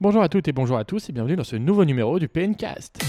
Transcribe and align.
Bonjour 0.00 0.22
à 0.22 0.28
toutes 0.28 0.46
et 0.46 0.52
bonjour 0.52 0.78
à 0.78 0.84
tous 0.84 1.10
et 1.10 1.12
bienvenue 1.12 1.34
dans 1.34 1.42
ce 1.42 1.56
nouveau 1.56 1.84
numéro 1.84 2.20
du 2.20 2.28
PNcast. 2.28 3.00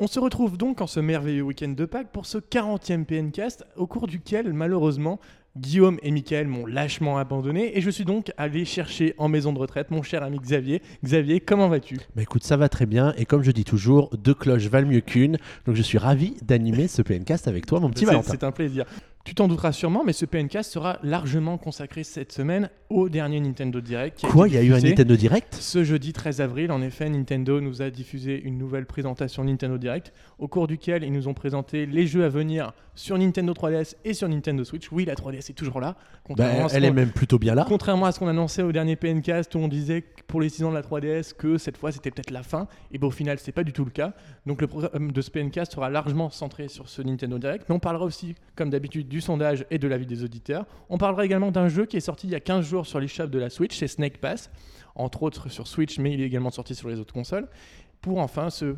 On 0.00 0.08
se 0.08 0.18
retrouve 0.18 0.58
donc 0.58 0.80
en 0.80 0.88
ce 0.88 0.98
merveilleux 0.98 1.42
week-end 1.42 1.68
de 1.68 1.84
Pâques 1.84 2.10
pour 2.10 2.26
ce 2.26 2.38
40e 2.38 3.04
PNcast 3.04 3.64
au 3.76 3.86
cours 3.86 4.08
duquel 4.08 4.52
malheureusement 4.52 5.20
Guillaume 5.56 5.98
et 6.02 6.10
Michael 6.10 6.46
m'ont 6.48 6.66
lâchement 6.66 7.18
abandonné 7.18 7.76
et 7.76 7.80
je 7.80 7.90
suis 7.90 8.04
donc 8.04 8.32
allé 8.36 8.64
chercher 8.64 9.14
en 9.18 9.28
maison 9.28 9.52
de 9.52 9.58
retraite 9.58 9.90
mon 9.90 10.02
cher 10.02 10.22
ami 10.22 10.38
Xavier. 10.38 10.82
Xavier, 11.04 11.40
comment 11.40 11.68
vas-tu? 11.68 11.96
Bah 12.14 12.22
écoute, 12.22 12.44
ça 12.44 12.56
va 12.56 12.68
très 12.68 12.86
bien 12.86 13.14
et 13.16 13.24
comme 13.24 13.42
je 13.42 13.50
dis 13.50 13.64
toujours, 13.64 14.10
deux 14.16 14.34
cloches 14.34 14.68
valent 14.68 14.88
mieux 14.88 15.00
qu'une. 15.00 15.38
Donc 15.66 15.76
je 15.76 15.82
suis 15.82 15.98
ravi 15.98 16.36
d'animer 16.42 16.88
ce 16.88 17.02
PNcast 17.02 17.48
avec 17.48 17.66
toi, 17.66 17.80
mon 17.80 17.90
petit 17.90 18.04
Valentin. 18.04 18.30
C'est 18.30 18.44
un 18.44 18.52
plaisir. 18.52 18.84
Tu 19.26 19.34
t'en 19.34 19.48
douteras 19.48 19.72
sûrement, 19.72 20.04
mais 20.06 20.12
ce 20.12 20.24
PNcast 20.24 20.70
sera 20.70 21.00
largement 21.02 21.58
consacré 21.58 22.04
cette 22.04 22.30
semaine 22.30 22.70
au 22.88 23.08
dernier 23.08 23.40
Nintendo 23.40 23.80
Direct. 23.80 24.18
qui 24.18 24.26
Quoi, 24.28 24.46
il 24.46 24.54
y 24.54 24.56
a 24.56 24.62
eu 24.62 24.72
un 24.72 24.78
Nintendo 24.78 25.16
Direct 25.16 25.52
Ce 25.52 25.82
jeudi 25.82 26.12
13 26.12 26.40
avril, 26.40 26.70
en 26.70 26.80
effet, 26.80 27.10
Nintendo 27.10 27.60
nous 27.60 27.82
a 27.82 27.90
diffusé 27.90 28.40
une 28.40 28.56
nouvelle 28.56 28.86
présentation 28.86 29.42
Nintendo 29.42 29.78
Direct, 29.78 30.12
au 30.38 30.46
cours 30.46 30.68
duquel 30.68 31.02
ils 31.02 31.12
nous 31.12 31.26
ont 31.26 31.34
présenté 31.34 31.86
les 31.86 32.06
jeux 32.06 32.22
à 32.22 32.28
venir 32.28 32.72
sur 32.94 33.18
Nintendo 33.18 33.52
3DS 33.52 33.96
et 34.04 34.14
sur 34.14 34.28
Nintendo 34.28 34.62
Switch. 34.62 34.92
Oui, 34.92 35.04
la 35.04 35.14
3DS 35.14 35.50
est 35.50 35.56
toujours 35.56 35.80
là. 35.80 35.96
Bah, 36.30 36.68
ce 36.68 36.76
Elle 36.76 36.84
est 36.84 36.92
même 36.92 37.10
plutôt 37.10 37.38
bien 37.38 37.54
là. 37.54 37.64
contrairement 37.68 38.06
à 38.06 38.12
ce 38.12 38.20
qu'on 38.20 38.28
annonçait 38.28 38.62
au 38.62 38.72
dernier 38.72 38.96
PNcast 38.96 39.54
où 39.54 39.58
on 39.58 39.68
disait 39.68 40.04
pour 40.26 40.40
les 40.40 40.48
6 40.48 40.64
ans 40.64 40.70
de 40.70 40.74
la 40.74 40.82
3DS 40.82 41.34
que 41.34 41.58
cette 41.58 41.76
fois 41.76 41.92
c'était 41.92 42.10
peut-être 42.10 42.30
la 42.30 42.42
fin, 42.42 42.66
et 42.92 42.98
bien 42.98 43.08
au 43.08 43.12
final 43.12 43.38
c'est 43.38 43.52
pas 43.52 43.64
du 43.64 43.72
tout 43.72 43.84
le 43.84 43.90
cas. 43.90 44.12
Donc 44.46 44.60
le 44.60 44.66
programme 44.66 45.12
de 45.12 45.20
ce 45.20 45.30
PNcast 45.30 45.72
sera 45.72 45.90
largement 45.90 46.30
centré 46.30 46.68
sur 46.68 46.88
ce 46.88 47.02
Nintendo 47.02 47.38
Direct, 47.38 47.66
mais 47.68 47.74
on 47.74 47.80
parlera 47.80 48.04
aussi, 48.04 48.34
comme 48.54 48.70
d'habitude, 48.70 49.08
du 49.16 49.22
sondage 49.22 49.64
et 49.70 49.78
de 49.78 49.88
l'avis 49.88 50.04
des 50.04 50.22
auditeurs. 50.24 50.66
On 50.90 50.98
parlera 50.98 51.24
également 51.24 51.50
d'un 51.50 51.68
jeu 51.68 51.86
qui 51.86 51.96
est 51.96 52.00
sorti 52.00 52.26
il 52.26 52.30
y 52.30 52.34
a 52.34 52.40
15 52.40 52.66
jours 52.66 52.86
sur 52.86 53.00
l'eShop 53.00 53.28
de 53.28 53.38
la 53.38 53.48
Switch, 53.48 53.76
c'est 53.76 53.88
Snake 53.88 54.18
Pass, 54.18 54.50
entre 54.94 55.22
autres 55.22 55.48
sur 55.48 55.66
Switch, 55.66 55.98
mais 55.98 56.12
il 56.12 56.20
est 56.20 56.26
également 56.26 56.50
sorti 56.50 56.74
sur 56.74 56.90
les 56.90 57.00
autres 57.00 57.14
consoles, 57.14 57.48
pour 58.02 58.18
enfin 58.18 58.50
se, 58.50 58.76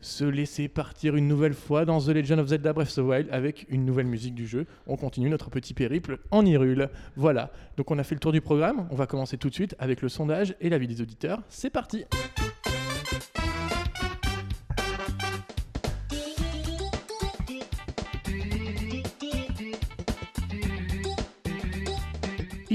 se 0.00 0.24
laisser 0.24 0.68
partir 0.68 1.16
une 1.16 1.26
nouvelle 1.26 1.54
fois 1.54 1.84
dans 1.84 2.00
The 2.00 2.10
Legend 2.10 2.38
of 2.38 2.48
Zelda 2.48 2.72
Breath 2.72 2.86
of 2.86 2.94
the 2.94 2.98
Wild 2.98 3.28
avec 3.32 3.66
une 3.68 3.84
nouvelle 3.84 4.06
musique 4.06 4.36
du 4.36 4.46
jeu. 4.46 4.66
On 4.86 4.96
continue 4.96 5.28
notre 5.28 5.50
petit 5.50 5.74
périple 5.74 6.20
en 6.30 6.46
Hyrule. 6.46 6.88
Voilà, 7.16 7.50
donc 7.76 7.90
on 7.90 7.98
a 7.98 8.04
fait 8.04 8.14
le 8.14 8.20
tour 8.20 8.30
du 8.30 8.40
programme, 8.40 8.86
on 8.90 8.94
va 8.94 9.06
commencer 9.08 9.38
tout 9.38 9.48
de 9.48 9.54
suite 9.54 9.74
avec 9.80 10.02
le 10.02 10.08
sondage 10.08 10.54
et 10.60 10.68
l'avis 10.68 10.86
des 10.86 11.00
auditeurs. 11.00 11.42
C'est 11.48 11.70
parti 11.70 12.04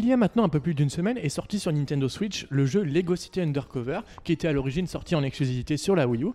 y 0.09 0.13
a 0.13 0.17
maintenant 0.17 0.43
un 0.43 0.49
peu 0.49 0.59
plus 0.59 0.73
d'une 0.73 0.89
semaine 0.89 1.17
est 1.17 1.29
sorti 1.29 1.59
sur 1.59 1.71
Nintendo 1.71 2.07
Switch 2.09 2.45
le 2.49 2.65
jeu 2.65 2.83
Lego 2.83 3.15
City 3.15 3.41
Undercover, 3.41 4.01
qui 4.23 4.31
était 4.33 4.47
à 4.47 4.51
l'origine 4.53 4.87
sorti 4.87 5.15
en 5.15 5.23
exclusivité 5.23 5.77
sur 5.77 5.95
la 5.95 6.07
Wii 6.07 6.23
U. 6.23 6.27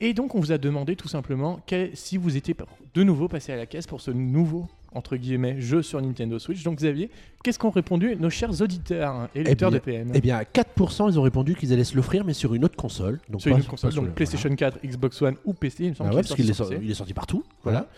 Et 0.00 0.14
donc 0.14 0.34
on 0.34 0.40
vous 0.40 0.52
a 0.52 0.58
demandé 0.58 0.94
tout 0.96 1.08
simplement 1.08 1.60
quel- 1.66 1.90
si 1.96 2.16
vous 2.16 2.36
étiez 2.36 2.54
de 2.94 3.02
nouveau 3.02 3.26
passé 3.28 3.52
à 3.52 3.56
la 3.56 3.66
caisse 3.66 3.86
pour 3.86 4.00
ce 4.00 4.10
nouveau 4.12 4.68
entre 4.94 5.16
guillemets 5.16 5.60
jeu 5.60 5.82
sur 5.82 6.00
Nintendo 6.00 6.38
Switch. 6.38 6.62
Donc 6.62 6.78
Xavier, 6.78 7.10
qu'est-ce 7.44 7.58
qu'ont 7.58 7.68
répondu 7.70 8.16
nos 8.16 8.30
chers 8.30 8.62
auditeurs 8.62 9.12
hein, 9.12 9.28
et 9.34 9.42
lecteurs 9.42 9.70
bien- 9.70 9.78
de 9.80 9.84
PN 9.84 10.10
Eh 10.14 10.20
bien, 10.20 10.36
à 10.38 10.44
4%, 10.44 11.10
ils 11.10 11.18
ont 11.18 11.22
répondu 11.22 11.54
qu'ils 11.56 11.72
allaient 11.74 11.84
se 11.84 11.94
l'offrir, 11.96 12.24
mais 12.24 12.32
sur 12.32 12.54
une 12.54 12.64
autre 12.64 12.76
console. 12.76 13.20
Donc 13.28 13.42
sur 13.42 13.50
pas- 13.50 13.58
une 13.58 13.64
pas 13.64 13.70
console, 13.70 13.92
donc 13.94 14.06
le- 14.06 14.12
PlayStation 14.12 14.54
4, 14.54 14.78
Xbox 14.84 15.20
One 15.20 15.34
ou 15.44 15.52
PC, 15.52 15.84
il 15.84 15.90
me 15.90 15.94
semble. 15.94 16.10
Ah 16.10 16.14
ouais, 16.16 16.22
qu'il 16.22 16.28
parce 16.28 16.40
qu'il 16.40 16.48
est, 16.50 16.54
sorti- 16.54 16.72
PC. 16.74 16.84
il 16.86 16.90
est 16.90 16.94
sorti 16.94 17.12
partout. 17.12 17.44
Voilà. 17.64 17.80
Voilà. 17.80 17.90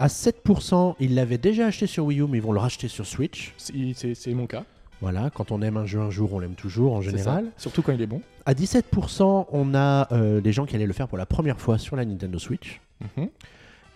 À 0.00 0.08
7%, 0.08 0.96
ils 1.00 1.14
l'avaient 1.14 1.38
déjà 1.38 1.66
acheté 1.66 1.86
sur 1.86 2.04
Wii 2.04 2.18
U, 2.20 2.24
mais 2.28 2.38
ils 2.38 2.42
vont 2.42 2.52
le 2.52 2.58
racheter 2.58 2.88
sur 2.88 3.06
Switch. 3.06 3.54
C'est 3.56 4.34
mon 4.34 4.46
cas. 4.48 4.64
Voilà, 5.04 5.28
quand 5.28 5.52
on 5.52 5.60
aime 5.60 5.76
un 5.76 5.84
jeu 5.84 6.00
un 6.00 6.08
jour, 6.08 6.32
on 6.32 6.38
l'aime 6.38 6.54
toujours 6.54 6.94
en 6.94 7.02
général. 7.02 7.52
Surtout 7.58 7.82
quand 7.82 7.92
il 7.92 8.00
est 8.00 8.06
bon. 8.06 8.22
À 8.46 8.54
17%, 8.54 9.48
on 9.52 9.74
a 9.74 10.08
euh, 10.12 10.40
des 10.40 10.50
gens 10.50 10.64
qui 10.64 10.76
allaient 10.76 10.86
le 10.86 10.94
faire 10.94 11.08
pour 11.08 11.18
la 11.18 11.26
première 11.26 11.60
fois 11.60 11.76
sur 11.76 11.94
la 11.94 12.06
Nintendo 12.06 12.38
Switch. 12.38 12.80
Mhm. 13.00 13.28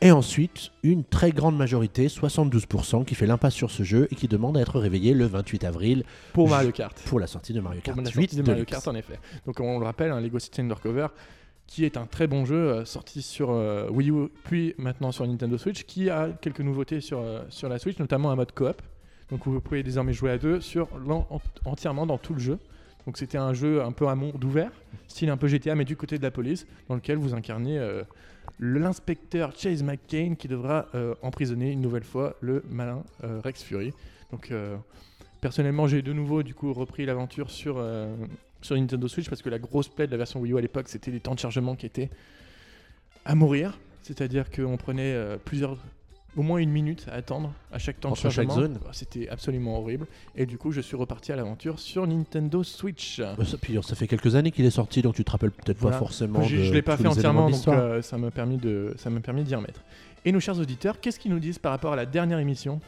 Et 0.02 0.12
ensuite, 0.12 0.70
une 0.82 1.04
très 1.04 1.32
grande 1.32 1.56
majorité, 1.56 2.08
72%, 2.08 3.06
qui 3.06 3.14
fait 3.14 3.26
l'impasse 3.26 3.54
sur 3.54 3.70
ce 3.70 3.84
jeu 3.84 4.06
et 4.10 4.16
qui 4.16 4.28
demande 4.28 4.58
à 4.58 4.60
être 4.60 4.78
réveillé 4.78 5.14
le 5.14 5.24
28 5.24 5.64
avril 5.64 6.04
Pour 6.34 6.50
Mario 6.50 6.72
Kart. 6.72 7.00
pour 7.06 7.18
la 7.18 7.26
sortie 7.26 7.54
de 7.54 7.60
Mario 7.60 7.80
Pour 7.82 7.94
Kart 7.94 8.04
la 8.04 8.10
8 8.10 8.12
sortie 8.12 8.36
de 8.36 8.42
Mario. 8.42 8.64
Kart 8.66 8.86
en 8.86 8.94
effet. 8.94 9.18
Donc 9.46 9.58
on 9.60 9.78
le 9.78 9.86
rappelle, 9.86 10.12
un 10.12 10.20
Lego 10.20 10.38
City 10.38 10.60
Undercover 10.60 11.06
qui 11.66 11.84
est 11.84 11.96
un 11.96 12.06
très 12.06 12.26
bon 12.26 12.44
jeu 12.44 12.56
euh, 12.56 12.84
sorti 12.84 13.22
sur 13.22 13.50
euh, 13.50 13.88
Wii 13.90 14.10
U 14.10 14.28
puis 14.44 14.74
maintenant 14.78 15.12
sur 15.12 15.26
Nintendo 15.26 15.56
Switch 15.58 15.84
qui 15.84 16.10
a 16.10 16.30
quelques 16.40 16.60
nouveautés 16.60 17.00
sur, 17.00 17.20
euh, 17.20 17.42
sur 17.50 17.68
la 17.68 17.78
Switch, 17.78 17.98
notamment 17.98 18.30
un 18.30 18.36
mode 18.36 18.52
coop. 18.52 18.82
Donc 19.30 19.46
vous 19.46 19.60
pouvez 19.60 19.82
désormais 19.82 20.12
jouer 20.12 20.30
à 20.30 20.38
deux 20.38 20.60
sur 20.60 20.88
entièrement 21.64 22.06
dans 22.06 22.18
tout 22.18 22.34
le 22.34 22.40
jeu. 22.40 22.58
Donc 23.06 23.16
c'était 23.16 23.38
un 23.38 23.54
jeu 23.54 23.82
un 23.82 23.92
peu 23.92 24.08
à 24.08 24.14
monde 24.14 24.44
ouvert, 24.44 24.70
style 25.06 25.30
un 25.30 25.38
peu 25.38 25.48
GTA 25.48 25.74
mais 25.74 25.86
du 25.86 25.96
côté 25.96 26.18
de 26.18 26.22
la 26.22 26.30
police, 26.30 26.66
dans 26.88 26.94
lequel 26.94 27.16
vous 27.16 27.32
incarnez 27.32 27.78
euh, 27.78 28.02
l'inspecteur 28.60 29.52
Chase 29.56 29.82
McCain 29.82 30.34
qui 30.38 30.46
devra 30.46 30.86
euh, 30.94 31.14
emprisonner 31.22 31.72
une 31.72 31.80
nouvelle 31.80 32.04
fois 32.04 32.36
le 32.42 32.62
malin 32.68 33.02
euh, 33.24 33.40
Rex 33.42 33.62
Fury. 33.62 33.94
Donc 34.30 34.52
personnellement 35.40 35.86
j'ai 35.86 36.02
de 36.02 36.12
nouveau 36.12 36.42
du 36.42 36.54
coup 36.54 36.74
repris 36.74 37.06
l'aventure 37.06 37.50
sur, 37.50 37.82
sur 38.60 38.76
Nintendo 38.76 39.08
Switch 39.08 39.30
parce 39.30 39.40
que 39.40 39.48
la 39.48 39.58
grosse 39.58 39.88
plaie 39.88 40.06
de 40.06 40.10
la 40.10 40.18
version 40.18 40.40
Wii 40.40 40.52
U 40.52 40.58
à 40.58 40.60
l'époque 40.60 40.90
c'était 40.90 41.10
les 41.10 41.20
temps 41.20 41.34
de 41.34 41.40
chargement 41.40 41.76
qui 41.76 41.86
étaient 41.86 42.10
à 43.24 43.34
mourir. 43.34 43.78
C'est-à-dire 44.02 44.50
qu'on 44.50 44.76
prenait 44.76 45.16
plusieurs 45.46 45.78
au 46.38 46.42
moins 46.42 46.58
une 46.58 46.70
minute 46.70 47.04
à 47.10 47.14
attendre 47.16 47.52
à 47.72 47.78
chaque 47.78 48.00
temps 48.00 48.10
Entre 48.10 48.24
de 48.24 48.30
chaque 48.30 48.50
zone. 48.50 48.78
C'était 48.92 49.28
absolument 49.28 49.78
horrible. 49.78 50.06
Et 50.36 50.46
du 50.46 50.56
coup, 50.56 50.70
je 50.72 50.80
suis 50.80 50.96
reparti 50.96 51.32
à 51.32 51.36
l'aventure 51.36 51.78
sur 51.80 52.06
Nintendo 52.06 52.62
Switch. 52.62 53.18
Euh, 53.18 53.34
ça- 53.44 53.58
Puis 53.60 53.76
ça 53.82 53.94
fait 53.96 54.06
quelques 54.06 54.34
années 54.36 54.50
qu'il 54.52 54.64
est 54.64 54.70
sorti, 54.70 55.02
donc 55.02 55.16
tu 55.16 55.24
te 55.24 55.30
rappelles 55.30 55.50
peut-être 55.50 55.78
Voilà. 55.78 55.96
pas 55.96 56.04
forcément. 56.04 56.42
Je, 56.42 56.56
je 56.62 56.72
l'ai 56.72 56.82
pas 56.82 56.96
fait 56.96 57.06
entièrement, 57.08 57.50
donc 57.50 57.66
euh, 57.68 58.00
ça 58.02 58.16
m'a 58.18 58.30
permis 58.30 58.56
de, 58.56 58.94
ça 58.96 59.10
m'a 59.10 59.20
permis 59.20 59.42
d'y 59.42 59.54
remettre. 59.54 59.82
Et 60.24 60.32
nos 60.32 60.40
chers 60.40 60.58
auditeurs, 60.58 61.00
qu'est-ce 61.00 61.18
qu'ils 61.18 61.32
nous 61.32 61.40
disent 61.40 61.58
par 61.58 61.72
rapport 61.72 61.92
à 61.92 61.96
la 61.96 62.06
dernière 62.06 62.38
émission? 62.38 62.80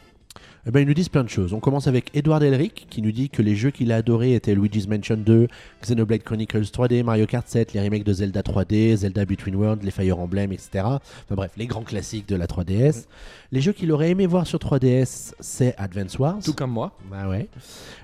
Eh 0.67 0.71
ben, 0.71 0.79
ils 0.81 0.87
nous 0.87 0.93
disent 0.93 1.09
plein 1.09 1.23
de 1.23 1.29
choses. 1.29 1.53
On 1.53 1.59
commence 1.59 1.87
avec 1.87 2.15
Edouard 2.15 2.43
Elric 2.43 2.85
qui 2.89 3.01
nous 3.01 3.11
dit 3.11 3.29
que 3.29 3.41
les 3.41 3.55
jeux 3.55 3.71
qu'il 3.71 3.91
a 3.91 3.95
adorés 3.95 4.35
étaient 4.35 4.53
Luigi's 4.53 4.87
Mansion 4.87 5.17
2, 5.17 5.47
Xenoblade 5.81 6.21
Chronicles 6.21 6.61
3D, 6.61 7.03
Mario 7.03 7.25
Kart 7.25 7.47
7, 7.47 7.73
les 7.73 7.81
remakes 7.81 8.03
de 8.03 8.13
Zelda 8.13 8.41
3D, 8.41 8.95
Zelda 8.97 9.25
Between 9.25 9.55
Worlds, 9.55 9.83
les 9.83 9.89
Fire 9.89 10.19
Emblem, 10.19 10.51
etc. 10.51 10.69
Enfin 10.85 11.01
bref, 11.31 11.51
les 11.57 11.65
grands 11.65 11.81
classiques 11.81 12.27
de 12.27 12.35
la 12.35 12.45
3DS. 12.45 13.05
Les 13.51 13.59
jeux 13.59 13.73
qu'il 13.73 13.91
aurait 13.91 14.11
aimé 14.11 14.27
voir 14.27 14.45
sur 14.45 14.59
3DS, 14.59 15.33
c'est 15.39 15.73
Advance 15.77 16.19
Wars. 16.19 16.37
Tout 16.45 16.53
comme 16.53 16.71
moi, 16.71 16.91
Bah 17.09 17.27
ouais. 17.27 17.47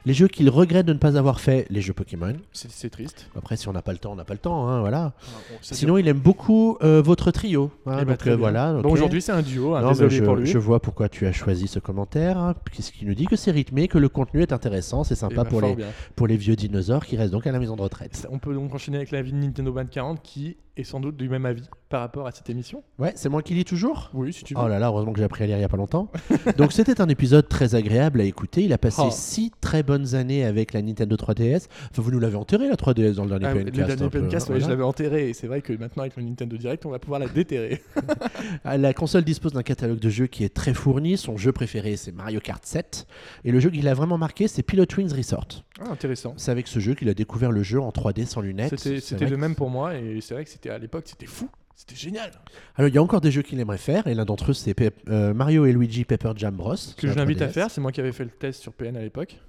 Les 0.06 0.14
jeux 0.14 0.28
qu'il 0.28 0.50
regrette 0.50 0.86
de 0.88 0.94
ne 0.94 0.98
pas 0.98 1.16
avoir 1.18 1.40
fait, 1.40 1.68
les 1.70 1.82
jeux 1.82 1.94
Pokémon. 1.94 2.34
c'est 2.54 2.90
triste. 2.90 3.28
Après, 3.38 3.56
si 3.56 3.68
on 3.68 3.74
n'a 3.74 3.82
pas 3.84 3.92
le 3.94 4.00
temps, 4.00 4.14
on 4.14 4.16
n'a 4.16 4.26
pas 4.26 4.34
le 4.34 4.40
temps, 4.40 4.68
hein, 4.68 4.80
voilà. 4.82 5.14
Ça 5.62 5.76
Sinon, 5.76 5.98
il 5.98 6.08
aime 6.08 6.18
beaucoup 6.20 6.78
euh, 6.82 7.02
votre 7.04 7.30
trio. 7.32 7.70
hein, 7.86 7.98
Eh 8.02 8.06
ben, 8.06 8.14
donc 8.14 8.28
euh, 8.28 8.36
voilà. 8.36 8.74
Bon, 8.74 8.90
ok. 8.90 8.94
aujourd'hui 8.94 9.22
c'est 9.22 9.32
un 9.32 9.42
duo, 9.44 9.76
hein, 9.76 9.82
Non, 9.82 9.90
désolé 9.90 10.16
je, 10.18 10.24
pour 10.24 10.36
lui. 10.36 10.48
je 10.48 10.58
vois 10.58 10.80
pourquoi 10.82 11.08
tu 11.08 11.26
as 11.28 11.32
choisi 11.32 11.68
ce 11.68 11.80
commentaire, 11.80 12.38
hein, 12.48 12.56
puisqu'il 12.66 13.08
nous 13.08 13.16
dit 13.16 13.26
que 13.26 13.36
c'est 13.36 13.52
rythmé, 13.52 13.88
que 13.88 13.98
le 13.98 14.10
contenu 14.10 14.42
est 14.42 14.54
intéressant, 14.54 15.04
c'est 15.04 15.14
Eh 15.16 15.18
sympa 15.18 15.44
ben, 15.44 15.46
pour, 15.46 15.62
les, 15.62 15.76
bien. 15.76 15.88
pour 16.16 16.28
les 16.28 16.38
vieux 16.38 16.56
dinosaures 16.56 17.06
qui 17.06 17.18
restent 17.18 17.32
donc 17.32 17.48
à 17.48 17.52
la 17.52 17.60
maison 17.60 17.76
de 17.76 17.82
retraite. 17.82 18.28
On 18.32 18.40
peut 18.40 18.54
donc 18.54 18.74
enchaîner 18.74 18.98
avec 18.98 19.12
la 19.12 19.22
vie 19.22 19.32
de 19.32 19.38
Nintendo 19.38 19.72
2040 19.72 20.22
qui 20.22 20.58
est 20.78 20.84
sans 20.84 21.00
doute 21.00 21.18
du 21.18 21.28
même 21.30 21.46
avis 21.46 21.64
par 21.90 22.02
rapport 22.02 22.28
à 22.28 22.32
cette 22.32 22.50
émission. 22.50 22.84
Ouais, 23.00 23.14
c'est 23.16 23.30
moi 23.30 23.42
qui 23.42 23.54
lis 23.54 23.64
toujours 23.66 24.10
Oui, 24.14 24.34
si 24.34 24.44
tu 24.44 24.54
veux. 24.54 24.60
Oh 24.64 24.68
là 24.68 24.78
là, 24.80 24.88
heureusement 24.88 25.14
que 25.14 25.20
j'ai 25.20 25.24
appris 25.26 25.44
à 25.44 25.48
lire 25.48 25.58
il 25.58 25.62
y 25.62 25.64
a 25.64 25.70
pas 25.70 25.78
longtemps. 25.78 26.12
Donc 26.58 26.74
c'était 26.74 27.00
un 27.02 27.08
épisode 27.10 27.48
très 27.48 27.76
agréable 27.76 28.20
à 28.22 28.24
écouter. 28.26 28.64
Il 28.64 28.74
a 28.74 28.78
passé 28.78 29.02
Oh. 29.06 29.10
six 29.12 29.52
très 29.62 29.84
bonnes 29.84 30.16
années 30.16 30.44
avec 30.44 30.74
la 30.74 30.82
Nintendo 30.82 31.16
3DS. 31.16 31.68
Enfin, 31.92 32.02
vous 32.02 32.12
nous 32.12 32.20
l'avez 32.20 32.36
enterré 32.36 32.68
la 32.68 32.76
3DS 32.76 33.14
dans 33.16 33.24
le 33.26 33.30
dernier 33.30 33.46
Ah, 33.48 33.54
le 33.54 33.64
PNcast. 33.66 33.88
dernier 33.88 34.04
un 34.04 34.10
peu, 34.10 34.20
podcast, 34.22 34.50
hein, 34.50 34.54
ouais, 34.54 34.60
je 34.60 34.68
l'avais 34.70 34.84
enterré 34.84 35.30
et 35.30 35.34
c'est 35.34 35.48
vrai 35.48 35.62
que 35.62 35.74
maintenant 35.74 36.02
avec 36.04 36.16
le 36.18 36.24
Nintendo 36.24 36.58
Direct, 36.58 36.86
on 36.86 36.90
va 36.92 37.00
pouvoir 37.00 37.20
la 37.20 37.28
déterrer. 37.28 37.82
La 38.66 38.94
console 38.94 39.24
dispose 39.24 39.54
d'un 39.54 39.64
catalogue 39.64 40.00
de 40.00 40.10
jeux 40.10 40.28
qui 40.28 40.44
est 40.44 40.54
très 40.54 40.74
fourni. 40.74 41.18
Son 41.18 41.38
jeu 41.38 41.52
préféré, 41.52 41.96
c'est 41.96 42.12
Mario 42.12 42.40
Kart 42.40 42.66
7. 42.66 43.08
Et 43.46 43.52
le 43.52 43.60
jeu 43.60 43.70
qui 43.70 43.82
l'a 43.82 43.94
vraiment 43.94 44.18
marqué, 44.18 44.48
c'est 44.48 44.62
Pilot 44.64 44.86
Wings 44.98 45.14
Resort. 45.16 45.48
Ah, 45.80 45.92
intéressant. 45.92 46.34
C'est 46.38 46.52
avec 46.52 46.68
ce 46.68 46.80
jeu 46.80 46.96
qu'il 46.96 47.10
a 47.10 47.14
découvert 47.14 47.52
le 47.52 47.64
jeu 47.64 47.80
en 47.80 47.90
3D 47.90 48.26
sans 48.26 48.42
lunettes. 48.42 48.80
C'était 48.80 49.28
le 49.28 49.38
même 49.38 49.56
pour 49.56 49.70
moi 49.70 49.96
et 49.96 50.20
c'est 50.22 50.34
vrai 50.34 50.44
que 50.44 50.50
c'était 50.50 50.70
à 50.70 50.78
l'époque, 50.78 51.06
c'était 51.08 51.26
fou. 51.26 51.50
C'était 51.76 51.96
génial. 51.96 52.32
Alors, 52.76 52.90
il 52.90 52.96
y 52.96 52.98
a 52.98 53.04
encore 53.04 53.22
des 53.22 53.30
jeux 53.30 53.44
qu'il 53.44 53.60
aimerait 53.60 53.78
faire, 53.78 54.08
et 54.08 54.16
l'un 54.16 54.26
d'entre 54.26 54.50
eux, 54.50 54.54
c'est 54.56 54.76
euh, 55.10 55.36
Mario 55.36 55.68
et 55.68 55.72
Luigi 55.72 56.06
Pepper 56.06 56.32
Jam 56.36 56.56
Bros. 56.56 56.74
Que 56.98 57.08
je 57.08 57.14
l'invite 57.14 57.40
à 57.44 57.50
faire, 57.50 57.70
c'est 57.70 57.82
moi 57.82 57.92
qui 57.92 58.00
avais 58.00 58.12
fait 58.12 58.24
le 58.24 58.32
test 58.32 58.64
sur 58.64 58.74
PN 58.74 58.98
à 58.98 59.02
l'époque. 59.02 59.40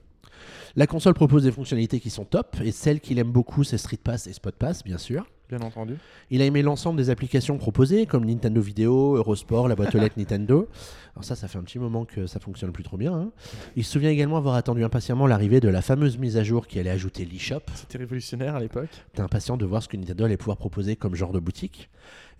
La 0.76 0.86
console 0.86 1.14
propose 1.14 1.44
des 1.44 1.52
fonctionnalités 1.52 2.00
qui 2.00 2.10
sont 2.10 2.26
top, 2.26 2.58
et 2.62 2.70
celle 2.70 3.00
qu'il 3.00 3.18
aime 3.18 3.32
beaucoup, 3.32 3.64
c'est 3.64 3.78
Street 3.78 3.98
Pass 4.04 4.26
et 4.26 4.34
Spot 4.34 4.54
Pass, 4.54 4.84
bien 4.84 4.98
sûr. 4.98 5.26
Bien 5.48 5.60
entendu. 5.60 5.96
Il 6.30 6.42
a 6.42 6.44
aimé 6.44 6.62
l'ensemble 6.62 6.98
des 6.98 7.10
applications 7.10 7.56
proposées, 7.56 8.06
comme 8.06 8.24
Nintendo 8.24 8.60
Vidéo, 8.60 9.16
Eurosport, 9.16 9.66
la 9.68 9.74
boîte 9.74 9.94
aux 9.94 9.98
lettres 9.98 10.14
Nintendo. 10.18 10.68
Alors 11.14 11.24
ça, 11.24 11.34
ça 11.36 11.48
fait 11.48 11.58
un 11.58 11.62
petit 11.62 11.78
moment 11.78 12.04
que 12.04 12.26
ça 12.26 12.38
fonctionne 12.38 12.70
plus 12.70 12.84
trop 12.84 12.96
bien. 12.96 13.12
hein. 13.14 13.30
Il 13.74 13.84
se 13.84 13.92
souvient 13.92 14.10
également 14.10 14.36
avoir 14.36 14.54
attendu 14.56 14.84
impatiemment 14.84 15.26
l'arrivée 15.26 15.60
de 15.60 15.68
la 15.68 15.82
fameuse 15.82 16.18
mise 16.18 16.36
à 16.36 16.42
jour 16.44 16.66
qui 16.66 16.78
allait 16.78 16.90
ajouter 16.90 17.24
l'eShop. 17.24 17.60
C'était 17.74 17.98
révolutionnaire 17.98 18.56
à 18.56 18.60
l'époque. 18.60 18.90
T'es 19.14 19.22
impatient 19.22 19.56
de 19.56 19.64
voir 19.64 19.82
ce 19.82 19.88
que 19.88 19.96
Nintendo 19.96 20.24
allait 20.24 20.36
pouvoir 20.36 20.58
proposer 20.58 20.96
comme 20.96 21.14
genre 21.14 21.32
de 21.32 21.40
boutique. 21.40 21.88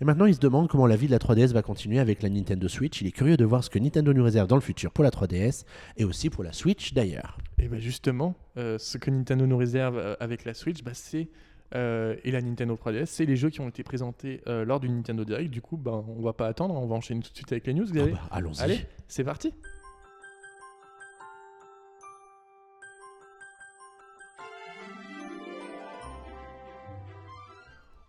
Et 0.01 0.05
maintenant, 0.05 0.25
il 0.25 0.35
se 0.35 0.39
demande 0.39 0.69
comment 0.69 0.87
la 0.87 0.95
vie 0.95 1.07
de 1.07 1.11
la 1.11 1.17
3DS 1.17 1.51
va 1.51 1.61
continuer 1.61 1.99
avec 1.99 2.21
la 2.21 2.29
Nintendo 2.29 2.67
Switch. 2.69 3.01
Il 3.01 3.07
est 3.07 3.11
curieux 3.11 3.35
de 3.37 3.43
voir 3.43 3.63
ce 3.63 3.69
que 3.69 3.79
Nintendo 3.79 4.13
nous 4.13 4.23
réserve 4.23 4.47
dans 4.47 4.55
le 4.55 4.61
futur 4.61 4.91
pour 4.91 5.03
la 5.03 5.09
3DS 5.09 5.65
et 5.97 6.05
aussi 6.05 6.29
pour 6.29 6.43
la 6.43 6.53
Switch 6.53 6.93
d'ailleurs. 6.93 7.37
Et 7.57 7.67
bien 7.67 7.79
justement, 7.79 8.35
euh, 8.57 8.77
ce 8.77 8.97
que 8.97 9.11
Nintendo 9.11 9.45
nous 9.45 9.57
réserve 9.57 9.97
euh, 9.97 10.15
avec 10.21 10.45
la 10.45 10.53
Switch, 10.53 10.83
bah, 10.83 10.91
c'est 10.93 11.27
euh, 11.75 12.15
et 12.23 12.31
la 12.31 12.41
Nintendo 12.41 12.75
3DS, 12.75 13.05
c'est 13.05 13.25
les 13.25 13.35
jeux 13.35 13.49
qui 13.49 13.61
ont 13.61 13.69
été 13.69 13.83
présentés 13.83 14.41
euh, 14.47 14.65
lors 14.65 14.79
du 14.79 14.89
Nintendo 14.89 15.23
Direct. 15.23 15.51
Du 15.51 15.61
coup, 15.61 15.77
bah, 15.77 16.03
on 16.07 16.21
va 16.21 16.33
pas 16.33 16.47
attendre, 16.47 16.75
on 16.75 16.87
va 16.87 16.95
enchaîner 16.95 17.21
tout 17.21 17.31
de 17.31 17.35
suite 17.35 17.51
avec 17.51 17.67
les 17.67 17.73
news. 17.73 17.87
Ah 17.91 18.05
bah, 18.05 18.19
Allons-y. 18.31 18.61
Allez, 18.61 18.79
c'est 19.07 19.23
parti. 19.23 19.53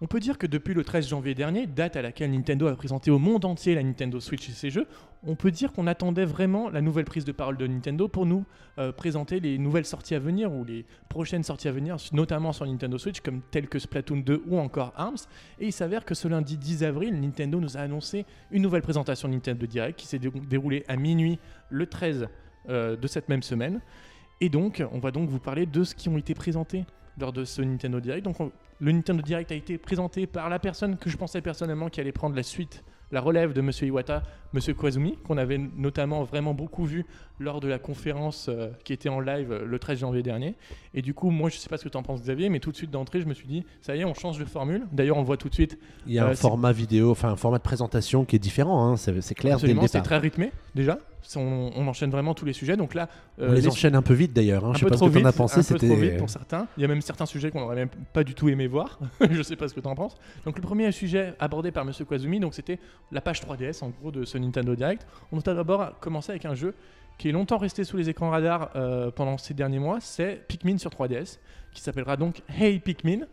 On 0.02 0.06
peut 0.06 0.18
dire 0.20 0.38
que 0.38 0.46
depuis 0.46 0.72
le 0.72 0.82
13 0.82 1.08
janvier 1.08 1.34
dernier, 1.34 1.66
date 1.66 1.94
à 1.94 2.00
laquelle 2.00 2.30
Nintendo 2.30 2.66
a 2.68 2.74
présenté 2.74 3.10
au 3.10 3.18
monde 3.18 3.44
entier 3.44 3.74
la 3.74 3.82
Nintendo 3.82 4.18
Switch 4.18 4.48
et 4.48 4.52
ses 4.52 4.70
jeux, 4.70 4.86
on 5.26 5.34
peut 5.34 5.50
dire 5.50 5.72
qu'on 5.74 5.86
attendait 5.86 6.24
vraiment 6.24 6.70
la 6.70 6.80
nouvelle 6.80 7.04
prise 7.04 7.26
de 7.26 7.32
parole 7.32 7.58
de 7.58 7.66
Nintendo 7.66 8.08
pour 8.08 8.24
nous 8.24 8.46
euh, 8.78 8.92
présenter 8.92 9.40
les 9.40 9.58
nouvelles 9.58 9.84
sorties 9.84 10.14
à 10.14 10.18
venir 10.18 10.50
ou 10.54 10.64
les 10.64 10.86
prochaines 11.10 11.42
sorties 11.42 11.68
à 11.68 11.72
venir, 11.72 11.96
notamment 12.14 12.54
sur 12.54 12.64
Nintendo 12.64 12.96
Switch, 12.96 13.20
comme 13.20 13.42
telles 13.50 13.68
que 13.68 13.78
Splatoon 13.78 14.20
2 14.20 14.44
ou 14.46 14.58
encore 14.58 14.94
ARMS. 14.96 15.18
Et 15.58 15.66
il 15.66 15.72
s'avère 15.72 16.06
que 16.06 16.14
ce 16.14 16.28
lundi 16.28 16.56
10 16.56 16.82
avril, 16.82 17.20
Nintendo 17.20 17.60
nous 17.60 17.76
a 17.76 17.80
annoncé 17.80 18.24
une 18.50 18.62
nouvelle 18.62 18.80
présentation 18.82 19.28
Nintendo 19.28 19.66
Direct 19.66 19.98
qui 19.98 20.06
s'est 20.06 20.18
dé- 20.18 20.30
déroulée 20.48 20.82
à 20.88 20.96
minuit 20.96 21.38
le 21.68 21.84
13 21.86 22.26
euh, 22.70 22.96
de 22.96 23.06
cette 23.06 23.28
même 23.28 23.42
semaine. 23.42 23.82
Et 24.40 24.48
donc, 24.48 24.82
on 24.92 24.98
va 24.98 25.10
donc 25.10 25.28
vous 25.28 25.40
parler 25.40 25.66
de 25.66 25.84
ce 25.84 25.94
qui 25.94 26.08
ont 26.08 26.16
été 26.16 26.32
présentés 26.32 26.86
lors 27.18 27.32
de 27.32 27.44
ce 27.44 27.62
Nintendo 27.62 28.00
Direct. 28.00 28.24
Donc, 28.24 28.40
on- 28.40 28.52
le 28.80 28.92
Nintendo 28.92 29.22
Direct 29.22 29.52
a 29.52 29.54
été 29.54 29.76
présenté 29.78 30.26
par 30.26 30.48
la 30.48 30.58
personne 30.58 30.96
que 30.96 31.10
je 31.10 31.16
pensais 31.16 31.40
personnellement 31.40 31.88
qui 31.88 32.00
allait 32.00 32.12
prendre 32.12 32.34
la 32.36 32.42
suite, 32.42 32.82
la 33.12 33.20
relève 33.20 33.52
de 33.52 33.60
Monsieur 33.60 33.86
Iwata, 33.88 34.22
Monsieur 34.52 34.72
Koizumi, 34.74 35.18
qu'on 35.24 35.36
avait 35.36 35.58
notamment 35.58 36.22
vraiment 36.22 36.54
beaucoup 36.54 36.84
vu 36.86 37.04
lors 37.40 37.58
de 37.60 37.66
la 37.66 37.78
conférence 37.80 38.46
euh, 38.48 38.68
qui 38.84 38.92
était 38.92 39.08
en 39.08 39.18
live 39.18 39.50
euh, 39.50 39.64
le 39.64 39.78
13 39.80 39.98
janvier 39.98 40.22
dernier. 40.22 40.54
Et 40.94 41.02
du 41.02 41.14
coup, 41.14 41.30
moi, 41.30 41.48
je 41.50 41.56
sais 41.56 41.68
pas 41.68 41.78
ce 41.78 41.84
que 41.84 41.88
tu 41.88 41.96
en 41.96 42.02
penses, 42.02 42.20
Xavier, 42.22 42.48
mais 42.50 42.60
tout 42.60 42.70
de 42.70 42.76
suite 42.76 42.90
d'entrée, 42.90 43.20
je 43.20 43.26
me 43.26 43.34
suis 43.34 43.48
dit, 43.48 43.64
ça 43.80 43.96
y 43.96 44.00
est, 44.00 44.04
on 44.04 44.14
change 44.14 44.38
de 44.38 44.44
formule. 44.44 44.86
D'ailleurs, 44.92 45.16
on 45.16 45.20
le 45.20 45.26
voit 45.26 45.36
tout 45.38 45.48
de 45.48 45.54
suite. 45.54 45.78
Il 46.06 46.12
y 46.12 46.18
a 46.18 46.26
Euh, 46.26 46.30
un 46.30 46.34
format 46.34 46.70
vidéo, 46.72 47.10
enfin 47.10 47.30
un 47.30 47.36
format 47.36 47.58
de 47.58 47.62
présentation 47.62 48.24
qui 48.24 48.36
est 48.36 48.40
différent, 48.40 48.86
hein, 48.92 48.96
c'est 48.96 49.12
clair 49.34 49.56
dès 49.56 49.66
le 49.66 49.72
Absolument, 49.72 49.86
c'est 49.88 50.02
très 50.02 50.18
rythmé 50.18 50.52
déjà. 50.74 50.98
On, 51.36 51.70
on 51.76 51.86
enchaîne 51.86 52.10
vraiment 52.10 52.32
tous 52.34 52.44
les 52.46 52.52
sujets. 52.54 52.76
Donc 52.78 52.94
là, 52.94 53.08
On 53.38 53.52
les 53.52 53.60
les- 53.60 53.68
enchaîne 53.68 53.94
un 53.94 54.00
peu 54.02 54.14
vite 54.14 54.32
d'ailleurs, 54.32 54.64
hein, 54.64 54.72
je 54.74 54.78
sais 54.80 54.86
pas 54.86 54.96
ce 54.96 55.00
que 55.00 55.04
t'en 55.04 55.10
vite, 55.10 55.26
as 55.26 55.32
pensé, 55.32 55.60
un 55.60 55.62
peu 55.62 55.74
trop 55.78 55.86
c'était... 55.86 55.94
vite 56.10 56.16
pour 56.16 56.30
certains. 56.30 56.66
Il 56.76 56.80
y 56.80 56.84
a 56.84 56.88
même 56.88 57.02
certains 57.02 57.26
sujets 57.26 57.50
qu'on 57.50 57.60
n'aurait 57.60 57.76
même 57.76 57.90
pas 58.12 58.24
du 58.24 58.34
tout 58.34 58.48
aimé 58.48 58.66
voir. 58.66 58.98
je 59.30 59.42
sais 59.42 59.54
pas 59.56 59.68
ce 59.68 59.74
que 59.74 59.80
tu 59.80 59.86
en 59.86 59.94
penses. 59.94 60.16
Donc 60.44 60.56
le 60.56 60.62
premier 60.62 60.90
sujet 60.92 61.34
abordé 61.38 61.70
par 61.72 61.84
Monsieur 61.84 62.04
Kwazumi, 62.06 62.40
donc 62.40 62.54
c'était 62.54 62.78
la 63.12 63.20
page 63.20 63.40
3DS 63.42 63.84
en 63.84 63.90
gros 63.90 64.10
de 64.10 64.24
ce 64.24 64.38
Nintendo 64.38 64.74
Direct. 64.74 65.06
On 65.30 65.38
a 65.38 65.42
d'abord 65.54 65.98
commencé 66.00 66.30
avec 66.32 66.44
un 66.46 66.54
jeu 66.54 66.74
qui 67.20 67.28
est 67.28 67.32
longtemps 67.32 67.58
resté 67.58 67.84
sous 67.84 67.98
les 67.98 68.08
écrans 68.08 68.30
radars 68.30 68.70
euh, 68.76 69.10
pendant 69.10 69.36
ces 69.36 69.52
derniers 69.52 69.78
mois, 69.78 69.98
c'est 70.00 70.42
Pikmin 70.48 70.78
sur 70.78 70.90
3DS, 70.90 71.36
qui 71.74 71.82
s'appellera 71.82 72.16
donc 72.16 72.40
Hey 72.48 72.78
Pikmin, 72.78 73.26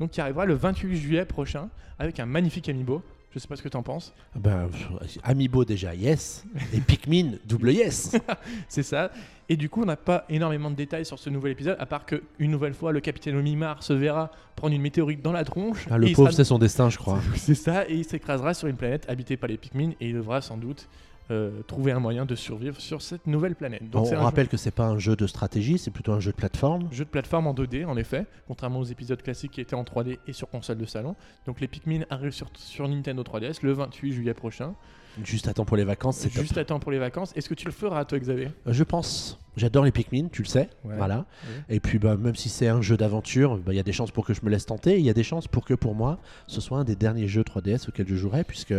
donc 0.00 0.12
qui 0.12 0.22
arrivera 0.22 0.46
le 0.46 0.54
28 0.54 0.96
juillet 0.96 1.24
prochain 1.26 1.68
avec 1.98 2.18
un 2.18 2.24
magnifique 2.24 2.66
amiibo. 2.70 3.02
Je 3.32 3.38
sais 3.38 3.46
pas 3.46 3.56
ce 3.56 3.62
que 3.62 3.68
tu 3.68 3.76
en 3.76 3.82
penses. 3.82 4.14
Ben, 4.34 4.68
pff, 4.72 5.18
Amiibo 5.22 5.66
déjà, 5.66 5.94
yes. 5.94 6.46
Et 6.72 6.80
Pikmin, 6.80 7.32
double 7.44 7.72
yes. 7.72 8.16
C'est 8.68 8.82
ça. 8.82 9.10
Et 9.50 9.58
du 9.58 9.68
coup, 9.68 9.82
on 9.82 9.84
n'a 9.84 9.96
pas 9.98 10.24
énormément 10.30 10.70
de 10.70 10.76
détails 10.76 11.04
sur 11.04 11.18
ce 11.18 11.28
nouvel 11.28 11.52
épisode, 11.52 11.76
à 11.78 11.84
part 11.84 12.06
que 12.06 12.22
une 12.38 12.50
nouvelle 12.50 12.72
fois, 12.72 12.90
le 12.90 13.00
capitaine 13.00 13.36
Omimar 13.36 13.82
se 13.82 13.92
verra 13.92 14.30
prendre 14.54 14.74
une 14.74 14.80
météorite 14.80 15.20
dans 15.20 15.32
la 15.32 15.44
tronche. 15.44 15.86
Ah, 15.90 15.98
le 15.98 16.06
pauvre, 16.14 16.30
sera- 16.30 16.36
c'est 16.38 16.44
son 16.44 16.58
destin, 16.58 16.88
je 16.88 16.96
crois. 16.96 17.20
C'est 17.34 17.54
ça, 17.54 17.86
et 17.86 17.96
il 17.96 18.04
s'écrasera 18.06 18.54
sur 18.54 18.68
une 18.68 18.76
planète 18.76 19.04
habitée 19.10 19.36
par 19.36 19.50
les 19.50 19.58
Pikmin, 19.58 19.90
et 20.00 20.08
il 20.08 20.14
devra 20.14 20.40
sans 20.40 20.56
doute 20.56 20.88
euh, 21.30 21.62
trouver 21.62 21.92
un 21.92 21.98
moyen 21.98 22.24
de 22.24 22.34
survivre 22.34 22.80
sur 22.80 23.02
cette 23.02 23.26
nouvelle 23.26 23.56
planète. 23.56 23.88
Donc 23.90 24.06
On, 24.12 24.20
rappelle 24.20 24.48
que 24.48 24.56
c'est 24.56 24.70
pas 24.70 24.86
un 24.86 24.98
jeu 24.98 25.16
de 25.16 25.26
stratégie, 25.26 25.78
c'est 25.78 25.90
plutôt 25.90 26.12
un 26.12 26.20
jeu 26.20 26.30
de 26.30 26.36
plateforme. 26.36 26.82
jeu, 26.90 26.98
jeu 26.98 27.04
de 27.04 27.10
plateforme 27.10 27.46
en 27.48 27.54
2D, 27.54 27.84
en 27.84 27.96
effet, 27.96 28.26
contrairement 28.46 28.78
aux 28.78 28.84
épisodes 28.84 29.20
classiques 29.20 29.52
qui 29.52 29.60
étaient 29.60 29.74
en 29.74 29.82
3D 29.82 30.18
et 30.26 30.32
sur 30.32 30.48
console 30.48 30.78
de 30.78 30.86
salon. 30.86 31.16
Donc 31.46 31.60
les 31.60 31.68
Pikmin 31.68 32.04
arrivent 32.10 32.32
sur, 32.32 32.48
sur 32.54 32.88
Nintendo 32.88 33.22
3DS 33.22 33.58
le 33.62 33.72
28 33.72 34.12
juillet 34.12 34.34
prochain. 34.34 34.74
Juste 35.24 35.48
à 35.48 35.54
temps 35.54 35.64
pour 35.64 35.76
les 35.76 35.84
vacances, 35.84 36.16
c'est 36.18 36.28
top. 36.28 36.42
Juste 36.42 36.58
à 36.58 36.64
temps 36.64 36.78
pour 36.78 36.90
les 36.92 36.98
vacances. 36.98 37.32
Est-ce 37.36 37.48
que 37.48 37.54
tu 37.54 37.64
le 37.66 37.72
feras, 37.72 38.04
toi, 38.04 38.18
Xavier 38.18 38.48
Euh, 38.66 38.72
Je 38.72 38.84
pense. 38.84 39.38
J'adore 39.56 39.84
les 39.84 39.90
Pikmin, 39.92 40.28
tu 40.30 40.42
le 40.42 40.48
sais. 40.48 40.68
Ouais. 40.84 40.96
Voilà. 40.96 41.24
Ouais. 41.68 41.76
Et 41.76 41.80
puis, 41.80 41.98
bah, 41.98 42.16
même 42.16 42.34
si 42.36 42.48
c'est 42.50 42.68
un 42.68 42.82
jeu 42.82 42.96
d'aventure, 42.98 43.56
bah, 43.56 43.72
il 43.72 43.76
y 43.76 43.80
a 43.80 43.82
des 43.82 43.92
chances 43.92 44.10
pour 44.10 44.26
que 44.26 44.34
je 44.34 44.40
me 44.44 44.50
laisse 44.50 44.66
tenter. 44.66 44.98
Il 44.98 45.04
y 45.04 45.08
a 45.10 45.14
des 45.14 45.22
chances 45.22 45.48
pour 45.48 45.64
que, 45.64 45.72
pour 45.74 45.94
moi, 45.94 46.18
ce 46.46 46.60
soit 46.60 46.78
un 46.78 46.84
des 46.84 46.96
derniers 46.96 47.28
jeux 47.28 47.42
3DS 47.42 47.88
auxquels 47.88 48.06
je 48.08 48.16
jouerai, 48.16 48.44
puisque 48.44 48.74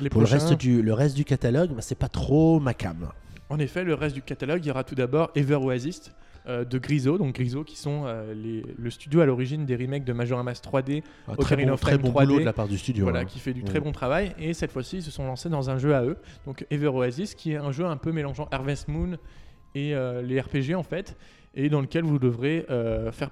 Les 0.00 0.08
pour 0.08 0.22
le 0.22 0.26
reste, 0.26 0.54
du, 0.54 0.80
le 0.82 0.94
reste 0.94 1.14
du 1.16 1.24
catalogue, 1.24 1.70
bah, 1.72 1.82
c'est 1.82 1.98
pas 1.98 2.08
trop 2.08 2.58
ma 2.60 2.72
cam. 2.72 3.08
En 3.50 3.58
effet, 3.58 3.84
le 3.84 3.92
reste 3.94 4.14
du 4.14 4.22
catalogue, 4.22 4.64
il 4.64 4.68
y 4.68 4.70
aura 4.70 4.84
tout 4.84 4.94
d'abord 4.94 5.30
Ever 5.34 5.56
Oasis 5.56 6.10
euh, 6.46 6.64
de 6.64 6.78
Griso, 6.78 7.16
donc 7.18 7.34
Griso 7.34 7.64
qui 7.64 7.76
sont 7.76 8.04
euh, 8.06 8.34
les- 8.34 8.64
le 8.76 8.90
studio 8.90 9.20
à 9.20 9.26
l'origine 9.26 9.64
des 9.64 9.76
remakes 9.76 10.04
de 10.04 10.12
Majora 10.12 10.42
Mask 10.42 10.62
3D, 10.64 11.02
Un 11.28 11.36
très 11.36 11.56
bon, 11.56 11.72
of 11.72 11.80
très 11.80 11.96
bon 11.98 12.10
3D, 12.10 12.26
boulot 12.26 12.40
de 12.40 12.44
la 12.44 12.52
part 12.52 12.68
du 12.68 12.76
studio. 12.78 13.04
voilà, 13.04 13.20
hein. 13.20 13.24
qui 13.24 13.38
fait 13.38 13.54
du 13.54 13.62
Mm. 13.62 13.64
très 13.66 13.80
bon 13.80 13.92
travail. 13.92 14.34
Et 14.38 14.52
cette 14.54 14.70
fois-ci, 14.72 14.96
ils 14.98 15.02
se 15.02 15.10
sont 15.10 15.26
lancés 15.26 15.48
dans 15.48 15.70
un 15.70 15.78
jeu 15.78 15.94
à 15.94 16.04
eux, 16.04 16.16
donc 16.46 16.66
Ever 16.70 16.88
Oasis, 16.88 17.34
qui 17.34 17.52
est 17.52 17.56
un 17.56 17.72
jeu 17.72 17.86
un 17.86 17.96
peu 17.96 18.12
mélangeant 18.12 18.46
Harvest 18.50 18.88
Moon 18.88 19.16
et 19.74 19.94
euh, 19.94 20.20
les 20.22 20.40
RPG 20.40 20.74
en 20.74 20.82
fait, 20.82 21.16
et 21.54 21.68
dans 21.70 21.80
lequel 21.80 22.04
vous 22.04 22.18
devrez 22.18 22.66
euh, 22.70 23.10
faire, 23.10 23.30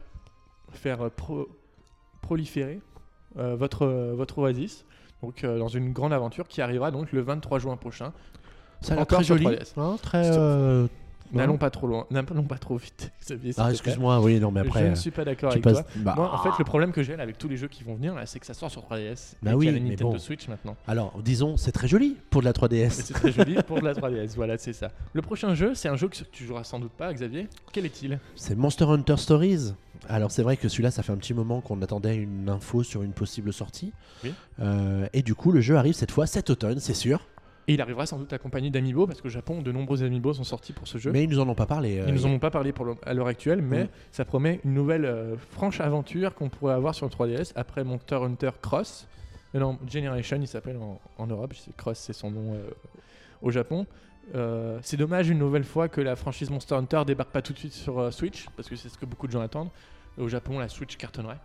faire 0.70 1.10
pro- 1.10 1.48
proliférer 2.22 2.80
euh, 3.38 3.54
votre, 3.56 3.86
votre 4.14 4.38
Oasis. 4.38 4.84
Donc 5.22 5.44
euh, 5.44 5.58
dans 5.58 5.68
une 5.68 5.92
grande 5.92 6.12
aventure 6.12 6.48
qui 6.48 6.60
arrivera 6.62 6.90
donc 6.90 7.12
le 7.12 7.20
23 7.20 7.58
juin 7.58 7.76
prochain. 7.76 8.12
Ça 8.80 8.94
a 8.94 8.96
l'air 8.96 9.06
très 9.06 9.22
joli. 9.22 9.44
3DS. 9.46 9.74
hein, 9.76 9.96
très, 10.02 10.36
euh, 10.36 10.86
N'allons 11.32 11.56
pas 11.58 11.70
trop 11.70 11.86
loin, 11.86 12.06
n'allons 12.10 12.42
pas 12.44 12.58
trop 12.58 12.76
vite. 12.76 13.10
Xavier, 13.22 13.52
Ah, 13.56 13.70
excuse-moi, 13.70 14.20
oui, 14.20 14.38
non, 14.38 14.50
mais 14.50 14.60
après. 14.60 14.84
je 14.84 14.86
ne 14.90 14.94
suis 14.94 15.10
pas 15.10 15.24
d'accord 15.24 15.50
avec 15.52 15.62
passes. 15.62 15.78
toi. 15.78 15.86
bah, 15.96 16.14
Moi, 16.16 16.32
en 16.32 16.38
fait, 16.42 16.50
le 16.58 16.64
problème 16.64 16.92
que 16.92 17.02
j'ai 17.02 17.14
avec 17.14 17.38
tous 17.38 17.48
les 17.48 17.56
jeux 17.56 17.68
qui 17.68 17.84
vont 17.84 17.94
venir, 17.94 18.14
c'est 18.26 18.38
que 18.38 18.46
ça 18.46 18.54
sort 18.54 18.70
sur 18.70 18.82
3DS. 18.82 19.34
Bah 19.42 19.52
et 19.52 19.54
oui, 19.54 19.66
y 19.66 19.68
a 19.68 19.72
la 19.72 19.78
mais 19.80 19.90
Nintendo 19.90 20.12
bon. 20.12 20.18
Switch 20.18 20.48
maintenant. 20.48 20.76
Alors, 20.86 21.18
disons, 21.24 21.56
c'est 21.56 21.72
très 21.72 21.88
joli 21.88 22.16
pour 22.30 22.42
de 22.42 22.46
la 22.46 22.50
Et 22.50 22.54
3DS. 22.54 22.90
c'est 22.90 23.14
très 23.14 23.32
joli 23.32 23.56
pour 23.66 23.80
de 23.80 23.84
la 23.84 23.94
3DS. 23.94 24.34
Voilà, 24.36 24.58
c'est 24.58 24.72
ça. 24.72 24.90
Le 25.12 25.22
prochain 25.22 25.54
jeu, 25.54 25.74
c'est 25.74 25.88
un 25.88 25.96
jeu 25.96 26.08
que 26.08 26.16
tu 26.30 26.44
joueras 26.44 26.64
sans 26.64 26.78
doute 26.78 26.92
pas, 26.92 27.12
Xavier. 27.12 27.48
Quel 27.72 27.86
est-il? 27.86 28.18
C'est 28.36 28.54
Monster 28.56 28.84
Hunter 28.84 29.16
Stories. 29.16 29.72
Alors 30.08 30.32
c'est 30.32 30.42
vrai 30.42 30.56
que 30.56 30.68
celui-là, 30.68 30.90
ça 30.90 31.02
fait 31.04 31.12
un 31.12 31.16
petit 31.16 31.32
moment 31.34 31.60
qu'on 31.60 31.80
attendait 31.80 32.16
une 32.16 32.48
info 32.48 32.82
sur 32.82 33.02
une 33.02 33.12
possible 33.12 33.52
sortie. 33.52 33.92
Oui. 34.24 34.34
Euh, 34.60 35.06
et 35.12 35.22
du 35.22 35.34
coup, 35.36 35.52
le 35.52 35.60
jeu 35.60 35.76
arrive 35.76 35.94
cette 35.94 36.10
fois 36.10 36.26
cet 36.26 36.50
automne, 36.50 36.80
c'est 36.80 36.94
sûr. 36.94 37.20
Et 37.68 37.74
il 37.74 37.80
arrivera 37.80 38.06
sans 38.06 38.18
doute 38.18 38.32
accompagné 38.32 38.70
d'amiibo, 38.70 39.06
parce 39.06 39.20
qu'au 39.20 39.28
Japon, 39.28 39.62
de 39.62 39.70
nombreux 39.70 40.02
amiibo 40.02 40.32
sont 40.32 40.42
sortis 40.44 40.72
pour 40.72 40.88
ce 40.88 40.98
jeu. 40.98 41.12
Mais 41.12 41.22
ils 41.24 41.30
nous 41.30 41.38
en 41.38 41.48
ont 41.48 41.54
pas 41.54 41.66
parlé. 41.66 41.98
euh, 42.00 42.04
Ils 42.08 42.14
nous 42.14 42.26
en 42.26 42.30
ont 42.30 42.38
pas 42.40 42.50
parlé 42.50 42.72
pour 42.72 42.84
le- 42.84 42.96
à 43.04 43.14
l'heure 43.14 43.28
actuelle, 43.28 43.62
mais 43.62 43.84
Mm. 43.84 43.88
ça 44.10 44.24
promet 44.24 44.60
une 44.64 44.74
nouvelle 44.74 45.04
euh, 45.04 45.36
franche 45.36 45.80
aventure 45.80 46.34
qu'on 46.34 46.48
pourrait 46.48 46.74
avoir 46.74 46.94
sur 46.94 47.06
le 47.06 47.10
3DS 47.12 47.52
après 47.54 47.84
Monster 47.84 48.16
Hunter 48.16 48.50
Cross. 48.60 49.06
Euh, 49.54 49.60
non, 49.60 49.78
Generation, 49.88 50.38
il 50.40 50.48
s'appelle 50.48 50.76
en, 50.78 51.00
en 51.18 51.26
Europe. 51.28 51.54
Cross, 51.76 51.98
c'est 51.98 52.12
son 52.12 52.30
nom 52.32 52.54
euh, 52.54 52.68
au 53.42 53.50
Japon. 53.52 53.86
Euh, 54.34 54.78
c'est 54.82 54.96
dommage 54.96 55.28
une 55.30 55.38
nouvelle 55.38 55.64
fois 55.64 55.88
que 55.88 56.00
la 56.00 56.16
franchise 56.16 56.50
Monster 56.50 56.74
Hunter 56.74 57.02
débarque 57.06 57.30
pas 57.30 57.42
tout 57.42 57.52
de 57.52 57.58
suite 57.58 57.72
sur 57.74 58.12
Switch, 58.12 58.46
parce 58.56 58.68
que 58.68 58.74
c'est 58.76 58.88
ce 58.88 58.98
que 58.98 59.06
beaucoup 59.06 59.26
de 59.28 59.32
gens 59.32 59.40
attendent. 59.40 59.70
Au 60.18 60.26
Japon, 60.28 60.58
la 60.58 60.68
Switch 60.68 60.96
cartonnerait 60.96 61.38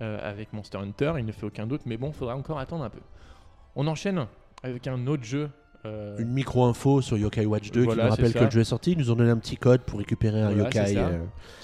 avec 0.00 0.52
Monster 0.52 0.76
Hunter, 0.78 1.14
il 1.18 1.24
ne 1.24 1.32
fait 1.32 1.46
aucun 1.46 1.66
doute, 1.66 1.80
mais 1.86 1.96
bon, 1.96 2.12
faudra 2.12 2.36
encore 2.36 2.58
attendre 2.58 2.84
un 2.84 2.90
peu. 2.90 3.00
On 3.74 3.86
enchaîne 3.86 4.26
avec 4.70 4.86
un 4.86 5.06
autre 5.06 5.24
jeu. 5.24 5.48
euh, 5.84 6.18
Une 6.18 6.30
micro-info 6.32 7.00
sur 7.00 7.16
Yokai 7.16 7.46
Watch 7.46 7.70
2 7.70 7.82
Voilà, 7.84 8.02
qui 8.02 8.04
nous 8.06 8.10
rappelle 8.16 8.32
que 8.34 8.44
le 8.44 8.50
jeu 8.50 8.60
est 8.60 8.64
sorti. 8.64 8.92
Ils 8.92 8.98
nous 8.98 9.10
ont 9.10 9.16
donné 9.16 9.30
un 9.30 9.36
petit 9.38 9.56
code 9.56 9.82
pour 9.82 9.98
récupérer 9.98 10.40
un 10.42 10.50
Voilà, 10.52 10.64
Yokai. 10.64 10.96
euh, 10.98 11.18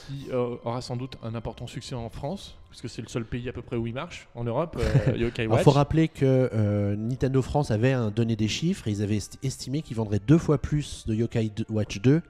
qui 0.09 0.29
euh, 0.33 0.57
aura 0.65 0.81
sans 0.81 0.97
doute 0.97 1.17
un 1.23 1.35
important 1.35 1.67
succès 1.67 1.95
en 1.95 2.09
France, 2.11 2.57
puisque 2.71 2.89
c'est 2.89 3.03
le 3.03 3.09
seul 3.09 3.25
pays 3.25 3.49
à 3.49 3.53
peu 3.53 3.63
près 3.63 3.77
où 3.77 3.87
il 3.87 3.95
marche, 3.95 4.29
en 4.35 4.45
Europe, 4.45 4.81
Yokai 5.17 5.47
Watch. 5.47 5.63
faut 5.63 5.71
rappeler 5.71 6.09
que 6.09 6.95
Nintendo 6.97 7.43
France 7.43 7.71
avait 7.71 7.95
donné 8.15 8.37
des 8.37 8.49
chiffres 8.49 8.87
et 8.89 8.91
ils 8.93 9.03
avaient 9.03 9.17
esti- 9.19 9.39
estimé 9.43 9.83
qu'ils 9.83 9.97
vendraient 9.97 10.21
deux 10.25 10.39
fois 10.39 10.59
plus 10.59 11.05
de 11.07 11.15
Yokai 11.15 11.51
Watch 11.71 12.01
2 12.01 12.23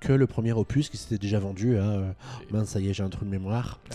que 0.00 0.12
le 0.12 0.26
premier 0.26 0.52
opus 0.52 0.88
qui 0.90 0.96
s'était 0.96 1.18
déjà 1.18 1.38
vendu 1.40 1.76
à. 1.76 1.82
euh, 1.82 2.12
mince, 2.50 2.68
ça 2.68 2.80
y 2.80 2.88
est, 2.88 2.92
j'ai 2.94 3.02
un 3.02 3.08
trou 3.08 3.24
de 3.24 3.30
mémoire. 3.30 3.80
Je 3.90 3.94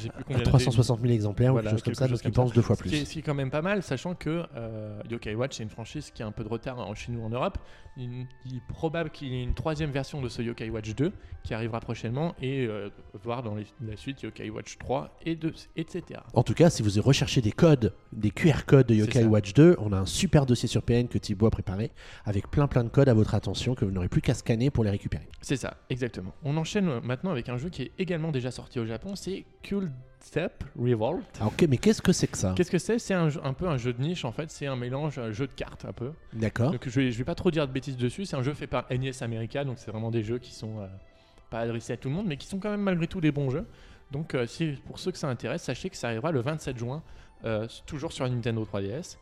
sais 0.00 0.08
plus 0.08 0.20
À 0.20 0.22
combien 0.24 0.42
360 0.42 1.00
000 1.00 1.12
exemplaires 1.12 1.52
Voilà, 1.52 1.70
ou 1.70 1.74
quelque 1.76 1.78
chose 1.78 1.84
comme 1.84 1.94
ça, 1.94 2.08
donc 2.08 2.20
ils 2.24 2.32
pensent 2.32 2.52
deux 2.52 2.62
fois 2.62 2.76
Ce 2.76 2.82
qui, 2.82 2.88
est, 2.88 2.90
plus. 2.98 3.06
ce 3.06 3.12
qui 3.12 3.18
est 3.20 3.22
quand 3.22 3.34
même 3.34 3.50
pas 3.50 3.62
mal, 3.62 3.82
sachant 3.82 4.14
que 4.14 4.44
euh, 4.56 5.00
Yokai 5.10 5.34
Watch, 5.34 5.56
c'est 5.56 5.62
une 5.62 5.70
franchise 5.70 6.10
qui 6.12 6.22
a 6.22 6.26
un 6.26 6.32
peu 6.32 6.42
de 6.44 6.48
retard 6.48 6.78
en, 6.78 6.94
chez 6.94 7.12
nous 7.12 7.22
en 7.22 7.30
Europe. 7.30 7.58
Il, 7.96 8.26
il 8.44 8.56
est 8.56 8.66
probable 8.68 9.10
qu'il 9.10 9.28
y 9.28 9.36
ait 9.38 9.42
une 9.44 9.54
troisième 9.54 9.90
version 9.92 10.20
de 10.20 10.28
ce 10.28 10.42
Yokai 10.42 10.68
Watch 10.70 10.94
2 10.96 11.12
qui 11.44 11.54
arrivera 11.54 11.78
prochainement 11.78 12.34
et 12.42 12.66
euh, 12.66 12.88
voir 13.22 13.42
dans 13.44 13.54
les- 13.54 13.66
la 13.80 13.96
suite 13.96 14.22
Yokai 14.22 14.50
Watch 14.50 14.78
3 14.78 15.16
et 15.24 15.36
2, 15.36 15.52
etc. 15.76 16.20
En 16.32 16.42
tout 16.42 16.54
cas, 16.54 16.70
si 16.70 16.82
vous 16.82 17.00
recherchez 17.00 17.40
des 17.40 17.52
codes, 17.52 17.94
des 18.12 18.30
QR 18.30 18.64
codes 18.66 18.88
de 18.88 18.94
Yokai. 18.94 19.24
Watch 19.24 19.52
2, 19.54 19.76
on 19.78 19.92
a 19.92 19.98
un 19.98 20.06
super 20.06 20.44
dossier 20.46 20.68
sur 20.68 20.82
PN 20.82 21.06
que 21.06 21.18
Thibaut 21.18 21.46
a 21.46 21.50
préparé 21.50 21.92
avec 22.24 22.50
plein 22.50 22.66
plein 22.66 22.82
de 22.82 22.88
codes 22.88 23.08
à 23.08 23.14
votre 23.14 23.34
attention 23.34 23.74
que 23.76 23.84
vous 23.84 23.90
n'aurez 23.92 24.08
plus 24.08 24.20
qu'à 24.22 24.34
scanner 24.34 24.70
pour 24.70 24.82
les 24.82 24.90
récupérer. 24.90 25.28
C'est 25.44 25.56
ça, 25.56 25.76
exactement. 25.90 26.34
On 26.42 26.56
enchaîne 26.56 26.88
euh, 26.88 27.00
maintenant 27.02 27.30
avec 27.30 27.50
un 27.50 27.58
jeu 27.58 27.68
qui 27.68 27.82
est 27.82 27.92
également 27.98 28.32
déjà 28.32 28.50
sorti 28.50 28.78
au 28.78 28.86
Japon, 28.86 29.14
c'est 29.14 29.44
Cool 29.68 29.90
Step 30.20 30.64
Revolt. 30.78 31.22
Alors, 31.36 31.52
ok, 31.52 31.66
mais 31.68 31.76
qu'est-ce 31.76 32.00
que 32.00 32.12
c'est 32.12 32.28
que 32.28 32.38
ça? 32.38 32.54
Qu'est-ce 32.56 32.70
que 32.70 32.78
c'est? 32.78 32.98
C'est 32.98 33.12
un, 33.12 33.28
peu 33.52 33.68
un 33.68 33.76
jeu 33.76 33.92
de 33.92 34.00
niche 34.00 34.24
en 34.24 34.32
fait, 34.32 34.50
c'est 34.50 34.66
un 34.66 34.76
mélange 34.76 35.18
un 35.18 35.32
jeu 35.32 35.46
de 35.46 35.52
cartes 35.52 35.84
un 35.84 35.92
peu. 35.92 36.12
D'accord. 36.32 36.70
Donc 36.70 36.88
je 36.88 36.98
vais, 36.98 37.12
je 37.12 37.18
vais 37.18 37.24
pas 37.24 37.34
trop 37.34 37.50
dire 37.50 37.68
de 37.68 37.72
bêtises 37.72 37.98
dessus, 37.98 38.24
c'est 38.24 38.36
un 38.36 38.42
jeu 38.42 38.54
fait 38.54 38.66
par 38.66 38.86
NES 38.90 39.12
America, 39.20 39.64
donc 39.64 39.78
c'est 39.78 39.90
vraiment 39.90 40.10
des 40.10 40.22
jeux 40.22 40.38
qui 40.38 40.54
sont 40.54 40.80
euh, 40.80 40.86
pas 41.50 41.60
adressés 41.60 41.92
à 41.92 41.96
tout 41.98 42.08
le 42.08 42.14
monde, 42.14 42.26
mais 42.26 42.38
qui 42.38 42.46
sont 42.46 42.58
quand 42.58 42.70
même 42.70 42.80
malgré 42.80 43.06
tout 43.06 43.20
des 43.20 43.32
bons 43.32 43.50
jeux. 43.50 43.66
Donc 44.12 44.34
euh, 44.34 44.46
si, 44.46 44.78
pour 44.86 44.98
ceux 44.98 45.12
que 45.12 45.18
ça 45.18 45.28
intéresse, 45.28 45.62
sachez 45.62 45.90
que 45.90 45.96
ça 45.96 46.08
arrivera 46.08 46.32
le 46.32 46.40
27 46.40 46.78
juin, 46.78 47.02
euh, 47.44 47.66
toujours 47.84 48.12
sur 48.12 48.26
Nintendo 48.26 48.64
3DS. 48.64 49.18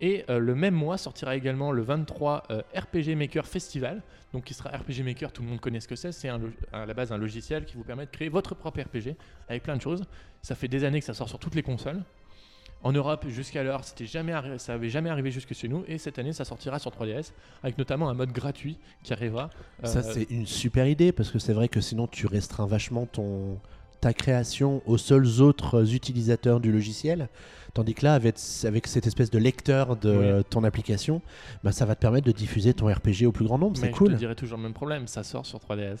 Et 0.00 0.24
euh, 0.28 0.38
le 0.38 0.54
même 0.54 0.74
mois 0.74 0.98
sortira 0.98 1.36
également 1.36 1.72
le 1.72 1.82
23 1.82 2.44
euh, 2.50 2.62
RPG 2.74 3.16
Maker 3.16 3.46
Festival, 3.46 4.02
donc 4.32 4.44
qui 4.44 4.54
sera 4.54 4.70
RPG 4.70 5.02
Maker, 5.04 5.32
tout 5.32 5.42
le 5.42 5.48
monde 5.48 5.60
connaît 5.60 5.80
ce 5.80 5.88
que 5.88 5.96
c'est, 5.96 6.12
c'est 6.12 6.28
à 6.28 6.86
la 6.86 6.94
base 6.94 7.12
un 7.12 7.18
logiciel 7.18 7.64
qui 7.64 7.76
vous 7.76 7.84
permet 7.84 8.06
de 8.06 8.10
créer 8.10 8.28
votre 8.28 8.54
propre 8.54 8.80
RPG 8.80 9.14
avec 9.48 9.62
plein 9.62 9.76
de 9.76 9.82
choses. 9.82 10.04
Ça 10.42 10.54
fait 10.54 10.68
des 10.68 10.84
années 10.84 11.00
que 11.00 11.06
ça 11.06 11.14
sort 11.14 11.28
sur 11.28 11.38
toutes 11.38 11.54
les 11.54 11.62
consoles. 11.62 12.02
En 12.82 12.92
Europe, 12.92 13.24
jusqu'à 13.28 13.62
l'heure, 13.62 13.80
jamais 14.00 14.34
ça 14.58 14.74
avait 14.74 14.90
jamais 14.90 15.08
arrivé 15.08 15.30
jusque 15.30 15.54
chez 15.54 15.68
nous, 15.68 15.84
et 15.88 15.96
cette 15.96 16.18
année, 16.18 16.34
ça 16.34 16.44
sortira 16.44 16.78
sur 16.78 16.90
3DS, 16.90 17.32
avec 17.62 17.78
notamment 17.78 18.10
un 18.10 18.14
mode 18.14 18.30
gratuit 18.30 18.76
qui 19.02 19.14
arrivera. 19.14 19.48
Ça, 19.84 20.00
Euh, 20.00 20.02
c'est 20.02 20.30
une 20.30 20.46
super 20.46 20.86
idée 20.86 21.10
parce 21.10 21.30
que 21.30 21.38
c'est 21.38 21.54
vrai 21.54 21.68
que 21.68 21.80
sinon 21.80 22.06
tu 22.06 22.26
restreins 22.26 22.66
vachement 22.66 23.06
ton 23.06 23.58
ta 24.02 24.12
création 24.12 24.82
aux 24.84 24.98
seuls 24.98 25.40
autres 25.40 25.94
utilisateurs 25.94 26.60
du 26.60 26.70
logiciel. 26.70 27.30
Tandis 27.74 27.94
que 27.94 28.04
là, 28.04 28.14
avec, 28.14 28.36
avec 28.64 28.86
cette 28.86 29.06
espèce 29.06 29.30
de 29.30 29.38
lecteur 29.38 29.96
de 29.96 30.42
ton 30.48 30.62
application, 30.64 31.20
bah, 31.64 31.72
ça 31.72 31.84
va 31.84 31.96
te 31.96 32.00
permettre 32.00 32.26
de 32.26 32.32
diffuser 32.32 32.72
ton 32.72 32.86
RPG 32.86 33.26
au 33.26 33.32
plus 33.32 33.44
grand 33.44 33.58
nombre. 33.58 33.76
C'est 33.76 33.88
je 33.88 33.92
cool. 33.92 34.12
te 34.12 34.16
dirais 34.18 34.36
toujours 34.36 34.58
le 34.58 34.62
même 34.62 34.74
problème, 34.74 35.06
ça 35.08 35.24
sort 35.24 35.44
sur 35.44 35.58
3DS. 35.58 35.98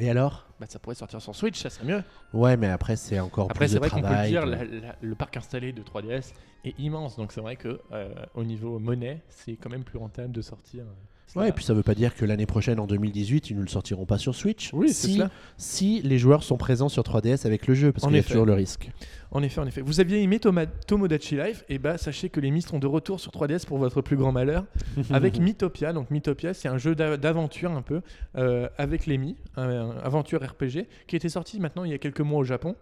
Et 0.00 0.10
alors? 0.10 0.46
Bah, 0.60 0.66
ça 0.68 0.78
pourrait 0.78 0.94
sortir 0.94 1.20
sur 1.20 1.34
Switch, 1.34 1.58
ça 1.60 1.70
serait 1.70 1.86
mieux. 1.86 2.02
Ouais, 2.32 2.56
mais 2.56 2.68
après, 2.68 2.94
c'est 2.94 3.18
encore 3.20 3.46
Après, 3.50 3.64
plus 3.64 3.68
c'est 3.72 3.74
de 3.76 3.78
vrai 3.80 3.88
qu'on 3.90 3.96
peut 3.96 4.02
le 4.02 4.08
travail. 4.08 4.30
dire, 4.30 4.44
de- 4.44 4.50
la- 4.50 4.64
la- 4.64 4.96
le 5.00 5.14
parc 5.14 5.36
installé 5.38 5.72
de 5.72 5.82
3DS 5.82 6.34
est 6.64 6.78
immense, 6.78 7.16
donc 7.16 7.32
c'est 7.32 7.40
vrai 7.40 7.56
que 7.56 7.80
euh, 7.92 8.14
au 8.34 8.44
niveau 8.44 8.78
monnaie, 8.78 9.22
c'est 9.28 9.56
quand 9.56 9.70
même 9.70 9.84
plus 9.84 9.98
rentable 9.98 10.30
de 10.32 10.42
sortir. 10.42 10.84
euh, 10.84 10.92
Ouais, 11.36 11.50
et 11.50 11.52
puis 11.52 11.64
ça 11.64 11.74
veut 11.74 11.82
pas 11.82 11.94
dire 11.94 12.14
que 12.14 12.24
l'année 12.24 12.46
prochaine, 12.46 12.80
en 12.80 12.86
2018, 12.86 13.50
ils 13.50 13.56
ne 13.56 13.60
le 13.62 13.68
sortiront 13.68 14.06
pas 14.06 14.18
sur 14.18 14.34
Switch. 14.34 14.70
Oui, 14.72 14.88
c'est 14.88 15.06
si, 15.08 15.14
cela. 15.16 15.30
si 15.56 16.00
les 16.02 16.18
joueurs 16.18 16.42
sont 16.42 16.56
présents 16.56 16.88
sur 16.88 17.02
3DS 17.02 17.46
avec 17.46 17.66
le 17.66 17.74
jeu, 17.74 17.92
parce 17.92 18.06
qu'il 18.06 18.16
y 18.16 18.18
a 18.18 18.22
toujours 18.22 18.46
le 18.46 18.54
risque. 18.54 18.90
En 19.30 19.42
effet, 19.42 19.60
en 19.60 19.66
effet. 19.66 19.82
Vous 19.82 20.00
aviez 20.00 20.22
aimé 20.22 20.38
Toma- 20.38 20.66
Tomodachi 20.66 21.36
Life, 21.36 21.64
et 21.68 21.78
bah 21.78 21.98
sachez 21.98 22.30
que 22.30 22.40
les 22.40 22.50
Myst 22.50 22.68
sont 22.70 22.78
de 22.78 22.86
retour 22.86 23.20
sur 23.20 23.30
3DS 23.30 23.66
pour 23.66 23.76
votre 23.78 24.00
plus 24.00 24.16
grand 24.16 24.32
malheur, 24.32 24.64
avec 25.10 25.38
Mythopia. 25.38 25.92
Donc 25.92 26.10
Mythopia, 26.10 26.54
c'est 26.54 26.68
un 26.68 26.78
jeu 26.78 26.94
d'a- 26.94 27.16
d'aventure 27.18 27.72
un 27.72 27.82
peu 27.82 28.00
euh, 28.36 28.68
avec 28.78 29.04
les 29.06 29.18
Mi, 29.18 29.36
un, 29.56 29.68
un 29.68 29.98
aventure 29.98 30.42
RPG, 30.42 30.86
qui 31.06 31.14
était 31.16 31.28
sorti 31.28 31.60
maintenant 31.60 31.84
il 31.84 31.90
y 31.90 31.94
a 31.94 31.98
quelques 31.98 32.20
mois 32.22 32.38
au 32.38 32.44
Japon. 32.44 32.74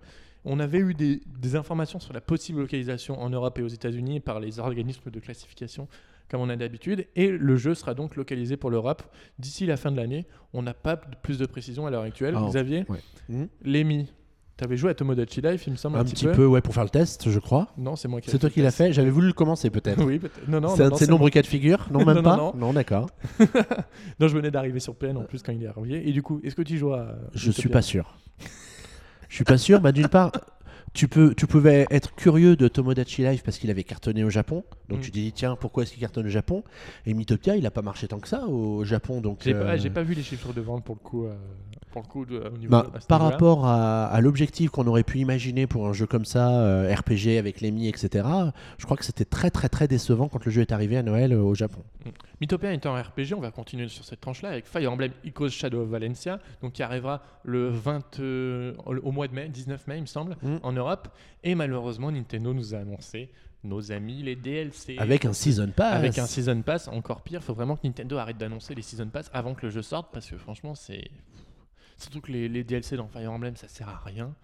On 0.45 0.61
avait 0.61 0.79
eu 0.79 0.95
des, 0.95 1.21
des 1.41 1.57
informations 1.57 1.99
sur 1.99 2.13
la 2.13 2.21
possible 2.21 2.61
localisation 2.61 3.21
en 3.21 3.29
Europe 3.31 3.59
et 3.59 3.63
aux 3.63 3.69
États-Unis 3.69 4.21
par 4.21 4.39
les 4.39 4.61
organismes 4.61 5.11
de 5.11 5.19
classification, 5.19 5.89
comme 6.29 6.41
on 6.41 6.49
a 6.49 6.57
d'habitude, 6.57 7.07
et 7.17 7.31
le 7.31 7.57
jeu 7.57 7.75
sera 7.75 7.95
donc 7.95 8.17
localisé 8.17 8.57
pour 8.57 8.71
l'Europe 8.71 9.03
d'ici 9.39 9.67
la 9.67 9.77
fin 9.77 9.91
de 9.93 9.97
l'année. 9.97 10.27
On 10.53 10.63
n'a 10.63 10.75
pas 10.75 10.97
plus 10.97 11.39
de 11.39 11.47
précision 11.47 11.87
à 11.87 11.91
l'heure 11.91 12.03
actuelle. 12.03 12.35
Ah, 12.37 12.47
Xavier, 12.49 12.85
ouais. 12.89 12.99
Hmm. 13.29 13.47
les 13.63 13.85
Mi, 13.85 14.09
t'avais 14.57 14.77
joué 14.77 14.91
à 14.91 14.95
Tomodachi 14.95 15.41
Life, 15.41 15.67
il 15.67 15.73
me 15.73 15.77
semble 15.77 15.97
un, 15.97 16.01
Un 16.01 16.05
petit 16.05 16.27
peu, 16.27 16.47
ouais, 16.47 16.61
pour 16.61 16.75
faire 16.75 16.85
le 16.85 16.91
test, 16.91 17.31
je 17.31 17.39
crois. 17.39 17.69
Non, 17.77 17.97
c'est 17.97 18.09
moi 18.09 18.21
qui. 18.21 18.31
C'est 18.31 18.39
toi 18.39 18.51
qui 18.51 18.63
l'as 18.63 18.71
fait 18.71 18.93
J'avais 18.93 19.11
voulu 19.11 19.29
le 19.29 19.33
commencer 19.33 19.71
peut-être. 19.71 20.03
Oui, 20.05 20.19
peut-être. 20.19 20.49
Non, 20.49 20.61
non, 20.61 20.69
c'est 20.71 20.79
non, 20.83 20.87
un 20.87 20.89
non, 20.89 20.95
de 20.95 20.99
ces 20.99 21.05
c'est 21.05 21.11
nombreux 21.11 21.31
cas 21.31 21.43
de 21.43 21.47
figure 21.47 21.87
Non, 21.91 22.05
même 22.05 22.17
Non, 22.17 22.23
pas 22.23 22.37
non, 22.37 22.55
non. 22.55 22.73
d'accord. 22.73 23.09
Non, 24.21 24.29
je 24.29 24.35
venais 24.37 24.51
d'arriver 24.51 24.81
sur 24.81 24.95
PN 24.95 25.17
en 25.17 25.25
plus 25.25 25.43
quand 25.43 25.53
il 25.53 25.63
est 25.63 25.67
arrivé. 25.67 26.09
Et 26.09 26.13
du 26.13 26.23
coup, 26.23 26.41
est-ce 26.43 26.55
que 26.55 26.63
tu 26.63 26.79
joues 26.79 26.93
à. 26.93 27.17
Je 27.35 27.51
suis 27.51 27.69
pas 27.69 27.83
sûr. 27.83 28.17
Je 29.29 29.35
suis 29.35 29.45
pas 29.45 29.59
sûr. 29.59 29.81
Bah, 29.81 29.93
D'une 29.93 30.09
part, 30.09 30.33
tu, 30.97 31.07
peux, 31.09 31.35
tu 31.35 31.47
pouvais 31.47 31.87
être 31.91 32.15
curieux 32.15 32.57
de 32.57 32.67
Tomodachi 32.69 33.23
Life 33.23 33.43
parce 33.45 33.59
qu'il 33.59 33.71
avait 33.71 33.85
cartonné 33.85 34.25
au 34.25 34.31
Japon. 34.31 34.65
Donc 34.89 34.99
Mm. 34.99 35.03
tu 35.03 35.11
te 35.11 35.17
dis, 35.19 35.33
tiens, 35.33 35.55
pourquoi 35.55 35.83
est-ce 35.83 35.93
qu'il 35.93 36.01
cartonne 36.01 36.27
au 36.27 36.31
Japon? 36.31 36.65
Et 37.05 37.15
Mythopia, 37.15 37.55
il 37.57 37.67
a 37.67 37.71
pas 37.71 37.83
marché 37.83 38.09
tant 38.09 38.19
que 38.19 38.29
ça 38.29 38.47
au 38.47 38.85
Japon. 38.85 39.21
Donc, 39.21 39.41
J'ai 39.45 39.55
euh, 39.55 39.77
pas, 39.79 39.91
pas 39.91 40.03
vu 40.03 40.15
les 40.15 40.23
chiffres 40.23 40.53
de 40.53 40.61
vente 40.61 40.85
pour 40.85 40.97
le 40.97 41.01
coup. 41.09 41.27
euh, 41.27 41.37
pour 41.97 42.03
le 42.03 42.09
coup 42.09 42.25
de- 42.27 42.39
au 42.55 42.57
niveau 42.59 42.71
bah, 42.71 42.87
par 43.09 43.21
rapport 43.23 43.67
à, 43.67 44.07
à 44.07 44.21
l'objectif 44.21 44.71
qu'on 44.71 44.87
aurait 44.87 45.03
pu 45.03 45.19
imaginer 45.19 45.67
pour 45.67 45.87
un 45.87 45.93
jeu 45.93 46.07
comme 46.07 46.25
ça, 46.25 46.51
euh, 46.61 46.95
RPG 46.95 47.39
avec 47.39 47.61
les 47.61 47.71
Mi, 47.71 47.89
etc., 47.89 48.27
je 48.79 48.85
crois 48.85 48.97
que 48.97 49.05
c'était 49.05 49.25
très 49.25 49.51
très 49.51 49.69
très 49.69 49.89
décevant 49.89 50.29
quand 50.29 50.45
le 50.45 50.51
jeu 50.51 50.61
est 50.63 50.73
arrivé 50.73 50.97
à 50.99 51.03
Noël 51.03 51.33
euh, 51.33 51.41
au 51.41 51.55
Japon. 51.55 51.83
Mythopia 52.41 52.73
étant 52.73 52.95
un 52.95 53.03
RPG, 53.03 53.33
on 53.35 53.41
va 53.41 53.51
continuer 53.51 53.89
sur 53.89 54.05
cette 54.05 54.21
tranche-là 54.21 54.51
avec 54.51 54.67
Fire 54.67 54.93
Emblem 54.93 55.11
Echoes 55.25 55.49
Shadow 55.49 55.83
of 55.83 55.89
Valencia, 55.89 56.39
donc 56.63 56.73
qui 56.75 56.83
arrivera 56.83 57.23
le 57.45 57.69
20, 57.71 58.21
euh, 58.21 58.75
au 59.03 59.11
mois 59.11 59.27
de 59.29 59.35
mai, 59.35 59.49
19 59.49 59.87
mai, 59.87 59.97
il 59.97 60.03
me 60.03 60.07
semble, 60.07 60.37
Mm. 60.43 60.57
en 60.63 60.73
Europe. 60.73 61.09
Et 61.45 61.55
malheureusement, 61.55 62.13
Nintendo 62.13 62.53
nous 62.53 62.75
a 62.75 62.79
annoncé 62.79 63.31
nos 63.65 63.91
amis 63.91 64.23
les 64.23 64.37
DLC. 64.37 64.97
Avec 64.99 65.25
un 65.25 65.33
Season 65.33 65.69
Pass. 65.75 65.95
Avec 65.95 66.19
un 66.19 66.27
Season 66.27 66.61
Pass, 66.63 66.89
encore 66.89 67.23
pire. 67.23 67.41
Il 67.43 67.45
faut 67.45 67.55
vraiment 67.55 67.75
que 67.75 67.85
Nintendo 67.87 68.17
arrête 68.19 68.37
d'annoncer 68.39 68.75
les 68.75 68.83
Season 68.83 69.09
Pass 69.09 69.29
avant 69.33 69.55
que 69.55 69.67
le 69.67 69.71
jeu 69.71 69.83
sorte 69.83 70.09
parce 70.13 70.29
que 70.31 70.37
franchement, 70.37 70.75
c'est. 70.75 71.11
Surtout 71.97 72.21
que 72.21 72.31
les, 72.33 72.49
les 72.49 72.65
DLC 72.65 72.97
dans 72.97 73.09
Fire 73.09 73.33
Emblem, 73.33 73.57
ça 73.57 73.69
sert 73.69 73.89
à 73.89 74.01
rien. 74.05 74.35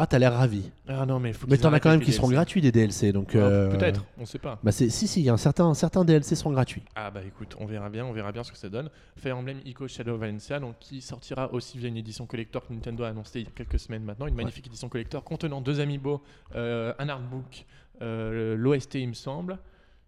Ah, 0.00 0.06
t'as 0.06 0.20
l'air 0.20 0.32
ravi. 0.32 0.70
Ah 0.86 1.04
non, 1.06 1.18
mais 1.18 1.32
faut 1.32 1.48
Mais 1.48 1.58
t'en 1.58 1.72
as 1.72 1.80
quand 1.80 1.90
même 1.90 2.00
qui 2.00 2.12
seront 2.12 2.28
gratuits 2.28 2.60
des 2.60 2.70
DLC. 2.70 3.10
Donc, 3.12 3.30
Ouais, 3.34 3.40
euh, 3.40 3.68
Peut-être, 3.76 4.04
on 4.16 4.26
sait 4.26 4.38
pas. 4.38 4.60
Bah 4.62 4.70
c'est- 4.70 4.90
si, 4.90 5.08
si, 5.08 5.20
il 5.20 5.24
y 5.24 5.28
a 5.28 5.32
un 5.32 5.36
certain, 5.38 5.74
certains 5.74 6.04
DLC 6.04 6.36
seront 6.36 6.52
gratuits. 6.52 6.84
Ah 6.94 7.10
bah 7.10 7.20
écoute, 7.26 7.56
on 7.58 7.66
verra 7.66 7.90
bien, 7.90 8.04
on 8.04 8.12
verra 8.12 8.30
bien 8.30 8.44
ce 8.44 8.52
que 8.52 8.58
ça 8.58 8.68
donne. 8.68 8.90
Fire 9.16 9.36
Emblem 9.36 9.58
Echo 9.66 9.88
Shadow 9.88 10.14
of 10.14 10.20
Valencia, 10.20 10.60
donc 10.60 10.78
qui 10.78 11.00
sortira 11.00 11.52
aussi 11.52 11.78
via 11.78 11.88
une 11.88 11.96
édition 11.96 12.26
collector 12.26 12.64
que 12.64 12.72
Nintendo 12.72 13.02
a 13.02 13.08
annoncé 13.08 13.40
il 13.40 13.46
y 13.46 13.48
a 13.48 13.52
quelques 13.52 13.80
semaines 13.80 14.04
maintenant, 14.04 14.28
une 14.28 14.36
magnifique 14.36 14.68
édition 14.68 14.88
collector 14.88 15.24
contenant 15.24 15.60
deux 15.60 15.80
amiibo, 15.80 16.22
euh, 16.54 16.94
un 17.00 17.08
artbook, 17.08 17.66
euh, 18.00 18.54
l'OST 18.56 19.00
il 19.00 19.08
me 19.08 19.14
semble, 19.14 19.54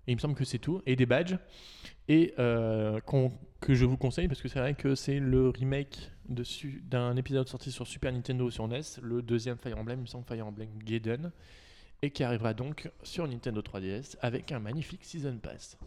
et 0.06 0.12
il 0.12 0.14
me 0.14 0.20
semble 0.20 0.36
que 0.36 0.44
c'est 0.44 0.58
tout, 0.60 0.82
et 0.86 0.94
des 0.94 1.06
badges, 1.06 1.36
et 2.10 2.34
euh, 2.40 2.98
que 3.60 3.72
je 3.72 3.84
vous 3.84 3.96
conseille 3.96 4.26
parce 4.26 4.42
que 4.42 4.48
c'est 4.48 4.58
vrai 4.58 4.74
que 4.74 4.96
c'est 4.96 5.20
le 5.20 5.48
remake 5.48 6.10
d'un 6.28 7.14
épisode 7.16 7.48
sorti 7.48 7.70
sur 7.70 7.86
Super 7.86 8.12
Nintendo 8.12 8.50
sur 8.50 8.66
NES, 8.66 8.80
le 9.00 9.22
deuxième 9.22 9.56
Fire 9.56 9.78
Emblem, 9.78 10.00
il 10.00 10.02
me 10.02 10.06
semble 10.06 10.24
Fire 10.24 10.46
Emblem 10.46 10.68
Gaiden, 10.84 11.30
et 12.02 12.10
qui 12.10 12.24
arrivera 12.24 12.52
donc 12.52 12.90
sur 13.04 13.28
Nintendo 13.28 13.60
3DS 13.60 14.16
avec 14.22 14.50
un 14.50 14.58
magnifique 14.58 15.04
Season 15.04 15.36
Pass. 15.40 15.78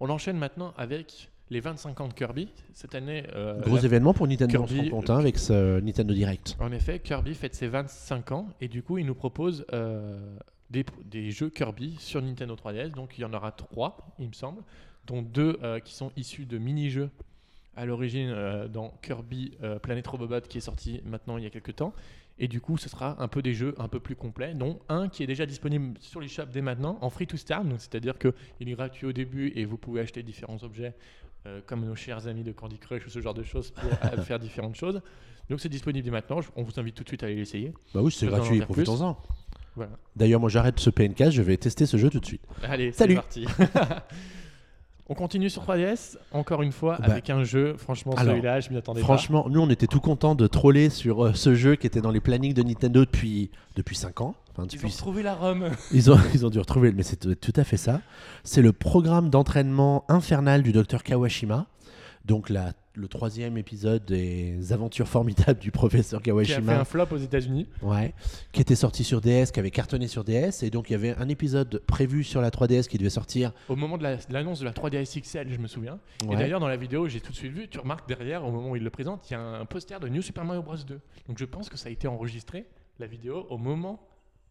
On 0.00 0.10
enchaîne 0.10 0.36
maintenant 0.36 0.74
avec 0.76 1.30
les 1.50 1.60
25 1.60 2.00
ans 2.00 2.08
de 2.08 2.12
Kirby. 2.12 2.48
Cette 2.74 2.96
année, 2.96 3.24
euh, 3.34 3.60
Gros 3.60 3.78
événement 3.78 4.14
pour 4.14 4.26
Nintendo, 4.26 4.62
on 4.62 4.66
se 4.66 4.74
Kirby, 4.74 4.90
compte, 4.90 5.10
hein, 5.10 5.18
avec 5.18 5.38
ce 5.38 5.78
Nintendo 5.80 6.12
Direct. 6.12 6.56
en 6.58 6.72
effet, 6.72 6.98
Kirby 6.98 7.34
fête 7.34 7.54
ses 7.54 7.68
25 7.68 8.32
ans 8.32 8.48
et 8.60 8.66
du 8.66 8.82
coup, 8.82 8.98
il 8.98 9.06
nous 9.06 9.14
propose 9.14 9.64
euh, 9.72 10.36
des, 10.70 10.84
des 11.04 11.30
jeux 11.30 11.50
Kirby 11.50 11.96
sur 11.98 12.20
Nintendo 12.20 12.56
3DS. 12.56 12.90
Donc, 12.90 13.16
il 13.18 13.22
y 13.22 13.24
en 13.24 13.32
aura 13.32 13.52
trois, 13.52 14.14
il 14.18 14.28
me 14.28 14.32
semble, 14.32 14.62
dont 15.08 15.22
deux 15.22 15.58
euh, 15.62 15.80
qui 15.80 15.94
sont 15.94 16.12
issus 16.16 16.46
de 16.46 16.58
mini-jeux 16.58 17.10
à 17.78 17.86
l'origine 17.86 18.30
euh, 18.30 18.66
dans 18.66 18.92
Kirby 19.02 19.52
euh, 19.62 19.78
Planet 19.78 20.06
Robobot 20.06 20.40
qui 20.42 20.58
est 20.58 20.62
sorti 20.62 21.00
maintenant 21.04 21.38
il 21.38 21.44
y 21.44 21.46
a 21.46 21.50
quelques 21.50 21.76
temps. 21.76 21.94
Et 22.40 22.46
du 22.46 22.60
coup, 22.60 22.76
ce 22.76 22.88
sera 22.88 23.20
un 23.20 23.26
peu 23.26 23.42
des 23.42 23.52
jeux 23.52 23.74
un 23.78 23.88
peu 23.88 23.98
plus 23.98 24.14
complets, 24.14 24.54
dont 24.54 24.78
un 24.88 25.08
qui 25.08 25.24
est 25.24 25.26
déjà 25.26 25.44
disponible 25.44 25.98
sur 25.98 26.20
l'eShop 26.20 26.46
dès 26.52 26.60
maintenant 26.60 26.96
en 27.00 27.10
free 27.10 27.26
to 27.26 27.36
start. 27.36 27.66
C'est-à-dire 27.78 28.16
qu'il 28.16 28.68
est 28.68 28.74
gratuit 28.74 29.06
au 29.06 29.12
début 29.12 29.52
et 29.56 29.64
vous 29.64 29.76
pouvez 29.76 30.00
acheter 30.00 30.22
différents 30.22 30.62
objets 30.62 30.94
euh, 31.46 31.60
comme 31.66 31.84
nos 31.84 31.96
chers 31.96 32.28
amis 32.28 32.44
de 32.44 32.52
Candy 32.52 32.78
Crush 32.78 33.06
ou 33.06 33.10
ce 33.10 33.20
genre 33.20 33.34
de 33.34 33.42
choses 33.42 33.72
pour 33.72 33.90
faire 34.24 34.38
différentes 34.38 34.76
choses. 34.76 35.00
Donc, 35.50 35.58
c'est 35.58 35.68
disponible 35.68 36.04
dès 36.04 36.12
maintenant. 36.12 36.38
On 36.54 36.62
vous 36.62 36.78
invite 36.78 36.94
tout 36.94 37.02
de 37.02 37.08
suite 37.08 37.24
à 37.24 37.26
aller 37.26 37.34
l'essayer. 37.34 37.72
Bah 37.92 38.02
oui, 38.02 38.12
c'est 38.12 38.26
gratuit, 38.26 38.60
profitons-en. 38.60 39.18
Voilà. 39.74 39.92
D'ailleurs, 40.14 40.40
moi 40.40 40.48
j'arrête 40.48 40.78
ce 40.78 40.90
PNK, 40.90 41.30
je 41.30 41.42
vais 41.42 41.56
tester 41.56 41.86
ce 41.86 41.96
jeu 41.96 42.10
tout 42.10 42.20
de 42.20 42.26
suite. 42.26 42.42
Allez, 42.62 42.92
c'est 42.92 43.14
parti. 43.14 43.46
On 45.10 45.14
continue 45.14 45.48
sur 45.48 45.62
3DS, 45.64 46.16
encore 46.32 46.60
une 46.62 46.72
fois, 46.72 46.98
Bah, 47.00 47.06
avec 47.12 47.30
un 47.30 47.42
jeu. 47.42 47.74
Franchement, 47.78 48.12
celui-là, 48.16 48.60
je 48.60 48.68
m'y 48.70 48.76
attendais 48.76 49.00
Franchement, 49.00 49.46
nous 49.48 49.60
on 49.60 49.70
était 49.70 49.86
tout 49.86 50.00
contents 50.00 50.34
de 50.34 50.46
troller 50.46 50.90
sur 50.90 51.24
euh, 51.24 51.32
ce 51.32 51.54
jeu 51.54 51.76
qui 51.76 51.86
était 51.86 52.02
dans 52.02 52.10
les 52.10 52.20
plannings 52.20 52.52
de 52.52 52.62
Nintendo 52.62 53.00
depuis, 53.06 53.50
depuis 53.74 53.96
5 53.96 54.20
ans. 54.20 54.34
Enfin, 54.52 54.66
pas. 54.66 54.76
Ils 54.76 54.84
ont 54.84 54.88
retrouvé 54.88 55.22
la 55.22 55.34
ROM. 55.34 55.70
ils, 55.92 56.10
ont, 56.10 56.18
ils 56.34 56.44
ont 56.44 56.50
dû 56.50 56.58
retrouver, 56.58 56.92
mais 56.92 57.02
c'est 57.04 57.16
tout- 57.16 57.34
tout 57.34 57.52
à 57.56 57.64
fait 57.64 57.76
ça. 57.78 58.02
C'est 58.44 58.60
le 58.60 58.72
programme 58.72 59.30
d'entraînement 59.30 60.04
infernal 60.08 60.62
du 60.62 60.72
docteur 60.72 61.02
Kawashima. 61.02 61.66
Donc 62.26 62.50
la- 62.50 62.72
le 62.98 63.08
troisième 63.08 63.56
épisode 63.56 64.04
des 64.04 64.72
aventures 64.72 65.06
formidables 65.08 65.58
du 65.60 65.70
professeur 65.80 66.20
Qui 66.20 66.30
a 66.30 66.34
fait 66.34 66.44
Kawashima. 66.46 66.80
un 66.80 66.84
flop 66.84 67.06
aux 67.12 67.16
États-Unis. 67.16 67.66
Ouais, 67.82 68.12
qui 68.52 68.60
était 68.60 68.74
sorti 68.74 69.04
sur 69.04 69.20
DS, 69.20 69.46
qui 69.52 69.60
avait 69.60 69.70
cartonné 69.70 70.08
sur 70.08 70.24
DS, 70.24 70.62
et 70.62 70.70
donc 70.70 70.90
il 70.90 70.94
y 70.94 70.96
avait 70.96 71.14
un 71.16 71.28
épisode 71.28 71.82
prévu 71.86 72.24
sur 72.24 72.40
la 72.40 72.50
3DS 72.50 72.88
qui 72.88 72.98
devait 72.98 73.08
sortir. 73.10 73.52
Au 73.68 73.76
moment 73.76 73.98
de 73.98 74.02
la- 74.02 74.16
de 74.16 74.32
l'annonce 74.32 74.60
de 74.60 74.64
la 74.64 74.72
3DS 74.72 75.20
XL, 75.20 75.48
je 75.50 75.58
me 75.58 75.68
souviens. 75.68 75.98
Ouais. 76.26 76.34
Et 76.34 76.36
d'ailleurs, 76.36 76.60
dans 76.60 76.68
la 76.68 76.76
vidéo, 76.76 77.08
j'ai 77.08 77.20
tout 77.20 77.30
de 77.32 77.36
suite 77.36 77.52
vu, 77.52 77.68
tu 77.68 77.78
remarques 77.78 78.08
derrière, 78.08 78.44
au 78.44 78.50
moment 78.50 78.70
où 78.70 78.76
il 78.76 78.82
le 78.82 78.90
présente, 78.90 79.28
il 79.30 79.34
y 79.34 79.36
a 79.36 79.40
un 79.40 79.64
poster 79.64 80.00
de 80.00 80.08
New 80.08 80.22
Super 80.22 80.44
Mario 80.44 80.62
Bros. 80.62 80.76
2. 80.76 80.98
Donc 81.28 81.38
je 81.38 81.44
pense 81.44 81.68
que 81.68 81.76
ça 81.76 81.88
a 81.88 81.92
été 81.92 82.08
enregistré, 82.08 82.66
la 82.98 83.06
vidéo, 83.06 83.46
au 83.50 83.58
moment 83.58 84.00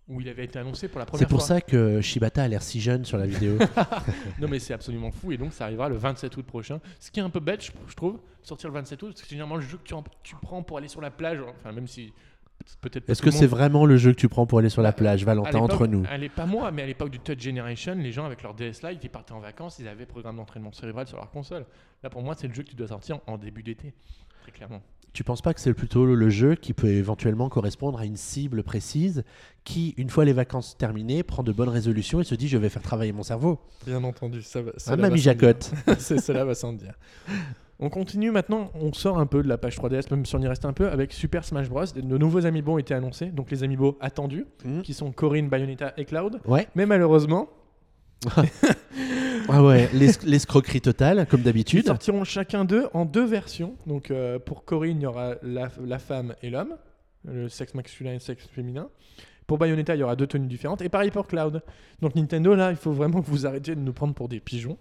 où 0.09 0.21
il 0.21 0.29
avait 0.29 0.45
été 0.45 0.57
annoncé 0.59 0.87
pour 0.87 0.99
la 0.99 1.05
première 1.05 1.19
C'est 1.27 1.29
pour 1.29 1.39
fois. 1.39 1.47
ça 1.55 1.61
que 1.61 1.99
Shibata 2.01 2.43
a 2.43 2.47
l'air 2.47 2.61
si 2.63 2.79
jeune 2.79 3.03
sur 3.05 3.17
la 3.17 3.25
vidéo. 3.27 3.57
Non, 4.39 4.47
mais 4.47 4.59
c'est 4.59 4.73
absolument 4.73 5.11
fou. 5.11 5.31
Et 5.31 5.37
donc, 5.37 5.51
ça 5.53 5.65
arrivera 5.65 5.89
le 5.89 5.95
27 5.97 6.35
août 6.37 6.45
prochain. 6.45 6.79
Ce 6.99 7.11
qui 7.11 7.19
est 7.19 7.23
un 7.23 7.29
peu 7.29 7.39
bête, 7.39 7.63
je, 7.65 7.71
je 7.89 7.95
trouve, 7.95 8.19
sortir 8.43 8.69
le 8.69 8.75
27 8.75 9.03
août, 9.03 9.09
parce 9.09 9.21
que 9.23 9.27
généralement, 9.29 9.55
le 9.57 9.61
jeu 9.61 9.77
que 9.77 9.83
tu, 9.83 9.93
en- 9.93 10.03
tu 10.23 10.35
prends 10.41 10.63
pour 10.63 10.77
aller 10.77 10.87
sur 10.87 11.01
la 11.01 11.11
plage, 11.11 11.39
enfin, 11.59 11.71
même 11.71 11.87
si. 11.87 12.13
Peut-être 12.81 13.07
Est-ce 13.07 13.21
que 13.21 13.29
c'est 13.31 13.45
vraiment 13.45 13.85
le 13.85 13.97
jeu 13.97 14.11
que 14.13 14.17
tu 14.19 14.27
prends 14.29 14.47
pour 14.47 14.57
aller 14.59 14.69
sur 14.69 14.81
la 14.81 14.89
Bah, 14.89 14.97
plage, 14.97 15.23
Valentin, 15.23 15.59
entre 15.59 15.85
nous? 15.85 16.03
Elle 16.11 16.23
est 16.23 16.29
pas 16.29 16.47
moi, 16.47 16.71
mais 16.71 16.81
à 16.81 16.85
l'époque 16.87 17.11
du 17.11 17.19
Touch 17.19 17.39
Generation, 17.39 17.93
les 17.95 18.11
gens 18.11 18.25
avec 18.25 18.41
leur 18.41 18.55
DS 18.55 18.81
Lite, 18.83 18.99
ils 19.03 19.09
partaient 19.11 19.33
en 19.33 19.39
vacances, 19.39 19.77
ils 19.79 19.87
avaient 19.87 20.07
programme 20.07 20.37
d'entraînement 20.37 20.71
cérébral 20.71 21.07
sur 21.07 21.17
leur 21.17 21.29
console. 21.29 21.65
Là, 22.01 22.09
pour 22.09 22.23
moi, 22.23 22.33
c'est 22.35 22.47
le 22.47 22.53
jeu 22.55 22.63
que 22.63 22.69
tu 22.69 22.75
dois 22.75 22.87
sortir 22.87 23.19
en 23.27 23.37
début 23.37 23.61
d'été, 23.61 23.93
très 24.41 24.51
clairement. 24.51 24.81
Tu 25.17 25.23
penses 25.23 25.41
pas 25.41 25.55
que 25.55 25.59
c'est 25.59 25.73
plutôt 25.73 26.05
le 26.05 26.29
jeu 26.29 26.53
qui 26.53 26.73
peut 26.73 26.89
éventuellement 26.89 27.49
correspondre 27.49 27.97
à 27.97 28.05
une 28.05 28.17
cible 28.17 28.61
précise 28.61 29.23
qui, 29.63 29.95
une 29.97 30.11
fois 30.11 30.25
les 30.25 30.31
vacances 30.31 30.77
terminées, 30.77 31.23
prend 31.23 31.41
de 31.41 31.51
bonnes 31.51 31.69
résolutions 31.69 32.21
et 32.21 32.23
se 32.23 32.35
dit 32.35 32.47
je 32.47 32.55
vais 32.55 32.69
faire 32.69 32.83
travailler 32.83 33.13
mon 33.13 33.23
cerveau? 33.23 33.57
Bien 33.87 34.03
entendu, 34.03 34.43
ça 34.43 34.61
va. 34.61 34.73
Hein, 34.85 34.95
Mamie 34.95 35.17
Jacotte 35.17 35.71
c'est 35.97 36.21
cela 36.21 36.45
va 36.45 36.53
sans 36.53 36.71
dire. 36.71 36.93
On 37.79 37.89
continue 37.89 38.29
maintenant, 38.29 38.69
on 38.75 38.93
sort 38.93 39.17
un 39.17 39.25
peu 39.25 39.41
de 39.41 39.47
la 39.47 39.57
page 39.57 39.79
3DS, 39.79 40.11
même 40.11 40.23
si 40.23 40.35
on 40.35 40.39
y 40.39 40.47
reste 40.47 40.65
un 40.65 40.73
peu, 40.73 40.87
avec 40.87 41.11
Super 41.11 41.43
Smash 41.43 41.67
Bros. 41.67 41.85
De 41.95 42.17
nouveaux 42.19 42.45
amiibo 42.45 42.73
ont 42.73 42.77
été 42.77 42.93
annoncés, 42.93 43.31
donc 43.31 43.49
les 43.49 43.63
amiibo 43.63 43.97
attendus, 43.99 44.45
Hmm. 44.65 44.81
qui 44.83 44.93
sont 44.93 45.11
Corinne, 45.11 45.49
Bayonetta 45.49 45.93
et 45.97 46.05
Cloud. 46.05 46.41
Ouais, 46.45 46.67
Mais 46.75 46.85
malheureusement, 46.85 47.49
ah 49.49 49.63
ouais, 49.63 49.89
l'es- 49.93 50.23
l'escroquerie 50.25 50.81
totale, 50.81 51.27
comme 51.29 51.41
ils 51.41 51.43
d'habitude. 51.45 51.85
sortiront 51.85 52.23
chacun 52.23 52.65
d'eux 52.65 52.87
en 52.93 53.05
deux 53.05 53.25
versions. 53.25 53.75
Donc 53.85 54.11
euh, 54.11 54.39
pour 54.39 54.65
Corinne, 54.65 54.97
il 54.99 55.03
y 55.03 55.05
aura 55.05 55.35
la, 55.43 55.69
la 55.85 55.99
femme 55.99 56.33
et 56.41 56.49
l'homme, 56.49 56.75
le 57.25 57.49
sexe 57.49 57.73
masculin 57.73 58.11
et 58.11 58.15
le 58.15 58.19
sexe 58.19 58.45
féminin. 58.47 58.89
Pour 59.45 59.57
Bayonetta, 59.57 59.95
il 59.95 59.99
y 59.99 60.03
aura 60.03 60.15
deux 60.17 60.27
tenues 60.27 60.47
différentes. 60.47 60.81
Et 60.81 60.89
pareil 60.89 61.09
pour 61.11 61.27
Cloud. 61.27 61.61
Donc 62.01 62.15
Nintendo, 62.15 62.53
là, 62.53 62.71
il 62.71 62.75
faut 62.75 62.91
vraiment 62.91 63.21
que 63.21 63.27
vous 63.27 63.45
arrêtiez 63.47 63.75
de 63.75 63.79
nous 63.79 63.93
prendre 63.93 64.13
pour 64.13 64.27
des 64.27 64.39
pigeons. 64.41 64.77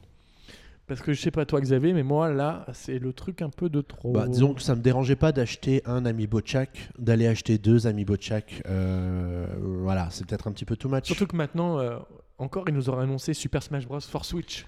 Parce 0.89 1.01
que 1.03 1.13
je 1.13 1.21
sais 1.21 1.33
pas 1.33 1.45
toi 1.45 1.61
Xavier, 1.61 1.93
mais 1.93 2.05
moi 2.05 2.33
là, 2.33 2.65
c'est 2.73 3.01
le 3.01 3.13
truc 3.13 3.43
un 3.43 3.51
peu 3.51 3.69
de 3.69 3.81
trop. 3.81 4.13
Bah, 4.13 4.27
disons 4.29 4.55
que 4.55 4.63
ça 4.63 4.77
me 4.77 4.81
dérangeait 4.81 5.17
pas 5.17 5.33
d'acheter 5.33 5.83
un 5.85 6.05
amiibo 6.07 6.41
de 6.41 6.47
chaque, 6.47 6.91
d'aller 6.99 7.27
acheter 7.27 7.59
deux 7.59 7.89
amiibo 7.89 8.17
de 8.17 8.23
chaque. 8.23 8.63
Euh, 8.69 9.47
voilà, 9.61 10.07
c'est 10.11 10.25
peut-être 10.27 10.47
un 10.47 10.53
petit 10.53 10.65
peu 10.65 10.77
too 10.77 10.89
much. 10.89 11.05
Surtout 11.05 11.27
que 11.27 11.35
maintenant, 11.37 11.79
euh, 11.81 11.97
encore, 12.39 12.65
ils 12.69 12.75
nous 12.75 12.89
auraient 12.89 13.05
annoncé 13.05 13.35
Super 13.35 13.63
Smash 13.63 13.87
Bros. 13.87 14.01
for 14.01 14.25
Switch. 14.25 14.67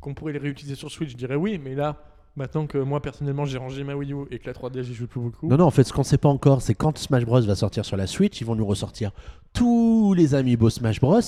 Qu'on 0.00 0.14
pourrait 0.14 0.32
les 0.32 0.38
réutiliser 0.38 0.74
sur 0.74 0.90
Switch, 0.90 1.10
je 1.10 1.16
dirais 1.16 1.36
oui, 1.36 1.60
mais 1.62 1.74
là, 1.74 1.96
maintenant 2.34 2.66
que 2.66 2.78
moi 2.78 3.00
personnellement 3.00 3.44
j'ai 3.44 3.58
rangé 3.58 3.84
ma 3.84 3.94
Wii 3.94 4.12
U 4.12 4.26
et 4.30 4.38
que 4.38 4.46
la 4.46 4.52
3D 4.52 4.82
j'y 4.82 4.94
joue 4.94 5.06
plus 5.06 5.20
beaucoup. 5.20 5.48
Non, 5.48 5.56
non, 5.56 5.66
en 5.66 5.70
fait, 5.70 5.84
ce 5.84 5.92
qu'on 5.92 6.02
sait 6.02 6.18
pas 6.18 6.28
encore, 6.28 6.60
c'est 6.60 6.74
quand 6.74 6.98
Smash 6.98 7.24
Bros 7.24 7.40
va 7.40 7.54
sortir 7.54 7.84
sur 7.84 7.96
la 7.96 8.06
Switch, 8.06 8.40
ils 8.40 8.44
vont 8.44 8.56
nous 8.56 8.66
ressortir 8.66 9.12
tous 9.52 10.14
les 10.14 10.34
amiibo 10.34 10.70
Smash 10.70 11.00
Bros 11.00 11.20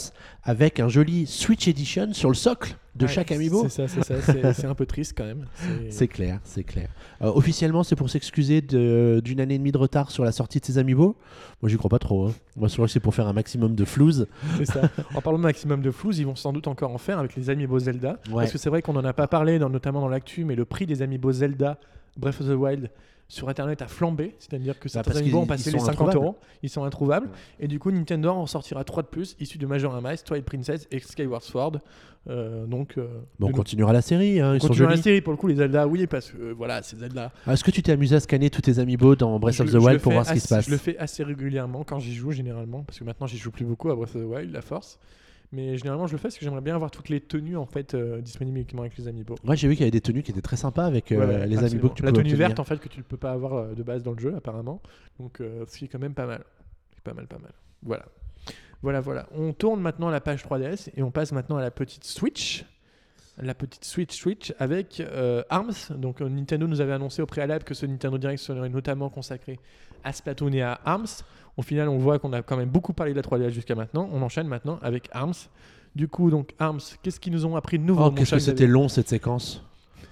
avec 0.42 0.80
un 0.80 0.88
joli 0.88 1.26
Switch 1.26 1.68
Edition 1.68 2.12
sur 2.12 2.28
le 2.30 2.34
socle 2.34 2.76
de 2.94 3.06
Ouais, 3.06 3.12
chaque 3.12 3.32
amiibo. 3.32 3.64
C'est 3.68 3.86
ça, 3.88 3.88
c'est 3.88 4.20
ça. 4.22 4.54
C'est 4.54 4.66
un 4.66 4.74
peu 4.74 4.86
triste 4.86 5.14
quand 5.16 5.24
même. 5.24 5.46
C'est- 5.90 6.06
clair, 6.08 6.38
c'est 6.44 6.62
clair. 6.62 6.88
Euh, 7.22 7.32
officiellement, 7.34 7.82
c'est 7.82 7.96
pour 7.96 8.08
s'excuser 8.08 8.60
d'une 8.62 9.40
année 9.40 9.54
et 9.56 9.58
demie 9.58 9.72
de 9.72 9.78
retard 9.78 10.10
sur 10.10 10.24
la 10.24 10.30
sortie 10.32 10.60
de 10.60 10.64
ces 10.64 10.78
amiibo. 10.78 11.16
Moi, 11.60 11.68
j'y 11.68 11.76
crois 11.76 11.88
pas 11.90 11.98
trop. 11.98 12.28
hein. 12.28 12.34
Moi, 12.56 12.68
je 12.68 12.74
crois 12.74 12.86
que 12.86 12.92
c'est 12.92 13.00
pour 13.00 13.14
faire 13.14 13.26
un 13.26 13.32
maximum 13.32 13.74
de 13.74 13.84
flouze. 13.84 14.26
C'est 14.58 14.66
ça. 14.66 14.82
En 15.14 15.20
parlant 15.20 15.38
de 15.38 15.42
maximum 15.44 15.82
de 15.82 15.90
flouze, 15.90 16.18
ils 16.18 16.24
vont 16.26 16.36
sans 16.36 16.52
doute 16.52 16.68
encore 16.68 16.92
en 16.92 16.98
faire 16.98 17.18
avec 17.18 17.34
les 17.36 17.50
amiibo 17.50 17.78
Zelda. 17.80 18.20
Ouais. 18.28 18.34
Parce 18.42 18.52
que 18.52 18.58
c'est 18.58 18.70
vrai 18.70 18.80
qu'on 18.80 18.92
n'en 18.92 19.04
a 19.04 19.12
pas 19.12 19.26
parlé, 19.26 19.58
dans- 19.58 19.70
notamment 19.70 20.00
dans 20.00 20.08
l'actu, 20.08 20.44
mais 20.44 20.54
le 20.54 20.64
prix 20.64 20.86
des 20.86 21.02
amiibo 21.02 21.32
Zelda 21.32 21.78
Breath 22.16 22.40
of 22.40 22.46
the 22.46 22.50
Wild 22.56 22.90
sur 23.28 23.48
internet 23.48 23.82
a 23.82 23.86
flambé. 23.88 24.34
C'est-à-dire 24.38 24.78
que 24.78 24.88
certains 24.88 25.10
Bah, 25.10 25.14
parce 25.14 25.20
amiibo 25.22 25.38
ont 25.40 25.46
passé 25.46 25.70
les 25.70 25.78
sont 25.78 25.86
50 25.86 26.08
introuvables. 26.08 26.16
euros. 26.26 26.36
Ils 26.62 26.68
sont 26.70 26.84
introuvables. 26.84 27.26
Ouais. 27.28 27.64
Et 27.64 27.68
du 27.68 27.78
coup, 27.78 27.90
Nintendo 27.90 28.30
en 28.30 28.46
sortira 28.46 28.84
3 28.84 29.02
de 29.04 29.08
plus, 29.08 29.36
issus 29.40 29.58
de 29.58 29.66
Majora 29.66 30.00
Mask, 30.00 30.26
Twilight 30.26 30.44
Princess 30.44 30.86
et 30.90 30.98
Skyward 31.00 31.42
Sword. 31.42 31.78
Euh, 32.30 32.64
donc, 32.66 32.96
euh, 32.96 33.06
Bon, 33.38 33.48
on 33.48 33.52
continuera 33.52 33.92
la 33.92 34.00
série. 34.00 34.40
hein, 34.40 34.52
on 34.52 34.54
ils 34.54 34.60
sont 34.60 34.68
continue 34.68 34.88
la 34.88 34.96
série 34.96 35.20
pour 35.20 35.32
le 35.32 35.36
coup, 35.36 35.46
les 35.46 35.56
Zelda, 35.56 35.86
oui, 35.86 36.06
parce 36.06 36.30
que 36.30 36.38
euh, 36.38 36.54
voilà, 36.56 36.82
c'est 36.82 36.96
Zelda. 36.98 37.32
Ah, 37.46 37.52
Est-ce 37.52 37.62
que 37.64 37.70
tu 37.70 37.82
t'es 37.82 37.92
amusé 37.92 38.16
à 38.16 38.20
scanner 38.20 38.48
tous 38.48 38.62
tes 38.62 38.78
amiibo 38.78 39.14
dans 39.14 39.38
Breath 39.38 39.56
Je 39.56 39.62
of 39.64 39.70
the 39.72 39.74
Wild 39.74 40.00
pour 40.00 40.12
voir 40.12 40.24
ce 40.26 40.32
qui 40.32 40.40
se 40.40 40.48
passe 40.48 40.64
Je 40.66 40.70
le 40.70 40.78
fais 40.78 40.96
assez 40.98 41.22
régulièrement 41.22 41.84
quand 41.84 41.98
j'y 41.98 42.14
joue, 42.14 42.30
généralement, 42.30 42.82
parce 42.84 42.98
que 42.98 43.04
maintenant 43.04 43.26
j'y 43.26 43.36
joue 43.36 43.50
plus 43.50 43.66
beaucoup 43.66 43.90
à 43.90 43.94
Breath 43.94 44.16
of 44.16 44.22
the 44.22 44.26
Wild, 44.26 44.52
la 44.52 44.62
force. 44.62 44.98
Mais 45.52 45.76
généralement, 45.76 46.06
je 46.06 46.12
le 46.12 46.18
fais 46.18 46.24
parce 46.24 46.36
que 46.38 46.44
j'aimerais 46.44 46.60
bien 46.62 46.74
avoir 46.74 46.90
toutes 46.90 47.08
les 47.08 47.20
tenues 47.20 47.56
en 47.56 47.66
fait 47.66 47.94
euh, 47.94 48.20
disponibles 48.20 48.56
uniquement 48.58 48.82
avec 48.82 48.96
les 48.98 49.06
amiibo. 49.06 49.36
Moi, 49.44 49.54
j'ai 49.54 49.68
vu 49.68 49.74
qu'il 49.74 49.82
y 49.82 49.84
avait 49.84 49.90
des 49.92 50.00
tenues 50.00 50.22
qui 50.22 50.32
étaient 50.32 50.40
très 50.42 50.56
sympas 50.56 50.84
avec 50.84 51.12
euh, 51.12 51.18
Ouais, 51.18 51.26
ouais, 51.26 51.46
les 51.46 51.58
amiibo 51.58 51.90
que 51.90 51.94
tu 51.94 52.02
La 52.02 52.10
tenue 52.10 52.20
obtenir. 52.22 52.38
verte 52.38 52.58
en 52.60 52.64
fait 52.64 52.78
que 52.78 52.88
tu 52.88 52.98
ne 52.98 53.04
peux 53.04 53.16
pas 53.16 53.30
avoir 53.32 53.54
euh, 53.54 53.74
de 53.74 53.82
base 53.82 54.02
dans 54.02 54.12
le 54.12 54.18
jeu 54.18 54.34
apparemment. 54.36 54.82
Donc 55.20 55.40
euh, 55.40 55.64
ce 55.68 55.78
qui 55.78 55.84
est 55.84 55.88
quand 55.88 56.00
même 56.00 56.14
pas 56.14 56.26
mal. 56.26 56.44
C'est 56.94 57.04
pas 57.04 57.14
mal, 57.14 57.26
pas 57.28 57.38
mal. 57.38 57.52
Voilà. 57.82 58.04
Voilà, 58.82 59.00
voilà. 59.00 59.26
On 59.34 59.52
tourne 59.52 59.80
maintenant 59.80 60.08
à 60.08 60.12
la 60.12 60.20
page 60.20 60.44
3DS 60.44 60.90
et 60.96 61.02
on 61.02 61.10
passe 61.10 61.32
maintenant 61.32 61.56
à 61.56 61.62
la 61.62 61.70
petite 61.70 62.04
Switch. 62.04 62.64
La 63.38 63.54
petite 63.54 63.84
Switch 63.84 64.14
Switch 64.14 64.52
avec 64.58 65.00
euh, 65.00 65.42
ARMS. 65.50 65.72
Donc 65.96 66.20
euh, 66.20 66.28
Nintendo 66.28 66.66
nous 66.66 66.80
avait 66.80 66.92
annoncé 66.92 67.22
au 67.22 67.26
préalable 67.26 67.64
que 67.64 67.74
ce 67.74 67.86
Nintendo 67.86 68.18
Direct 68.18 68.40
serait 68.42 68.68
notamment 68.68 69.08
consacré 69.08 69.58
à 70.04 70.12
Splatoon 70.12 70.52
et 70.52 70.62
à 70.62 70.80
ARMS. 70.84 71.24
Au 71.56 71.62
final, 71.62 71.88
on 71.88 71.98
voit 71.98 72.18
qu'on 72.18 72.32
a 72.32 72.42
quand 72.42 72.56
même 72.56 72.68
beaucoup 72.68 72.92
parlé 72.92 73.12
de 73.12 73.16
la 73.16 73.22
3DS 73.22 73.50
jusqu'à 73.50 73.74
maintenant. 73.74 74.08
On 74.12 74.22
enchaîne 74.22 74.48
maintenant 74.48 74.78
avec 74.82 75.08
ARMS. 75.12 75.34
Du 75.94 76.08
coup, 76.08 76.30
donc 76.30 76.50
ARMS, 76.58 76.80
qu'est-ce 77.02 77.20
qu'ils 77.20 77.32
nous 77.32 77.46
ont 77.46 77.54
appris 77.54 77.78
de 77.78 77.84
nouveau 77.84 78.06
Oh, 78.06 78.10
qu'est-ce 78.10 78.32
que 78.32 78.38
c'était 78.40 78.66
long 78.66 78.88
cette 78.88 79.08
séquence. 79.08 79.62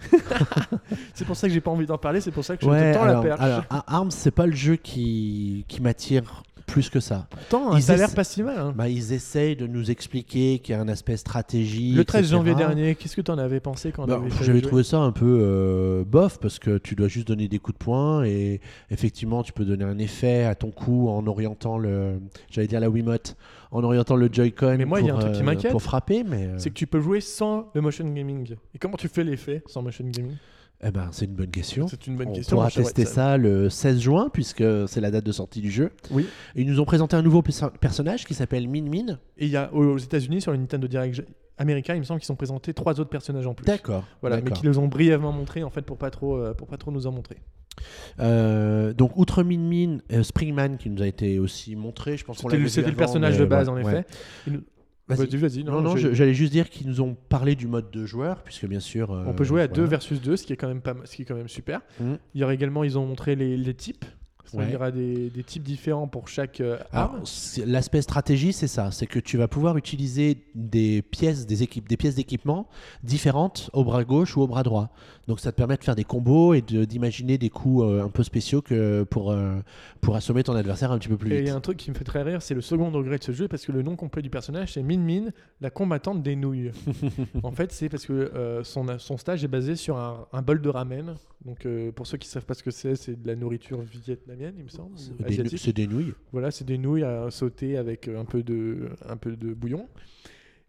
C'est 1.15 1.25
pour 1.25 1.37
ça 1.37 1.47
que 1.49 1.55
j'ai 1.55 1.61
pas 1.61 1.71
envie 1.71 1.87
d'en 1.87 1.99
parler, 1.99 2.21
c'est 2.21 2.31
pour 2.33 2.45
ça 2.45 2.57
que 2.57 2.65
je 2.65 2.71
Ouais, 2.71 2.93
te 2.93 2.97
tends 2.99 3.05
alors, 3.05 3.23
la 3.23 3.29
perche. 3.29 3.41
alors, 3.41 3.65
Ar- 3.71 3.85
Arms, 3.87 4.11
c'est 4.11 4.31
pas 4.33 4.47
le 4.47 4.55
jeu 4.55 4.77
qui, 4.77 5.65
qui 5.69 5.81
m'attire 5.81 6.43
plus 6.73 6.89
que 6.91 7.01
ça. 7.01 7.27
Pourtant, 7.31 7.77
Ils 7.77 7.83
ça 7.83 7.93
a 7.93 7.97
l'air 7.97 8.07
essa- 8.07 8.17
pas 8.17 8.25
si 8.25 8.43
mal. 8.43 8.59
hein. 8.59 8.73
Bah, 8.77 8.89
ils 8.89 9.13
essayent 9.13 9.57
de 9.57 9.67
nous 9.67 9.91
expliquer 9.91 10.59
qu'il 10.59 10.75
y 10.75 10.79
a 10.79 10.81
un 10.81 10.89
aspect 10.89 11.17
stratégie. 11.17 11.93
Le 11.93 12.05
13 12.05 12.21
etc. 12.23 12.37
janvier 12.37 12.55
dernier, 12.55 12.95
qu'est-ce 12.95 13.15
que 13.17 13.21
tu 13.21 13.31
en 13.31 13.39
avais 13.39 13.61
pensé 13.61 13.93
quand 13.93 14.05
on 14.05 14.07
Bah, 14.07 14.21
J'avais 14.43 14.61
trouvé 14.63 14.83
ça 14.83 14.99
un 14.99 15.13
peu 15.13 15.39
euh, 15.43 16.05
bof 16.05 16.39
parce 16.41 16.59
que 16.59 16.79
tu 16.79 16.95
dois 16.95 17.09
juste 17.09 17.29
donner 17.29 17.49
des 17.49 17.59
coups 17.59 17.79
de 17.79 17.85
poing 17.85 18.25
et 18.25 18.61
effectivement 18.91 19.43
tu 19.43 19.53
peux 19.53 19.65
donner 19.65 19.85
un 19.85 19.99
effet 19.99 20.45
à 20.45 20.55
ton 20.55 20.71
coup 20.71 21.09
en 21.09 21.27
orientant 21.27 21.79
le, 21.79 22.21
j'allais 22.51 22.69
dire 22.69 22.81
la 22.81 22.89
Wiimote, 22.91 23.37
en 23.71 23.85
orientant 23.85 24.17
le 24.17 24.29
Joy-Con 24.33 24.77
Mais 24.79 24.85
moi, 24.85 25.01
il 25.01 25.07
y 25.07 25.11
a 25.11 25.13
pour, 25.13 25.21
un 25.21 25.23
truc 25.25 25.35
qui 25.35 25.41
euh, 25.43 25.45
m'inquiète. 25.45 25.71
pour 25.73 25.83
frapper, 25.83 26.25
mais 26.25 26.47
euh, 26.47 26.55
C'est 26.59 26.71
que 26.71 26.75
tu 26.75 26.87
peux 26.87 27.01
jouer 27.01 27.21
sans 27.21 27.71
le 27.75 27.81
motion 27.81 28.05
gaming. 28.09 28.55
Et 28.75 28.79
comment 28.79 28.97
tu 28.97 29.09
fais 29.09 29.25
l'effet 29.25 29.63
sans 29.67 29.83
motion 29.83 30.05
gaming? 30.07 30.37
Eh 30.85 30.91
ben, 30.91 31.09
c'est 31.13 31.27
une 31.27 31.35
bonne 31.35 31.51
question. 31.51 31.87
C'est 31.89 32.07
une 32.07 32.17
bonne 32.17 32.29
On 32.29 32.33
question. 32.33 32.57
pourra 32.57 32.65
moi, 32.65 32.71
je 32.71 32.81
tester 32.83 33.05
ça 33.05 33.37
le 33.37 33.71
16 33.71 34.01
juin 34.01 34.29
puisque 34.33 34.65
c'est 34.89 35.01
la 35.01 35.11
date 35.11 35.25
de 35.25 35.33
sortie 35.33 35.61
du 35.61 35.71
jeu. 35.71 35.91
Oui. 36.11 36.27
Et 36.57 36.63
ils 36.63 36.67
nous 36.67 36.81
ont 36.81 36.85
présenté 36.85 37.15
un 37.17 37.23
nouveau 37.23 37.41
perso- 37.43 37.71
personnage 37.81 38.25
qui 38.25 38.35
s'appelle 38.35 38.69
Min 38.69 38.83
Min. 38.91 39.19
Et 39.39 39.47
il 39.47 39.51
y 39.51 39.57
a 39.57 39.73
aux 39.73 39.99
États-Unis 39.99 40.41
sur 40.41 40.51
le 40.53 40.59
Nintendo 40.59 40.89
Direct 40.89 41.23
américain, 41.59 41.95
il 41.95 42.01
me 42.01 42.05
semble 42.05 42.21
qu'ils 42.21 42.33
ont 42.33 42.37
présenté 42.37 42.75
trois 42.75 42.99
autres 42.99 43.11
personnages 43.11 43.47
en 43.47 43.55
plus. 43.55 43.65
D'accord. 43.65 44.05
Voilà, 44.23 44.37
mais 44.37 44.43
d'accord. 44.43 44.59
qui 44.61 44.67
les 44.67 44.79
ont 44.79 44.89
brièvement 44.89 45.31
montrés 45.33 45.63
en 45.63 45.71
fait 45.71 45.83
pour 45.83 45.99
pas 45.99 46.11
trop, 46.11 46.37
euh, 46.37 46.55
pour 46.55 46.67
pas 46.67 46.77
trop 46.79 46.91
nous 46.91 47.07
en 47.07 47.13
montrer. 47.13 47.37
Euh, 48.21 48.93
donc 48.93 49.17
outre 49.17 49.43
Min 49.43 49.59
Min, 49.59 49.99
euh, 50.13 50.23
Springman 50.23 50.77
qui 50.79 50.91
nous 50.91 51.03
a 51.03 51.07
été 51.07 51.39
aussi 51.39 51.77
montré, 51.77 52.17
je 52.17 52.25
pense 52.25 52.39
qu'on 52.39 52.49
C'était 52.49 52.57
le, 52.59 52.63
vu 52.65 52.69
c'était 52.69 52.83
le 52.89 52.89
avant, 52.89 52.99
personnage 52.99 53.35
mais 53.35 53.41
de 53.41 53.45
base 53.45 53.69
ouais, 53.69 53.75
en 53.75 53.79
effet. 53.89 54.05
Nous- 54.47 54.63
Vas-y. 55.09 55.37
Vas-y. 55.37 55.65
Non, 55.65 55.83
non, 55.83 55.97
j'allais 55.97 56.35
juste 56.35 56.53
dire 56.53 56.71
qu'ils 56.71 56.87
nous 56.89 57.01
ont 57.01 57.15
parlé 57.29 57.55
du 57.55 57.67
mode 57.67 57.91
de 57.91 58.07
joueur, 58.07 58.43
puisque 58.43 58.67
bien 58.67 58.81
sûr. 58.81 59.13
euh, 59.13 59.25
On 59.27 59.35
peut 59.35 59.45
jouer 59.45 59.63
à 59.63 59.67
voilà. 59.67 59.83
2 59.83 59.89
versus 59.89 60.21
2, 60.23 60.37
ce 60.37 60.47
qui 60.47 60.53
est 60.53 60.57
quand 60.57 60.69
même, 60.69 60.81
pas, 60.81 60.95
ce 61.05 61.17
qui 61.17 61.23
est 61.23 61.25
quand 61.25 61.35
même 61.35 61.49
super. 61.49 61.81
Mhm. 62.01 62.19
Il 62.35 62.41
y 62.41 62.45
aura 62.45 62.55
également, 62.55 62.85
ils 62.85 62.99
ont 62.99 63.07
montré 63.07 63.35
les, 63.35 63.57
les 63.57 63.75
types. 63.75 64.05
Ouais. 64.55 64.65
Il 64.69 64.73
y 64.73 64.77
aura 64.77 64.91
des, 64.91 65.31
des 65.31 65.43
types 65.45 65.63
différents 65.63 66.07
pour 66.09 66.29
chaque 66.29 66.61
euh, 66.61 66.79
Alors, 66.93 67.15
arme. 67.15 67.23
L'aspect 67.67 68.03
stratégie, 68.03 68.53
c'est 68.53 68.67
ça, 68.69 68.91
c'est 68.91 69.07
que 69.07 69.19
tu 69.19 69.37
vas 69.37 69.49
pouvoir 69.49 69.77
utiliser 69.77 70.39
des 70.55 71.03
pièces, 71.03 71.47
des 71.47 71.63
équipes, 71.63 71.89
des 71.89 71.97
pièces 71.97 72.15
d'équipement 72.17 72.69
différentes 73.03 73.71
au 73.73 73.85
bras 73.85 74.05
gauche 74.05 74.37
ou 74.37 74.43
au 74.43 74.47
bras 74.47 74.63
droit. 74.63 74.91
Donc 75.29 75.39
ça 75.41 75.53
te 75.53 75.57
permet 75.57 75.77
de 75.77 75.85
faire 75.85 75.95
des 75.95 76.05
combos 76.05 76.53
et 76.55 76.63
de- 76.63 76.85
d'imaginer 76.85 77.39
des 77.39 77.49
coups 77.51 77.85
euh, 77.85 78.03
un 78.05 78.09
peu 78.09 78.23
spéciaux 78.25 78.61
que 78.61 79.05
pour 79.05 79.31
euh, 79.31 79.55
pour 80.01 80.17
assommer 80.17 80.43
ton 80.43 80.55
adversaire 80.55 80.91
un 80.91 80.99
petit 80.99 81.09
peu 81.09 81.17
plus 81.17 81.31
Et 81.33 81.35
il 81.37 81.41
y 81.41 81.45
vite. 81.45 81.53
a 81.53 81.57
un 81.57 81.61
truc 81.61 81.77
qui 81.79 81.91
me 81.91 81.95
fait 81.95 82.05
très 82.05 82.23
rire, 82.23 82.43
c'est 82.43 82.55
le 82.55 82.61
second 82.61 82.91
degré 82.91 83.19
de 83.19 83.23
ce 83.25 83.33
jeu, 83.33 83.47
parce 83.49 83.65
que 83.65 83.71
le 83.73 83.83
nom 83.83 83.95
complet 83.97 84.21
du 84.23 84.31
personnage, 84.31 84.73
c'est 84.73 84.83
Min 84.83 84.99
Min, 84.99 85.31
la 85.61 85.71
combattante 85.71 86.23
des 86.23 86.35
nouilles. 86.37 86.73
en 87.45 87.53
fait, 87.53 87.71
c'est 87.73 87.89
parce 87.89 88.05
que 88.05 88.13
euh, 88.13 88.65
son, 88.65 88.99
son 88.99 89.17
stage 89.17 89.45
est 89.45 89.49
basé 89.49 89.77
sur 89.77 89.97
un, 89.97 90.27
un 90.33 90.43
bol 90.43 90.61
de 90.61 90.69
ramen. 90.69 91.15
Donc, 91.45 91.67
pour 91.97 92.07
ceux 92.07 92.19
qui 92.19 92.29
ne 92.29 92.33
savent 92.33 92.45
pas 92.45 92.55
ce 92.55 92.63
que 92.63 92.71
c'est, 92.71 92.95
c'est 92.95 93.21
de 93.21 93.27
la 93.27 93.35
nourriture 93.35 93.81
vietnamienne, 93.81 94.42
il 94.59 94.65
me 94.65 94.69
semble. 94.69 94.97
C'est 95.57 95.73
des, 95.75 95.87
nouilles. 95.87 96.13
Voilà, 96.33 96.51
c'est 96.51 96.65
des 96.65 96.79
nouilles 96.79 97.05
à 97.05 97.31
sauter 97.31 97.77
avec 97.77 98.09
un 98.09 98.25
peu 98.25 98.43
de, 98.43 98.89
un 99.09 99.17
peu 99.17 99.37
de 99.37 99.53
bouillon. 99.55 99.87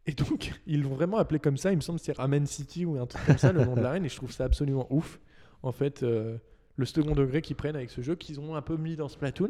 Et 0.06 0.12
donc, 0.14 0.52
ils 0.68 0.82
l'ont 0.82 0.94
vraiment 0.96 1.18
appelé 1.18 1.40
comme 1.40 1.58
ça. 1.58 1.72
Il 1.72 1.78
me 1.78 1.82
semble 1.82 2.00
c'est 2.00 2.18
Ramen 2.18 2.46
City 2.46 2.86
ou 2.86 2.98
un 3.00 3.06
truc 3.06 3.26
comme 3.26 3.38
ça, 3.38 3.52
le 3.52 3.64
nom 3.66 3.76
de 3.76 3.82
l'arène. 3.82 4.06
Et 4.06 4.10
je 4.10 4.16
trouve 4.18 4.32
ça 4.32 4.46
absolument 4.46 4.88
ouf. 4.90 5.20
en 5.64 5.72
fait 5.72 6.04
euh, 6.04 6.38
le 6.76 6.86
second 6.86 7.14
degré 7.16 7.42
qu'ils 7.42 7.56
prennent 7.56 7.76
avec 7.76 7.90
ce 7.92 8.02
jeu 8.02 8.16
qu'ils 8.16 8.40
ont 8.40 8.56
un 8.56 8.62
peu 8.62 8.76
mis 8.78 8.96
dans 8.96 9.08
Splatoon 9.08 9.50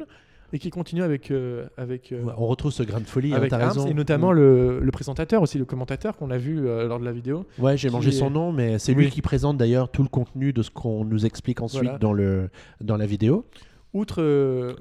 et 0.52 0.60
qui 0.60 0.70
continuent 0.70 1.02
avec 1.02 1.32
euh, 1.32 1.66
avec 1.78 2.12
euh, 2.12 2.22
Ouais, 2.22 2.34
on 2.38 2.46
retrouve 2.46 2.72
ce 2.72 2.84
grain 2.84 3.00
de 3.00 3.06
folie, 3.08 3.34
hein, 3.34 3.38
avec 3.38 3.52
Arms, 3.54 3.70
raison. 3.70 3.88
et 3.88 3.94
notamment 3.96 4.32
Mm. 4.34 4.36
le, 4.36 4.80
le 4.82 4.92
présentateur 4.92 5.42
aussi 5.42 5.58
le 5.58 5.66
commentateur 5.66 6.16
qu'on 6.18 6.30
a 6.30 6.38
vu 6.38 6.68
euh, 6.68 6.86
lors 6.88 7.00
de 7.00 7.06
la 7.06 7.12
vidéo 7.14 7.46
Ouais, 7.58 7.76
j'ai 7.78 7.90
mangé 7.90 8.10
est- 8.10 8.12
son 8.12 8.30
nom, 8.30 8.52
mais 8.52 8.78
c'est 8.78 8.94
lui 8.94 9.10
qui 9.10 9.22
présente 9.24 9.58
d'ailleurs 9.58 9.90
tout 9.90 10.04
le 10.04 10.10
contenu 10.10 10.54
de 10.54 10.62
ce 10.62 10.70
qu'on 10.70 11.06
nous 11.06 11.26
explique 11.26 11.62
ensuite 11.62 11.82
Voilà. 11.84 11.98
dans, 11.98 12.14
le, 12.14 12.50
dans 12.82 12.98
la 12.98 13.06
vidéo. 13.08 13.46
Outre 13.94 14.22
euh, 14.22 14.74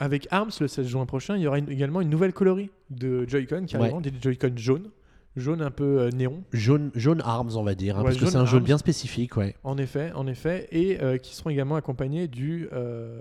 avec 0.00 0.26
Arms 0.30 0.50
le 0.60 0.68
16 0.68 0.86
juin 0.86 1.06
prochain 1.06 1.36
il 1.36 1.42
y 1.42 1.46
aura 1.46 1.58
une- 1.58 1.70
également 1.70 2.00
une 2.00 2.10
nouvelle 2.10 2.32
coloris 2.32 2.70
de 2.90 3.28
Joy-Con 3.28 3.64
qui 3.66 3.76
Ouais. 3.76 3.92
des 4.02 4.12
Joy-Con 4.20 4.52
jaunes 4.56 4.90
jaune 5.36 5.60
un 5.62 5.70
peu 5.70 6.00
euh, 6.00 6.10
néon 6.10 6.42
Jaune, 6.52 6.90
jaune 6.94 7.20
Arms, 7.22 7.50
on 7.56 7.62
va 7.62 7.74
dire, 7.74 7.96
hein, 7.96 8.00
Ouais, 8.00 8.04
parce 8.06 8.16
que 8.16 8.24
c'est 8.26 8.36
un 8.36 8.46
jaune 8.46 8.62
bien 8.62 8.78
spécifique, 8.78 9.36
ouais. 9.36 9.54
En 9.64 9.76
effet, 9.76 10.10
en 10.14 10.26
effet, 10.26 10.66
et 10.72 10.98
euh, 11.02 11.18
qui 11.18 11.34
seront 11.34 11.50
également 11.50 11.76
accompagnés 11.76 12.26
du 12.26 12.68
euh, 12.72 13.20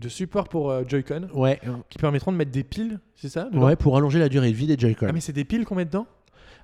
de 0.00 0.08
support 0.08 0.48
pour 0.48 0.72
Joy-Con, 0.88 1.28
Ouais, 1.34 1.60
qui 1.90 1.98
permettront 1.98 2.32
de 2.32 2.38
mettre 2.38 2.50
des 2.50 2.64
piles, 2.64 2.98
c'est 3.14 3.28
ça 3.28 3.50
ouais, 3.52 3.76
pour 3.76 3.94
allonger 3.98 4.18
la 4.18 4.30
durée 4.30 4.50
de 4.50 4.56
vie 4.56 4.66
des 4.66 4.78
Joy-Con. 4.78 5.06
Ah 5.10 5.12
mais 5.12 5.20
c'est 5.20 5.34
des 5.34 5.44
piles 5.44 5.66
qu'on 5.66 5.74
met 5.74 5.84
dedans? 5.84 6.06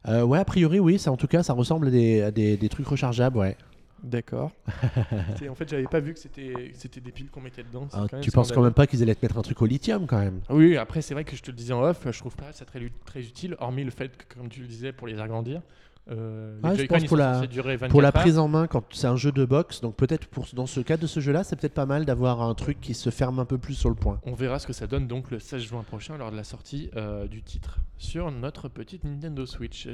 Ouais, 0.06 0.38
a 0.38 0.44
priori, 0.46 0.80
oui, 0.80 0.98
ça, 0.98 1.12
en 1.12 1.18
tout 1.18 1.26
cas, 1.26 1.42
ça 1.42 1.52
ressemble 1.52 1.88
à 1.88 1.90
des, 1.90 2.22
à 2.22 2.30
des, 2.30 2.56
des 2.56 2.68
trucs 2.70 2.86
rechargeables, 2.86 3.36
ouais. 3.36 3.54
D'accord. 4.02 4.52
en 5.50 5.54
fait, 5.54 5.68
j'avais 5.68 5.84
pas 5.84 6.00
vu 6.00 6.14
que 6.14 6.20
c'était 6.20 6.72
c'était 6.74 7.00
des 7.00 7.10
piles 7.12 7.30
qu'on 7.30 7.40
mettait 7.40 7.62
dedans. 7.64 7.88
Ah, 7.92 8.06
quand 8.10 8.20
tu 8.20 8.30
penses 8.30 8.52
quand 8.52 8.62
même 8.62 8.72
pas 8.72 8.86
qu'ils 8.86 9.02
allaient 9.02 9.14
te 9.14 9.24
mettre 9.24 9.38
un 9.38 9.42
truc 9.42 9.60
au 9.62 9.66
lithium, 9.66 10.06
quand 10.06 10.18
même? 10.18 10.40
Oui, 10.50 10.76
après 10.76 11.02
c'est 11.02 11.14
vrai 11.14 11.24
que 11.24 11.34
je 11.36 11.42
te 11.42 11.50
le 11.50 11.56
disais 11.56 11.72
en 11.72 11.82
off, 11.82 12.06
je 12.10 12.18
trouve 12.18 12.36
pas 12.36 12.52
ça 12.52 12.64
très, 12.64 12.80
très 13.04 13.20
utile, 13.20 13.56
hormis 13.58 13.84
le 13.84 13.90
fait 13.90 14.16
que, 14.16 14.34
comme 14.36 14.48
tu 14.48 14.60
le 14.60 14.66
disais, 14.66 14.92
pour 14.92 15.06
les 15.08 15.18
agrandir. 15.20 15.62
euh, 16.10 16.58
Ah, 16.62 16.74
je 16.74 16.84
pense 16.84 17.04
pour 17.04 17.16
la- 17.16 17.34
censés 17.34 17.48
durer 17.48 17.76
24 17.76 17.90
Pour 17.90 18.00
la 18.02 18.12
prise 18.12 18.38
en 18.38 18.48
main, 18.48 18.66
quand 18.66 18.84
c'est 18.94 19.06
un 19.08 19.16
jeu 19.16 19.30
de 19.32 19.44
boxe, 19.44 19.80
donc 19.82 19.94
peut-être 19.96 20.26
pour 20.28 20.46
dans 20.54 20.66
ce 20.66 20.80
cas 20.80 20.96
de 20.96 21.06
ce 21.06 21.20
jeu-là, 21.20 21.44
c'est 21.44 21.56
peut-être 21.56 21.74
pas 21.74 21.84
mal 21.86 22.04
d'avoir 22.06 22.40
un 22.40 22.54
truc 22.54 22.80
qui 22.80 22.94
se 22.94 23.10
ferme 23.10 23.38
un 23.40 23.44
peu 23.44 23.58
plus 23.58 23.74
sur 23.74 23.88
le 23.90 23.94
point. 23.96 24.18
On 24.24 24.32
verra 24.34 24.58
ce 24.58 24.66
que 24.66 24.72
ça 24.72 24.86
donne 24.86 25.06
donc 25.06 25.30
le 25.30 25.38
16 25.38 25.60
juin 25.62 25.82
prochain 25.82 26.16
lors 26.16 26.30
de 26.30 26.36
la 26.36 26.44
sortie 26.44 26.88
euh, 26.96 27.26
du 27.26 27.42
titre 27.42 27.78
sur 27.98 28.30
notre 28.30 28.68
petite 28.68 29.04
Nintendo 29.04 29.44
Switch. 29.44 29.86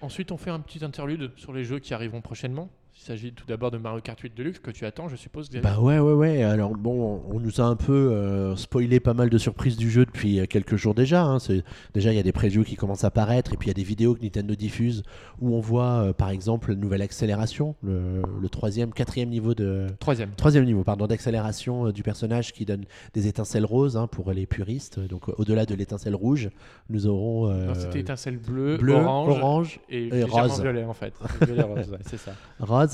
Ensuite, 0.00 0.32
on 0.32 0.36
fait 0.36 0.50
un 0.50 0.60
petit 0.60 0.84
interlude 0.84 1.32
sur 1.36 1.52
les 1.52 1.64
jeux 1.64 1.78
qui 1.78 1.94
arriveront 1.94 2.20
prochainement. 2.20 2.70
Il 2.98 3.02
s'agit 3.08 3.32
tout 3.32 3.44
d'abord 3.46 3.70
de 3.70 3.76
Mario 3.76 4.00
Kart 4.00 4.18
8 4.18 4.36
Deluxe 4.36 4.58
que 4.58 4.70
tu 4.70 4.84
attends, 4.86 5.06
je 5.08 5.14
suppose. 5.16 5.48
Xavier. 5.50 5.60
Bah 5.60 5.78
ouais, 5.80 5.98
ouais, 6.00 6.12
ouais. 6.14 6.42
Alors 6.42 6.70
bon, 6.74 7.22
on 7.30 7.38
nous 7.38 7.60
a 7.60 7.64
un 7.64 7.76
peu 7.76 7.92
euh, 7.92 8.56
spoilé 8.56 8.98
pas 9.00 9.12
mal 9.14 9.28
de 9.30 9.38
surprises 9.38 9.76
du 9.76 9.90
jeu 9.90 10.06
depuis 10.06 10.40
euh, 10.40 10.46
quelques 10.46 10.74
jours 10.76 10.94
déjà. 10.94 11.22
hein. 11.22 11.36
Déjà, 11.94 12.12
il 12.12 12.16
y 12.16 12.18
a 12.18 12.22
des 12.24 12.32
previews 12.32 12.64
qui 12.64 12.74
commencent 12.74 13.04
à 13.04 13.08
apparaître 13.08 13.52
et 13.52 13.56
puis 13.58 13.66
il 13.66 13.68
y 13.68 13.70
a 13.70 13.74
des 13.74 13.84
vidéos 13.84 14.14
que 14.14 14.22
Nintendo 14.22 14.54
diffuse 14.56 15.02
où 15.40 15.54
on 15.54 15.60
voit 15.60 15.84
euh, 16.08 16.12
par 16.14 16.30
exemple 16.30 16.70
la 16.70 16.76
nouvelle 16.76 17.02
accélération, 17.02 17.76
le, 17.82 18.22
le 18.40 18.48
troisième, 18.48 18.92
quatrième 18.92 19.28
niveau 19.28 19.54
de. 19.54 19.86
Troisième. 20.00 20.30
Troisième 20.30 20.64
niveau, 20.64 20.82
pardon, 20.82 21.06
d'accélération 21.06 21.86
euh, 21.88 21.92
du 21.92 22.02
personnage 22.02 22.52
qui 22.54 22.64
donne 22.64 22.86
des 23.12 23.28
étincelles 23.28 23.66
roses 23.66 23.96
hein, 23.98 24.06
pour 24.08 24.32
les 24.32 24.46
puristes. 24.46 24.98
Donc 25.00 25.28
euh, 25.28 25.32
au-delà 25.36 25.66
de 25.66 25.74
l'étincelle 25.74 26.14
rouge, 26.16 26.48
nous 26.88 27.06
aurons 27.06 27.50
euh, 27.50 27.66
Non, 27.66 27.74
C'était 27.74 28.00
étincelle 28.00 28.38
bleue, 28.38 28.78
bleu, 28.78 28.94
orange, 28.94 29.28
orange, 29.38 29.80
et, 29.90 30.08
et 30.08 30.24
rose. 30.24 30.60
violet 30.62 30.84
en 30.84 30.94
fait. 30.94 31.12
Violet 31.46 31.62
rose, 31.62 31.90
ouais, 31.90 31.98
c'est 32.06 32.16
ça. 32.16 32.32
rose. 32.58 32.85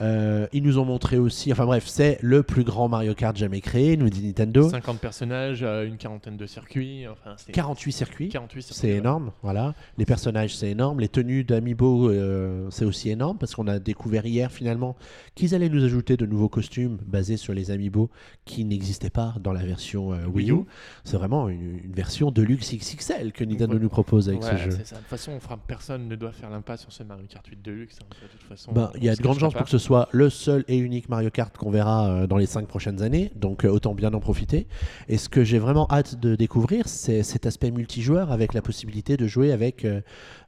Euh, 0.00 0.46
ils 0.52 0.62
nous 0.62 0.78
ont 0.78 0.84
montré 0.84 1.18
aussi, 1.18 1.50
enfin 1.50 1.66
bref, 1.66 1.84
c'est 1.86 2.18
le 2.22 2.42
plus 2.44 2.62
grand 2.62 2.88
Mario 2.88 3.14
Kart 3.14 3.36
jamais 3.36 3.60
créé, 3.60 3.96
nous 3.96 4.08
dit 4.10 4.22
Nintendo. 4.24 4.68
50 4.68 5.00
personnages, 5.00 5.62
euh, 5.64 5.84
une 5.86 5.96
quarantaine 5.96 6.36
de 6.36 6.46
circuits. 6.46 7.06
Enfin, 7.08 7.34
c'est 7.36 7.50
48 7.52 7.92
circuits. 7.92 8.28
48 8.28 8.62
circuits. 8.62 8.80
C'est 8.80 8.92
ouais. 8.92 8.98
énorme, 8.98 9.32
voilà. 9.42 9.74
Les 9.96 10.04
personnages, 10.04 10.56
c'est 10.56 10.70
énorme. 10.70 11.00
Les 11.00 11.08
tenues 11.08 11.42
d'Amiibo, 11.42 12.10
euh, 12.10 12.68
c'est 12.70 12.84
aussi 12.84 13.10
énorme 13.10 13.38
parce 13.38 13.54
qu'on 13.56 13.66
a 13.66 13.78
découvert 13.80 14.24
hier 14.24 14.52
finalement 14.52 14.96
qu'ils 15.34 15.54
allaient 15.54 15.68
nous 15.68 15.82
ajouter 15.84 16.16
de 16.16 16.26
nouveaux 16.26 16.48
costumes 16.48 16.98
basés 17.06 17.36
sur 17.36 17.52
les 17.52 17.70
Amiibo 17.72 18.08
qui 18.44 18.64
n'existaient 18.64 19.10
pas 19.10 19.34
dans 19.40 19.52
la 19.52 19.64
version 19.64 20.10
Wii 20.32 20.52
U. 20.52 20.58
C'est 21.04 21.16
vraiment 21.16 21.48
une, 21.48 21.80
une 21.84 21.92
version 21.92 22.30
Deluxe 22.30 22.72
XXL 22.74 23.32
que 23.32 23.42
Nintendo 23.44 23.74
Ouais. 23.74 23.80
nous 23.80 23.88
propose 23.88 24.28
avec 24.28 24.42
Ouais, 24.42 24.50
ce 24.52 24.56
jeu. 24.56 24.70
ça. 24.84 24.94
De 24.96 25.00
toute 25.00 25.08
façon, 25.08 25.32
on 25.32 25.40
fera, 25.40 25.56
personne 25.56 26.06
ne 26.08 26.16
doit 26.16 26.32
faire 26.32 26.50
l'impasse 26.50 26.82
sur 26.82 26.92
ce 26.92 27.02
Mario 27.02 27.26
Kart 27.28 27.46
8 27.46 27.60
Deluxe. 27.62 27.98
hein. 28.00 28.06
De 28.22 28.28
toute 28.28 28.42
façon, 28.48 28.72
Ben, 28.72 28.90
Il 28.94 29.04
y 29.04 29.08
a 29.08 29.16
de 29.16 29.20
grandes 29.28 29.40
chances 29.40 29.54
pour 29.54 29.64
que 29.64 29.70
ce 29.70 29.78
soit 29.78 30.08
le 30.12 30.30
seul 30.30 30.64
et 30.68 30.76
unique 30.78 31.08
Mario 31.08 31.30
Kart 31.30 31.56
qu'on 31.56 31.70
verra 31.70 32.08
euh, 32.08 32.26
dans 32.26 32.36
les 32.36 32.46
cinq 32.46 32.66
prochaines 32.66 33.02
années, 33.02 33.30
donc 33.36 33.64
euh, 33.64 33.68
autant 33.68 33.94
bien 33.94 34.12
en 34.14 34.20
profiter. 34.20 34.66
Et 35.08 35.18
ce 35.18 35.28
que 35.28 35.44
j'ai 35.44 35.58
vraiment 35.58 35.86
hâte 35.90 36.18
de 36.18 36.34
découvrir, 36.34 36.88
c'est 36.88 37.22
cet 37.22 37.46
aspect 37.46 37.70
multijoueur 37.70 38.32
avec 38.32 38.54
la 38.54 38.62
possibilité 38.62 39.16
de 39.16 39.26
jouer 39.26 39.52
avec 39.52 39.86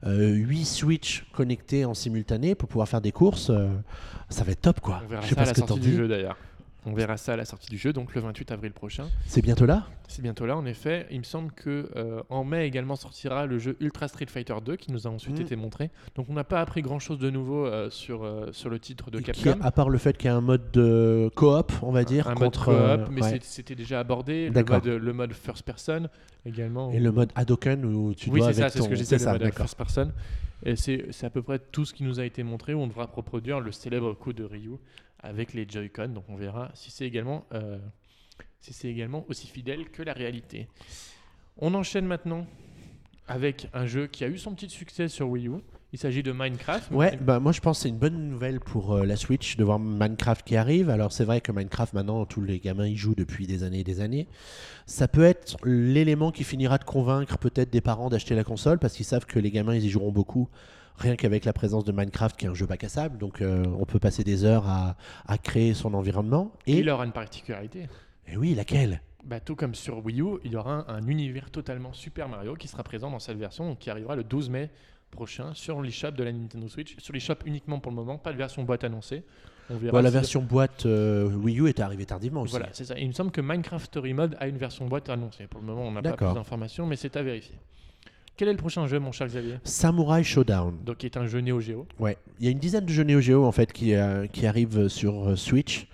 8 0.05 0.65
Switch 0.65 1.25
connectés 1.33 1.85
en 1.85 1.93
simultané 1.93 2.55
pour 2.55 2.67
pouvoir 2.69 2.87
faire 2.87 3.01
des 3.01 3.11
courses. 3.11 3.49
euh, 3.49 3.69
ça 4.29 4.43
va 4.43 4.51
être 4.51 4.61
top 4.61 4.79
quoi. 4.79 5.01
On 5.03 5.07
verra 5.07 5.21
Je 5.23 5.29
sais 5.29 5.35
ça 5.35 5.41
à 5.41 5.43
pas 5.43 5.49
la 5.49 5.53
que 5.53 5.59
t'en 5.61 5.67
sortie 5.67 5.83
du 5.83 5.95
jeu 5.95 6.07
d'ailleurs. 6.07 6.37
On 6.85 6.93
verra 6.93 7.15
ça 7.17 7.33
à 7.33 7.35
la 7.35 7.45
sortie 7.45 7.69
du 7.69 7.77
jeu, 7.77 7.93
donc 7.93 8.15
le 8.15 8.21
28 8.21 8.51
avril 8.51 8.71
prochain. 8.71 9.07
C'est 9.27 9.43
bientôt 9.43 9.67
là? 9.67 9.85
C'est 10.07 10.23
bientôt 10.23 10.47
là, 10.47 10.57
en 10.57 10.65
effet. 10.65 11.05
Il 11.11 11.19
me 11.19 11.23
semble 11.23 11.51
que 11.51 11.87
euh, 11.95 12.23
en 12.29 12.43
mai 12.43 12.65
également 12.65 12.95
sortira 12.95 13.45
le 13.45 13.59
jeu 13.59 13.77
Ultra 13.79 14.07
Street 14.07 14.25
Fighter 14.27 14.55
2 14.65 14.77
qui 14.77 14.91
nous 14.91 15.05
a 15.05 15.11
ensuite 15.11 15.37
Mm. 15.37 15.41
été 15.41 15.55
montré. 15.55 15.91
Donc 16.15 16.25
on 16.29 16.33
n'a 16.33 16.43
pas 16.43 16.59
appris 16.59 16.81
grand 16.81 16.97
chose 16.97 17.19
de 17.19 17.29
nouveau 17.29 17.67
euh, 17.67 17.91
sur, 17.91 18.23
euh, 18.23 18.49
sur 18.51 18.69
le 18.71 18.79
titre 18.79 19.11
de 19.11 19.19
Et 19.19 19.23
Capcom. 19.23 19.59
à 19.61 19.71
part 19.71 19.89
le 19.89 19.99
fait 19.99 20.17
qu'il 20.17 20.25
y 20.25 20.33
a 20.33 20.35
un 20.35 20.41
mode 20.41 20.71
de 20.71 21.29
coop, 21.35 21.71
on 21.83 21.91
va 21.91 22.03
dire, 22.03 22.27
un 22.27 22.31
mode 22.31 22.39
contre. 22.45 22.65
coop, 22.65 22.73
euh, 22.73 23.05
mais 23.11 23.21
ouais. 23.21 23.39
c'était 23.43 23.75
déjà 23.75 23.99
abordé. 23.99 24.49
Le 24.49 24.63
mode, 24.63 24.85
le 24.87 25.13
mode 25.13 25.33
first 25.33 25.61
person 25.63 26.09
également. 26.47 26.91
Et 26.91 26.99
le 26.99 27.11
mode 27.11 27.31
Hadoken 27.35 27.85
où 27.85 28.15
tu 28.15 28.31
oui, 28.31 28.39
dois 28.39 28.53
c'est 28.53 28.61
ça, 28.61 28.69
c'est 28.69 28.79
ton. 28.79 28.85
ce 28.85 28.89
que 28.89 28.95
je 28.95 29.01
disais, 29.01 29.19
c'est 29.19 29.31
le 29.31 29.37
mode 29.45 29.53
first 29.53 29.77
person. 29.77 30.11
Et 30.63 30.75
c'est 30.75 31.07
c'est 31.11 31.25
à 31.25 31.29
peu 31.31 31.41
près 31.41 31.57
tout 31.59 31.85
ce 31.85 31.93
qui 31.93 32.03
nous 32.03 32.19
a 32.19 32.25
été 32.25 32.43
montré 32.43 32.73
où 32.73 32.79
on 32.79 32.87
devra 32.87 33.05
reproduire 33.11 33.59
le 33.59 33.71
célèbre 33.71 34.13
coup 34.13 34.31
de 34.33 34.43
Ryu 34.43 34.73
avec 35.23 35.53
les 35.53 35.67
Joy-Con. 35.67 36.09
Donc 36.09 36.25
on 36.29 36.35
verra 36.35 36.71
si 36.73 36.91
c'est 36.91 37.05
également, 37.05 37.45
euh, 37.53 37.77
également 38.83 39.25
aussi 39.29 39.47
fidèle 39.47 39.89
que 39.89 40.03
la 40.03 40.13
réalité. 40.13 40.67
On 41.57 41.73
enchaîne 41.73 42.05
maintenant 42.05 42.47
avec 43.27 43.67
un 43.73 43.85
jeu 43.85 44.07
qui 44.07 44.23
a 44.23 44.27
eu 44.27 44.37
son 44.37 44.53
petit 44.53 44.69
succès 44.69 45.07
sur 45.07 45.29
Wii 45.29 45.47
U. 45.47 45.53
Il 45.93 45.99
s'agit 45.99 46.23
de 46.23 46.31
Minecraft. 46.31 46.89
Ouais, 46.91 47.17
bah 47.17 47.41
moi 47.41 47.51
je 47.51 47.59
pense 47.59 47.79
que 47.79 47.83
c'est 47.83 47.89
une 47.89 47.97
bonne 47.97 48.29
nouvelle 48.29 48.61
pour 48.61 48.93
euh, 48.93 49.05
la 49.05 49.17
Switch 49.17 49.57
de 49.57 49.63
voir 49.65 49.77
Minecraft 49.77 50.45
qui 50.45 50.55
arrive. 50.55 50.89
Alors 50.89 51.11
c'est 51.11 51.25
vrai 51.25 51.41
que 51.41 51.51
Minecraft 51.51 51.93
maintenant 51.93 52.25
tous 52.25 52.41
les 52.41 52.59
gamins 52.59 52.87
y 52.87 52.95
jouent 52.95 53.15
depuis 53.15 53.45
des 53.45 53.63
années 53.63 53.81
et 53.81 53.83
des 53.83 53.99
années. 53.99 54.27
Ça 54.85 55.09
peut 55.09 55.23
être 55.23 55.57
l'élément 55.65 56.31
qui 56.31 56.45
finira 56.45 56.77
de 56.77 56.85
convaincre 56.85 57.37
peut-être 57.37 57.69
des 57.69 57.81
parents 57.81 58.09
d'acheter 58.09 58.35
la 58.35 58.45
console 58.45 58.79
parce 58.79 58.93
qu'ils 58.93 59.05
savent 59.05 59.25
que 59.25 59.37
les 59.37 59.51
gamins 59.51 59.75
ils 59.75 59.85
y 59.85 59.89
joueront 59.89 60.13
beaucoup. 60.13 60.47
Rien 61.01 61.15
qu'avec 61.15 61.45
la 61.45 61.53
présence 61.53 61.83
de 61.83 61.91
Minecraft 61.91 62.37
qui 62.37 62.45
est 62.45 62.49
un 62.49 62.53
jeu 62.53 62.65
bac 62.67 62.83
à 62.83 62.89
sable, 62.89 63.17
donc 63.17 63.41
euh, 63.41 63.65
on 63.79 63.85
peut 63.85 63.99
passer 63.99 64.23
des 64.23 64.43
heures 64.45 64.67
à, 64.67 64.95
à 65.25 65.37
créer 65.37 65.73
son 65.73 65.93
environnement. 65.95 66.51
Et, 66.67 66.77
Il 66.79 66.89
aura 66.89 67.05
une 67.05 67.11
particularité. 67.11 67.87
et 68.27 68.37
oui, 68.37 68.53
laquelle? 68.53 69.01
Bah, 69.25 69.39
tout 69.39 69.55
comme 69.55 69.73
sur 69.75 70.03
Wii 70.05 70.21
U, 70.21 70.25
il 70.43 70.51
y 70.51 70.55
aura 70.55 70.85
un, 70.87 70.95
un 70.95 71.07
univers 71.07 71.49
totalement 71.51 71.91
Super 71.93 72.29
Mario 72.29 72.55
qui 72.55 72.67
sera 72.67 72.83
présent 72.83 73.09
dans 73.11 73.19
cette 73.19 73.37
version, 73.37 73.75
qui 73.75 73.89
arrivera 73.89 74.15
le 74.15 74.23
12 74.23 74.49
mai 74.49 74.69
prochain 75.11 75.53
sur 75.53 75.81
l'eShop 75.81 76.11
de 76.11 76.23
la 76.23 76.31
Nintendo 76.31 76.67
Switch. 76.67 76.95
Sur 76.99 77.13
l'eShop 77.13 77.35
uniquement 77.45 77.79
pour 77.79 77.91
le 77.91 77.95
moment, 77.97 78.17
pas 78.17 78.31
de 78.31 78.37
version 78.37 78.63
boîte 78.63 78.83
annoncée. 78.83 79.23
On 79.69 79.77
verra. 79.77 79.91
Bah, 79.93 80.01
La 80.01 80.09
si- 80.09 80.13
version 80.13 80.41
boîte 80.41 80.85
euh, 80.85 81.29
Wii 81.35 81.59
U 81.61 81.67
est 81.67 81.79
arrivée 81.79 82.05
tardivement 82.05 82.41
aussi. 82.41 82.51
Voilà, 82.51 82.69
c'est 82.73 82.85
ça. 82.85 82.97
Il 82.97 83.07
me 83.07 83.13
semble 83.13 83.31
que 83.31 83.41
Minecraft 83.41 83.85
Story 83.85 84.13
Mode 84.13 84.37
a 84.39 84.47
une 84.47 84.57
version 84.57 84.87
boîte 84.87 85.09
annoncée. 85.09 85.47
Pour 85.47 85.59
le 85.61 85.65
moment, 85.67 85.83
on 85.83 85.91
n'a 85.91 86.01
pas 86.01 86.13
plus 86.13 86.33
d'informations, 86.33 86.85
mais 86.85 86.95
c'est 86.95 87.15
à 87.15 87.23
vérifier. 87.23 87.55
Quel 88.37 88.47
est 88.47 88.51
le 88.53 88.57
prochain 88.57 88.87
jeu, 88.87 88.99
mon 88.99 89.11
cher 89.11 89.27
Xavier? 89.27 89.57
Samurai 89.63 90.23
Showdown. 90.23 90.77
Donc, 90.83 90.97
qui 90.97 91.05
est 91.05 91.17
un 91.17 91.27
jeu 91.27 91.41
Neo 91.41 91.59
Geo. 91.59 91.85
Ouais, 91.99 92.17
il 92.39 92.45
y 92.45 92.47
a 92.47 92.51
une 92.51 92.59
dizaine 92.59 92.85
de 92.85 92.91
jeux 92.91 93.03
Neo 93.03 93.21
Geo 93.21 93.45
en 93.45 93.51
fait 93.51 93.71
qui, 93.71 93.93
euh, 93.93 94.25
qui 94.27 94.47
arrivent 94.47 94.87
sur 94.87 95.29
euh, 95.29 95.35
Switch. 95.35 95.87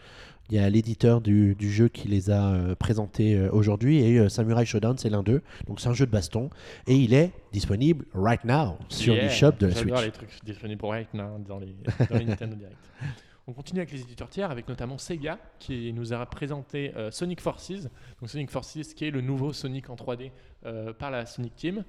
Il 0.50 0.56
y 0.56 0.60
a 0.60 0.70
l'éditeur 0.70 1.20
du, 1.20 1.56
du 1.56 1.70
jeu 1.70 1.90
qui 1.90 2.08
les 2.08 2.30
a 2.30 2.54
euh, 2.54 2.74
présentés 2.76 3.36
euh, 3.36 3.50
aujourd'hui 3.52 3.98
et 4.02 4.18
euh, 4.18 4.30
Samurai 4.30 4.66
Showdown 4.66 4.98
c'est 4.98 5.10
l'un 5.10 5.22
d'eux. 5.22 5.42
Donc 5.68 5.82
c'est 5.82 5.90
un 5.90 5.94
jeu 5.94 6.06
de 6.06 6.12
baston 6.12 6.50
et 6.86 6.96
il 6.96 7.14
est 7.14 7.34
disponible 7.52 8.06
right 8.14 8.46
now 8.46 8.78
sur 8.88 9.14
Yeah, 9.14 9.24
l'eShop 9.24 9.52
de 9.60 9.68
la 9.68 9.76
Switch. 9.76 10.02
les 10.06 10.12
trucs 10.12 10.46
disponibles 10.46 10.80
pour 10.80 10.92
right 10.92 11.14
now 11.14 11.38
dans 11.46 11.60
les, 11.60 11.76
dans 12.10 12.18
les 12.18 12.24
Nintendo 12.26 12.56
Direct. 12.56 12.78
On 13.50 13.54
continue 13.54 13.80
avec 13.80 13.94
les 13.94 14.02
éditeurs 14.02 14.30
tiers, 14.30 14.52
avec 14.52 14.68
notamment 14.68 14.98
Sega, 14.98 15.40
qui 15.58 15.94
nous 15.94 16.12
a 16.12 16.26
présenté 16.26 16.92
euh, 16.98 17.12
Sonic 17.12 17.40
Forces. 17.40 17.72
Donc 18.20 18.30
Sonic 18.30 18.52
Forces, 18.52 18.94
qui 18.94 19.06
est 19.06 19.12
le 19.12 19.22
nouveau 19.22 19.54
Sonic 19.54 19.90
en 19.90 19.96
3D 19.96 20.32
euh, 20.66 20.92
par 20.92 21.12
la 21.12 21.26
Sonic 21.26 21.56
Team, 21.56 21.78
euh, 21.78 21.84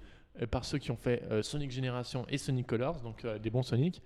par 0.46 0.64
ceux 0.64 0.78
qui 0.78 0.90
ont 0.90 0.96
fait 0.96 1.22
euh, 1.30 1.42
Sonic 1.42 1.70
Generation 1.70 2.24
et 2.28 2.38
Sonic 2.38 2.66
Colors, 2.66 3.00
donc 3.00 3.24
euh, 3.24 3.38
des 3.38 3.50
bons 3.50 3.62
Sonic. 3.62 4.02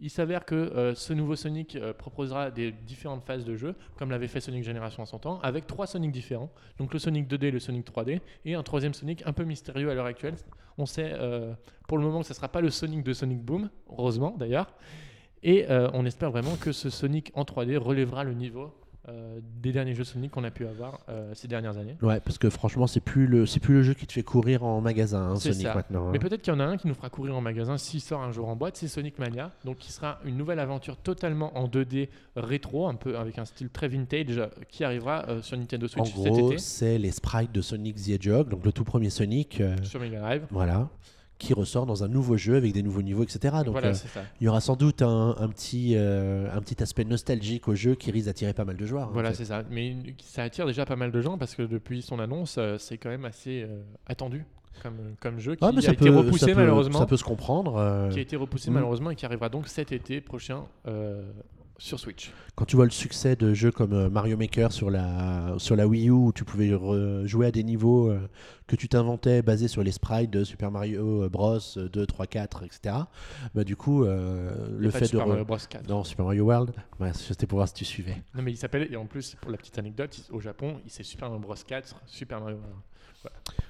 Il 0.00 0.10
s'avère 0.10 0.44
que 0.44 0.54
euh, 0.54 0.94
ce 0.94 1.12
nouveau 1.12 1.36
Sonic 1.36 1.76
euh, 1.76 1.92
proposera 1.92 2.50
des 2.50 2.72
différentes 2.72 3.24
phases 3.24 3.44
de 3.44 3.54
jeu, 3.54 3.76
comme 3.96 4.10
l'avait 4.10 4.26
fait 4.26 4.40
Sonic 4.40 4.64
Generation 4.64 5.04
en 5.04 5.06
son 5.06 5.18
temps, 5.18 5.40
avec 5.40 5.66
trois 5.66 5.86
Sonic 5.86 6.10
différents. 6.10 6.50
Donc 6.78 6.92
le 6.92 6.98
Sonic 6.98 7.28
2D, 7.28 7.50
le 7.50 7.60
Sonic 7.60 7.86
3D, 7.86 8.20
et 8.44 8.54
un 8.54 8.62
troisième 8.62 8.92
Sonic 8.92 9.22
un 9.24 9.32
peu 9.32 9.44
mystérieux 9.44 9.90
à 9.90 9.94
l'heure 9.94 10.06
actuelle. 10.06 10.34
On 10.78 10.86
sait 10.86 11.12
euh, 11.14 11.54
pour 11.86 11.98
le 11.98 12.04
moment 12.04 12.20
que 12.20 12.26
ce 12.26 12.32
ne 12.32 12.36
sera 12.36 12.48
pas 12.48 12.60
le 12.60 12.70
Sonic 12.70 13.04
de 13.04 13.12
Sonic 13.12 13.40
Boom, 13.40 13.70
heureusement 13.88 14.34
d'ailleurs. 14.36 14.74
Et 15.44 15.70
euh, 15.70 15.90
on 15.92 16.04
espère 16.06 16.30
vraiment 16.30 16.56
que 16.56 16.72
ce 16.72 16.90
Sonic 16.90 17.30
en 17.34 17.44
3D 17.44 17.76
relèvera 17.76 18.24
le 18.24 18.34
niveau 18.34 18.74
euh, 19.08 19.38
des 19.62 19.72
derniers 19.72 19.94
jeux 19.94 20.04
Sonic 20.04 20.30
qu'on 20.30 20.44
a 20.44 20.50
pu 20.50 20.66
avoir 20.66 21.00
euh, 21.08 21.32
ces 21.34 21.46
dernières 21.48 21.76
années. 21.76 21.96
Ouais, 22.02 22.20
parce 22.20 22.38
que 22.38 22.48
franchement, 22.50 22.86
c'est 22.86 23.00
plus 23.00 23.26
le, 23.26 23.44
c'est 23.46 23.60
plus 23.60 23.74
le 23.74 23.82
jeu 23.82 23.94
qui 23.94 24.06
te 24.06 24.12
fait 24.12 24.22
courir 24.22 24.64
en 24.64 24.80
magasin, 24.80 25.30
hein, 25.30 25.36
Sonic 25.36 25.62
ça. 25.62 25.74
maintenant. 25.74 26.08
hein. 26.08 26.10
Mais 26.12 26.18
peut-être 26.18 26.42
qu'il 26.42 26.52
y 26.52 26.56
en 26.56 26.60
a 26.60 26.64
un 26.64 26.76
qui 26.76 26.88
nous 26.88 26.94
fera 26.94 27.10
courir 27.10 27.36
en 27.36 27.40
magasin 27.40 27.76
s'il 27.76 28.00
sort 28.00 28.22
un 28.22 28.32
jour 28.32 28.48
en 28.48 28.56
boîte, 28.56 28.76
c'est 28.76 28.88
Sonic 28.88 29.18
Mania, 29.18 29.50
donc 29.64 29.78
qui 29.78 29.92
sera 29.92 30.18
une 30.24 30.36
nouvelle 30.36 30.58
aventure 30.58 30.96
totalement 30.96 31.56
en 31.58 31.68
2D 31.68 32.08
rétro, 32.36 32.86
un 32.88 32.94
peu 32.94 33.18
avec 33.18 33.38
un 33.38 33.44
style 33.44 33.68
très 33.68 33.88
vintage, 33.88 34.38
euh, 34.38 34.46
qui 34.68 34.84
arrivera 34.84 35.24
euh, 35.28 35.42
sur 35.42 35.56
Nintendo 35.58 35.86
En 35.86 35.88
Switch 36.04 36.06
cet 36.14 36.32
gros, 36.32 36.50
été 36.52 36.58
c'est 36.58 36.98
les 36.98 37.10
sprites 37.10 37.52
de 37.52 37.60
Sonic 37.60 37.96
the 37.96 38.08
Hedgehog, 38.08 38.48
donc 38.48 38.64
le 38.64 38.72
tout 38.72 38.84
premier 38.84 39.10
Sonic, 39.10 39.62
sur 39.82 40.00
Mega 40.00 40.20
Drive. 40.20 40.46
voilà, 40.50 40.88
qui 41.38 41.52
ressort 41.52 41.84
dans 41.84 42.04
un 42.04 42.08
nouveau 42.08 42.36
jeu 42.36 42.56
avec 42.56 42.72
des 42.72 42.82
nouveaux 42.82 43.02
niveaux, 43.02 43.22
etc. 43.24 43.56
Donc 43.64 43.72
voilà, 43.72 43.88
euh, 43.88 44.20
il 44.40 44.44
y 44.44 44.48
aura 44.48 44.60
sans 44.60 44.76
doute 44.76 45.02
un, 45.02 45.34
un 45.38 45.48
petit, 45.48 45.94
euh, 45.96 46.48
un 46.54 46.60
petit 46.60 46.82
aspect 46.82 47.04
nostalgique 47.04 47.66
au 47.68 47.74
jeu 47.74 47.94
qui 47.96 48.10
risque 48.12 48.26
d'attirer 48.26 48.52
pas 48.54 48.64
mal 48.64 48.76
de 48.76 48.86
joueurs. 48.86 49.04
hein, 49.04 49.10
en 49.10 49.12
Voilà, 49.12 49.30
fait. 49.30 49.38
c'est 49.38 49.44
ça. 49.46 49.62
Mais 49.70 49.88
une- 49.88 50.04
ça 50.22 50.44
attire 50.44 50.66
déjà 50.66 50.86
pas 50.86 50.96
mal 50.96 51.10
de 51.10 51.20
gens 51.20 51.36
parce 51.36 51.54
que 51.54 51.62
depuis 51.62 52.02
son 52.02 52.18
annonce, 52.20 52.56
euh, 52.58 52.76
c'est 52.78 52.98
quand 52.98 53.08
même 53.10 53.24
assez 53.24 53.66
attendu 54.06 54.44
comme, 54.82 54.96
comme 55.20 55.38
jeu 55.40 55.54
qui 55.56 55.64
Ah, 55.64 55.72
mais 55.72 55.78
a 55.78 55.82
ça 55.82 55.92
été 55.92 56.04
peut, 56.06 56.16
repoussé 56.16 56.38
ça 56.40 56.46
peut- 56.46 56.54
malheureusement. 56.54 56.98
Ça 57.00 57.06
peut 57.06 57.16
se 57.16 57.24
comprendre. 57.24 58.08
Qui 58.12 58.18
a 58.18 58.22
été 58.22 58.36
repoussé 58.36 58.70
malheureusement 58.70 59.10
et 59.10 59.16
qui 59.16 59.26
arrivera 59.26 59.48
donc 59.48 59.66
cet 59.68 59.92
été 59.92 60.20
prochain 60.20 60.64
sur 61.78 61.98
Switch. 61.98 62.32
Quand 62.54 62.64
tu 62.64 62.76
vois 62.76 62.84
le 62.84 62.90
succès 62.90 63.36
de 63.36 63.52
jeux 63.52 63.72
comme 63.72 63.92
euh, 63.92 64.08
Mario 64.08 64.36
Maker 64.36 64.72
sur 64.72 64.90
la, 64.90 65.54
sur 65.58 65.76
la 65.76 65.86
Wii 65.86 66.08
U, 66.08 66.12
où 66.12 66.32
tu 66.32 66.44
pouvais 66.44 66.70
jouer 67.26 67.46
à 67.46 67.50
des 67.50 67.64
niveaux 67.64 68.10
euh, 68.10 68.28
que 68.66 68.76
tu 68.76 68.88
t'inventais 68.88 69.42
basés 69.42 69.68
sur 69.68 69.82
les 69.82 69.92
sprites 69.92 70.30
de 70.30 70.44
Super 70.44 70.70
Mario 70.70 71.28
Bros. 71.28 71.58
euh, 71.76 71.88
2, 71.88 72.06
3, 72.06 72.26
4, 72.26 72.64
etc. 72.64 72.96
Bah, 73.54 73.64
du 73.64 73.76
coup, 73.76 74.04
euh, 74.04 74.68
le 74.78 74.90
fait 74.90 75.00
de. 75.00 75.06
Super 75.06 75.26
Mario 75.26 75.44
Bros 75.44 75.58
4. 75.68 75.88
Non, 75.88 76.04
Super 76.04 76.24
Mario 76.24 76.44
World, 76.44 76.72
ouais, 77.00 77.12
c'était 77.12 77.46
pour 77.46 77.58
voir 77.58 77.68
si 77.68 77.74
tu 77.74 77.84
suivais. 77.84 78.22
Non 78.34 78.42
mais 78.42 78.52
il 78.52 78.56
s'appelle 78.56 78.88
et 78.90 78.96
en 78.96 79.06
plus 79.06 79.36
pour 79.40 79.50
la 79.50 79.56
petite 79.56 79.78
anecdote, 79.78 80.16
au 80.30 80.40
Japon, 80.40 80.80
il 80.84 80.90
c'est 80.90 81.02
Super 81.02 81.28
Mario 81.28 81.42
Bros 81.42 81.54
4, 81.54 81.96
Super 82.06 82.40
Mario. 82.40 82.58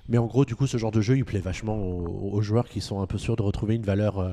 Mais 0.08 0.18
en 0.18 0.26
gros, 0.26 0.44
du 0.44 0.54
coup, 0.54 0.66
ce 0.66 0.76
genre 0.76 0.90
de 0.90 1.00
jeu, 1.00 1.16
il 1.16 1.24
plaît 1.24 1.40
vachement 1.40 1.76
aux, 1.76 2.30
aux 2.34 2.42
joueurs 2.42 2.68
qui 2.68 2.80
sont 2.82 3.00
un 3.00 3.06
peu 3.06 3.16
sûrs 3.16 3.36
de 3.36 3.42
retrouver 3.42 3.74
une 3.74 3.84
valeur, 3.84 4.18
euh, 4.18 4.32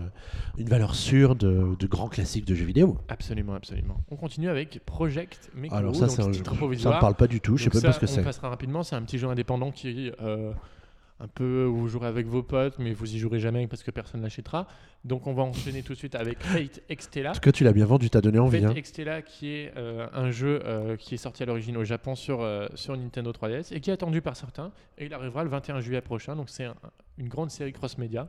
une 0.58 0.68
valeur 0.68 0.96
sûre 0.96 1.36
de, 1.36 1.76
de 1.80 1.88
grands 1.88 2.10
classiques 2.10 2.46
de 2.46 2.54
jeux 2.56 2.66
vidéo. 2.66 2.98
Absolument, 3.08 3.54
absolument. 3.54 3.96
On 4.12 4.18
continue 4.18 4.50
avec 4.50 4.82
Project 4.86 5.50
Mekuro. 5.56 5.78
Alors 5.78 5.96
ça, 5.96 6.08
donc 6.08 6.16
c'est 6.16 6.22
un 6.24 6.32
titre 6.32 6.50
jeu. 6.52 6.56
Ça 6.56 6.58
provisoire. 6.58 6.96
me 6.96 7.00
parle 7.02 7.16
pas 7.16 7.28
du 7.28 7.40
tout. 7.40 7.56
Je 7.56 7.64
sais 7.64 7.70
Donc 7.70 7.82
pas 7.82 7.88
ça, 7.88 7.94
ce 7.94 8.00
que 8.00 8.06
On 8.12 8.16
c'est. 8.16 8.24
passera 8.24 8.50
rapidement. 8.50 8.84
C'est 8.84 8.96
un 8.96 9.02
petit 9.04 9.18
jeu 9.18 9.30
indépendant 9.30 9.72
qui 9.72 10.12
euh, 10.22 10.52
un 11.22 11.28
peu 11.28 11.66
où 11.66 11.76
vous 11.78 11.88
jouerez 11.88 12.08
avec 12.08 12.26
vos 12.28 12.42
potes, 12.42 12.80
mais 12.80 12.94
vous 12.94 13.14
y 13.14 13.20
jouerez 13.20 13.40
jamais 13.40 13.68
parce 13.68 13.84
que 13.84 13.92
personne 13.92 14.22
l'achètera. 14.22 14.68
Donc 15.06 15.28
on 15.28 15.34
va 15.34 15.44
enchaîner 15.44 15.84
tout 15.84 15.94
de 15.94 15.98
suite 15.98 16.16
avec 16.16 16.42
Fate 16.42 16.82
Extella. 16.90 17.32
En 17.32 17.34
tout 17.34 17.40
cas, 17.40 17.52
tu 17.52 17.64
l'as 17.64 17.74
bien 17.74 17.86
vendu, 17.86 18.10
t'as 18.10 18.22
donné 18.22 18.40
envie. 18.40 18.62
Fate 18.62 18.72
hein. 18.72 18.76
Extella 18.76 19.22
qui 19.22 19.50
est 19.50 19.74
euh, 19.78 20.08
un 20.14 20.32
jeu 20.32 20.62
euh, 20.66 20.96
qui 20.96 21.14
est 21.16 21.18
sorti 21.18 21.44
à 21.44 21.46
l'origine 21.46 21.78
au 21.78 21.84
Japon 21.84 22.16
sur, 22.16 22.42
euh, 22.42 22.68
sur 22.76 22.96
Nintendo 22.98 23.32
3DS 23.32 23.74
et 23.74 23.80
qui 23.82 23.90
est 23.90 23.94
attendu 23.94 24.22
par 24.22 24.36
certains. 24.36 24.72
Et 24.98 25.06
il 25.06 25.14
arrivera 25.14 25.44
le 25.44 25.50
21 25.50 25.80
juillet 25.82 26.02
prochain. 26.02 26.36
Donc 26.36 26.50
c'est 26.50 26.66
un- 26.66 26.76
une 27.18 27.28
grande 27.28 27.52
série 27.52 27.74
cross-média. 27.74 28.28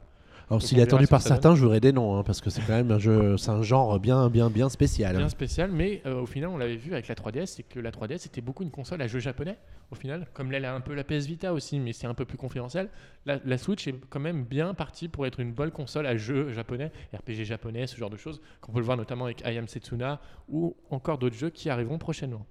Alors, 0.53 0.61
s'il 0.61 0.79
est 0.79 0.83
attendu 0.83 1.07
par 1.07 1.21
donne. 1.21 1.29
certains, 1.29 1.55
je 1.55 1.63
voudrais 1.63 1.81
des 1.81 1.93
noms, 1.93 2.15
hein, 2.15 2.23
parce 2.25 2.43
que 2.43 2.51
c'est 2.51 2.61
quand 2.61 2.75
même 2.75 2.91
un 2.91 2.99
jeu, 2.99 3.39
c'est 3.39 3.49
un 3.49 3.63
genre 3.63 3.99
bien, 3.99 4.29
bien, 4.29 4.51
bien 4.51 4.69
spécial. 4.69 5.17
bien 5.17 5.31
spécial, 5.31 5.73
mais 5.73 6.03
euh, 6.05 6.21
au 6.21 6.27
final, 6.27 6.51
on 6.51 6.59
l'avait 6.59 6.77
vu 6.77 6.93
avec 6.93 7.09
la 7.09 7.15
3DS, 7.15 7.47
c'est 7.47 7.63
que 7.63 7.81
la 7.81 7.91
3DS 7.91 8.27
était 8.27 8.43
beaucoup 8.43 8.63
une 8.63 8.71
console 8.71 9.01
à 9.01 9.07
jeux 9.07 9.19
japonais, 9.19 9.57
au 9.91 9.95
final, 9.95 10.27
comme 10.35 10.53
elle 10.53 10.67
a 10.67 10.75
un 10.75 10.83
peu 10.83 10.93
la 10.93 11.05
PS 11.05 11.25
Vita 11.25 11.55
aussi, 11.55 11.81
mais 11.81 11.95
c'est 11.95 12.07
un 12.07 12.13
peu 12.13 12.27
plus 12.27 12.37
confidentiel. 12.37 12.91
La, 13.25 13.39
la 13.43 13.57
Switch 13.57 13.89
est 13.89 13.95
quand 14.11 14.21
même 14.21 14.45
bien 14.45 14.75
partie 14.75 15.09
pour 15.09 15.25
être 15.25 15.41
une 15.41 15.53
bonne 15.53 15.71
console 15.71 16.07
à 16.07 16.19
jeux 16.19 16.53
japonais, 16.53 16.93
RPG 17.15 17.45
japonais, 17.45 17.87
ce 17.87 17.97
genre 17.97 18.11
de 18.11 18.19
choses, 18.19 18.43
qu'on 18.61 18.73
peut 18.73 18.81
le 18.81 18.85
voir 18.85 18.99
notamment 18.99 19.25
avec 19.25 19.41
I 19.47 19.57
Am 19.57 19.67
Setsuna 19.67 20.21
ou 20.51 20.77
encore 20.91 21.17
d'autres 21.17 21.37
jeux 21.37 21.51
qui 21.51 21.71
arriveront 21.71 21.97
prochainement. 21.97 22.45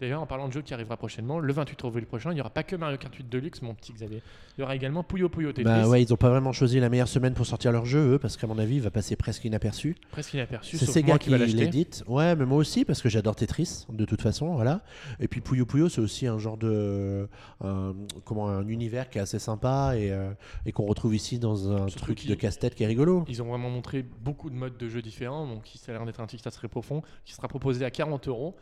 D'ailleurs, 0.00 0.22
en 0.22 0.26
parlant 0.26 0.46
de 0.46 0.52
jeux 0.52 0.62
qui 0.62 0.72
arrivera 0.72 0.96
prochainement, 0.96 1.40
le 1.40 1.52
28 1.52 1.84
avril 1.84 2.06
prochain, 2.06 2.30
il 2.30 2.34
n'y 2.36 2.40
aura 2.40 2.50
pas 2.50 2.62
que 2.62 2.76
Mario 2.76 2.98
Kart 2.98 3.12
8 3.12 3.28
Deluxe, 3.28 3.62
mon 3.62 3.74
petit 3.74 3.92
Xavier. 3.92 4.22
Il 4.56 4.60
y 4.60 4.62
aura 4.62 4.76
également 4.76 5.02
Puyo 5.02 5.28
Puyo 5.28 5.50
Tetris, 5.50 5.64
Bah 5.64 5.88
ouais, 5.88 6.00
ils 6.00 6.14
ont 6.14 6.16
pas 6.16 6.30
vraiment 6.30 6.52
choisi 6.52 6.78
la 6.78 6.88
meilleure 6.88 7.08
semaine 7.08 7.34
pour 7.34 7.46
sortir 7.46 7.72
leur 7.72 7.84
jeu, 7.84 8.14
eux, 8.14 8.18
parce 8.20 8.36
qu'à 8.36 8.46
mon 8.46 8.58
avis, 8.58 8.76
il 8.76 8.80
va 8.82 8.92
passer 8.92 9.16
presque 9.16 9.44
inaperçu. 9.44 9.96
presque 10.12 10.34
inaperçu, 10.34 10.78
C'est 10.78 10.86
Sega 10.86 11.18
qui 11.18 11.30
va 11.30 11.38
l'édite. 11.38 12.04
Ouais, 12.06 12.36
mais 12.36 12.46
moi 12.46 12.58
aussi, 12.58 12.84
parce 12.84 13.02
que 13.02 13.08
j'adore 13.08 13.34
Tetris, 13.34 13.86
de 13.88 14.04
toute 14.04 14.22
façon, 14.22 14.54
voilà. 14.54 14.82
Et 15.18 15.26
puis 15.26 15.40
Puyo 15.40 15.66
Puyo, 15.66 15.88
c'est 15.88 16.00
aussi 16.00 16.28
un 16.28 16.38
genre 16.38 16.58
de. 16.58 17.28
un- 17.64 17.94
comment, 18.24 18.48
un 18.48 18.68
univers 18.68 19.10
qui 19.10 19.18
est 19.18 19.20
assez 19.22 19.40
sympa 19.40 19.94
et, 19.96 20.12
euh, 20.12 20.30
et 20.64 20.70
qu'on 20.70 20.86
retrouve 20.86 21.16
ici 21.16 21.40
dans 21.40 21.72
un 21.72 21.88
Surtout 21.88 22.04
truc 22.14 22.24
de 22.26 22.34
casse-tête 22.36 22.76
qui 22.76 22.84
est 22.84 22.86
rigolo. 22.86 23.24
Ils 23.28 23.42
ont 23.42 23.46
vraiment 23.48 23.68
montré 23.70 24.04
beaucoup 24.22 24.48
de 24.48 24.54
modes 24.54 24.76
de 24.76 24.88
jeu 24.88 25.02
différents, 25.02 25.46
donc 25.48 25.62
ça 25.74 25.90
a 25.90 25.96
l'air 25.96 26.06
d'être 26.06 26.20
un 26.20 26.26
titre 26.28 26.48
très 26.50 26.68
profond, 26.68 27.02
qui 27.24 27.32
sera 27.34 27.48
proposé 27.48 27.84
à 27.84 27.90
40 27.90 28.28
euros, 28.28 28.54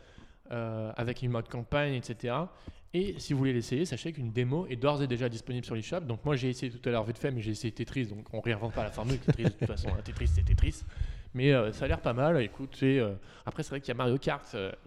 euh, 0.51 0.91
avec 0.95 1.21
une 1.21 1.31
mode 1.31 1.47
campagne, 1.47 1.93
etc. 1.93 2.35
Et 2.93 3.15
si 3.19 3.33
vous 3.33 3.39
voulez 3.39 3.53
l'essayer, 3.53 3.85
sachez 3.85 4.13
qu'une 4.13 4.31
démo 4.31 4.65
est 4.69 4.75
d'ores 4.75 5.03
et 5.03 5.07
déjà 5.07 5.29
disponible 5.29 5.65
sur 5.65 5.75
l'eShop. 5.75 6.01
Donc 6.01 6.23
moi 6.25 6.35
j'ai 6.35 6.49
essayé 6.49 6.71
tout 6.71 6.87
à 6.87 6.91
l'heure 6.91 7.03
vite 7.03 7.17
fait, 7.17 7.31
mais 7.31 7.41
j'ai 7.41 7.51
essayé 7.51 7.71
Tetris, 7.71 8.07
donc 8.07 8.25
on 8.33 8.39
réinvente 8.39 8.73
pas 8.73 8.83
la 8.83 8.91
formule. 8.91 9.19
Tetris, 9.19 9.43
de 9.43 9.49
toute 9.49 9.67
façon, 9.67 9.89
un 9.89 10.01
Tetris 10.03 10.27
c'est 10.27 10.43
Tetris. 10.43 10.83
Mais 11.33 11.53
euh, 11.53 11.71
ça 11.73 11.85
a 11.85 11.87
l'air 11.87 12.01
pas 12.01 12.13
mal. 12.13 12.41
Écoute, 12.41 12.79
euh, 12.83 13.13
après 13.45 13.61
c'est 13.63 13.69
vrai 13.69 13.81
qu'il 13.81 13.89
y 13.89 13.91
a 13.91 13.95
Mario 13.95 14.17
Kart. 14.17 14.43
euh, 14.55 14.71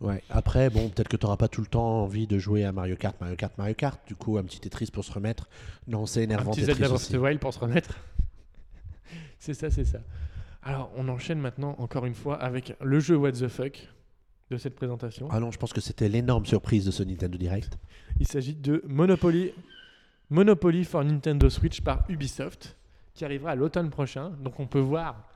Ouais. 0.00 0.22
Après, 0.30 0.70
bon, 0.70 0.88
peut-être 0.88 1.08
que 1.08 1.16
tu 1.18 1.26
n'auras 1.26 1.36
pas 1.36 1.48
tout 1.48 1.60
le 1.60 1.66
temps 1.66 2.02
envie 2.02 2.26
de 2.26 2.38
jouer 2.38 2.64
à 2.64 2.72
Mario 2.72 2.96
Kart, 2.96 3.20
Mario 3.20 3.36
Kart, 3.36 3.56
Mario 3.58 3.74
Kart. 3.74 4.00
Du 4.06 4.14
coup, 4.14 4.38
un 4.38 4.44
petit 4.44 4.58
Tetris 4.58 4.88
pour 4.90 5.04
se 5.04 5.12
remettre. 5.12 5.46
Non, 5.86 6.06
c'est 6.06 6.20
un 6.20 6.22
énervant 6.22 6.52
petit 6.52 6.62
Tetris 6.62 6.72
Zelda 6.78 6.88
Breath 7.18 7.34
of 7.34 7.40
pour 7.40 7.52
se 7.52 7.58
remettre. 7.58 7.98
c'est 9.38 9.52
ça, 9.52 9.70
c'est 9.70 9.84
ça. 9.84 9.98
Alors 10.62 10.90
on 10.96 11.08
enchaîne 11.08 11.38
maintenant 11.38 11.74
encore 11.78 12.06
une 12.06 12.14
fois 12.14 12.36
avec 12.36 12.74
le 12.82 13.00
jeu 13.00 13.16
What 13.16 13.32
the 13.32 13.48
fuck 13.48 13.88
de 14.50 14.58
cette 14.58 14.74
présentation. 14.74 15.28
Ah 15.30 15.38
non, 15.38 15.50
je 15.50 15.58
pense 15.58 15.72
que 15.72 15.80
c'était 15.80 16.08
l'énorme 16.08 16.44
surprise 16.44 16.84
de 16.84 16.90
ce 16.90 17.02
Nintendo 17.02 17.38
Direct. 17.38 17.78
Il 18.18 18.26
s'agit 18.26 18.54
de 18.54 18.82
Monopoly, 18.86 19.52
Monopoly 20.28 20.84
for 20.84 21.04
Nintendo 21.04 21.48
Switch 21.48 21.80
par 21.80 22.04
Ubisoft, 22.08 22.76
qui 23.14 23.24
arrivera 23.24 23.52
à 23.52 23.54
l'automne 23.54 23.90
prochain. 23.90 24.30
Donc 24.42 24.58
on 24.58 24.66
peut 24.66 24.80
voir 24.80 25.29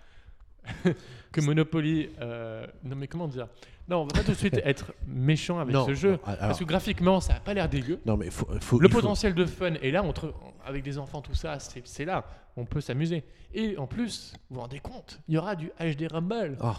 que 1.33 1.41
Monopoly... 1.41 2.11
euh, 2.21 2.67
non 2.85 2.97
mais 2.97 3.07
comment 3.09 3.29
dire? 3.29 3.49
Non, 3.89 3.99
on 3.99 4.05
va 4.05 4.13
pas 4.13 4.23
tout 4.23 4.31
de 4.31 4.37
suite 4.37 4.59
être 4.65 4.95
méchant 5.07 5.59
avec 5.59 5.75
non, 5.75 5.87
ce 5.87 5.95
jeu. 5.95 6.13
non, 6.13 6.19
alors- 6.25 6.39
Parce 6.41 6.59
que 6.59 6.65
graphiquement, 6.65 7.21
ça 7.21 7.35
a 7.35 7.41
pas 7.41 7.53
l'air 7.55 7.69
dégueu. 7.69 8.01
non, 8.07 8.17
mais 8.17 8.31
faut, 8.31 8.47
faut, 8.61 8.79
Le 8.81 8.89
faut- 8.89 9.01
potentiel 9.01 9.35
de 9.35 9.45
fun 9.45 9.75
est 9.75 9.91
là, 9.91 10.03
entre, 10.03 10.33
avec 10.65 10.83
des 10.83 10.97
enfants, 10.99 11.21
tout 11.21 11.35
ça, 11.35 11.59
c'est 11.59 12.05
là. 12.07 12.25
On 12.57 12.65
peut 12.65 12.81
s'amuser. 12.81 13.25
Et 13.53 13.77
en 13.77 13.87
plus, 13.89 14.33
vous 14.49 14.55
vous 14.55 14.61
rendez 14.63 14.79
compte, 14.79 15.21
il 15.29 15.35
y 15.35 15.39
aura 15.39 15.55
du 15.57 15.71
HD 15.81 16.07
Rumble 16.11 16.57
Oh, 16.63 16.71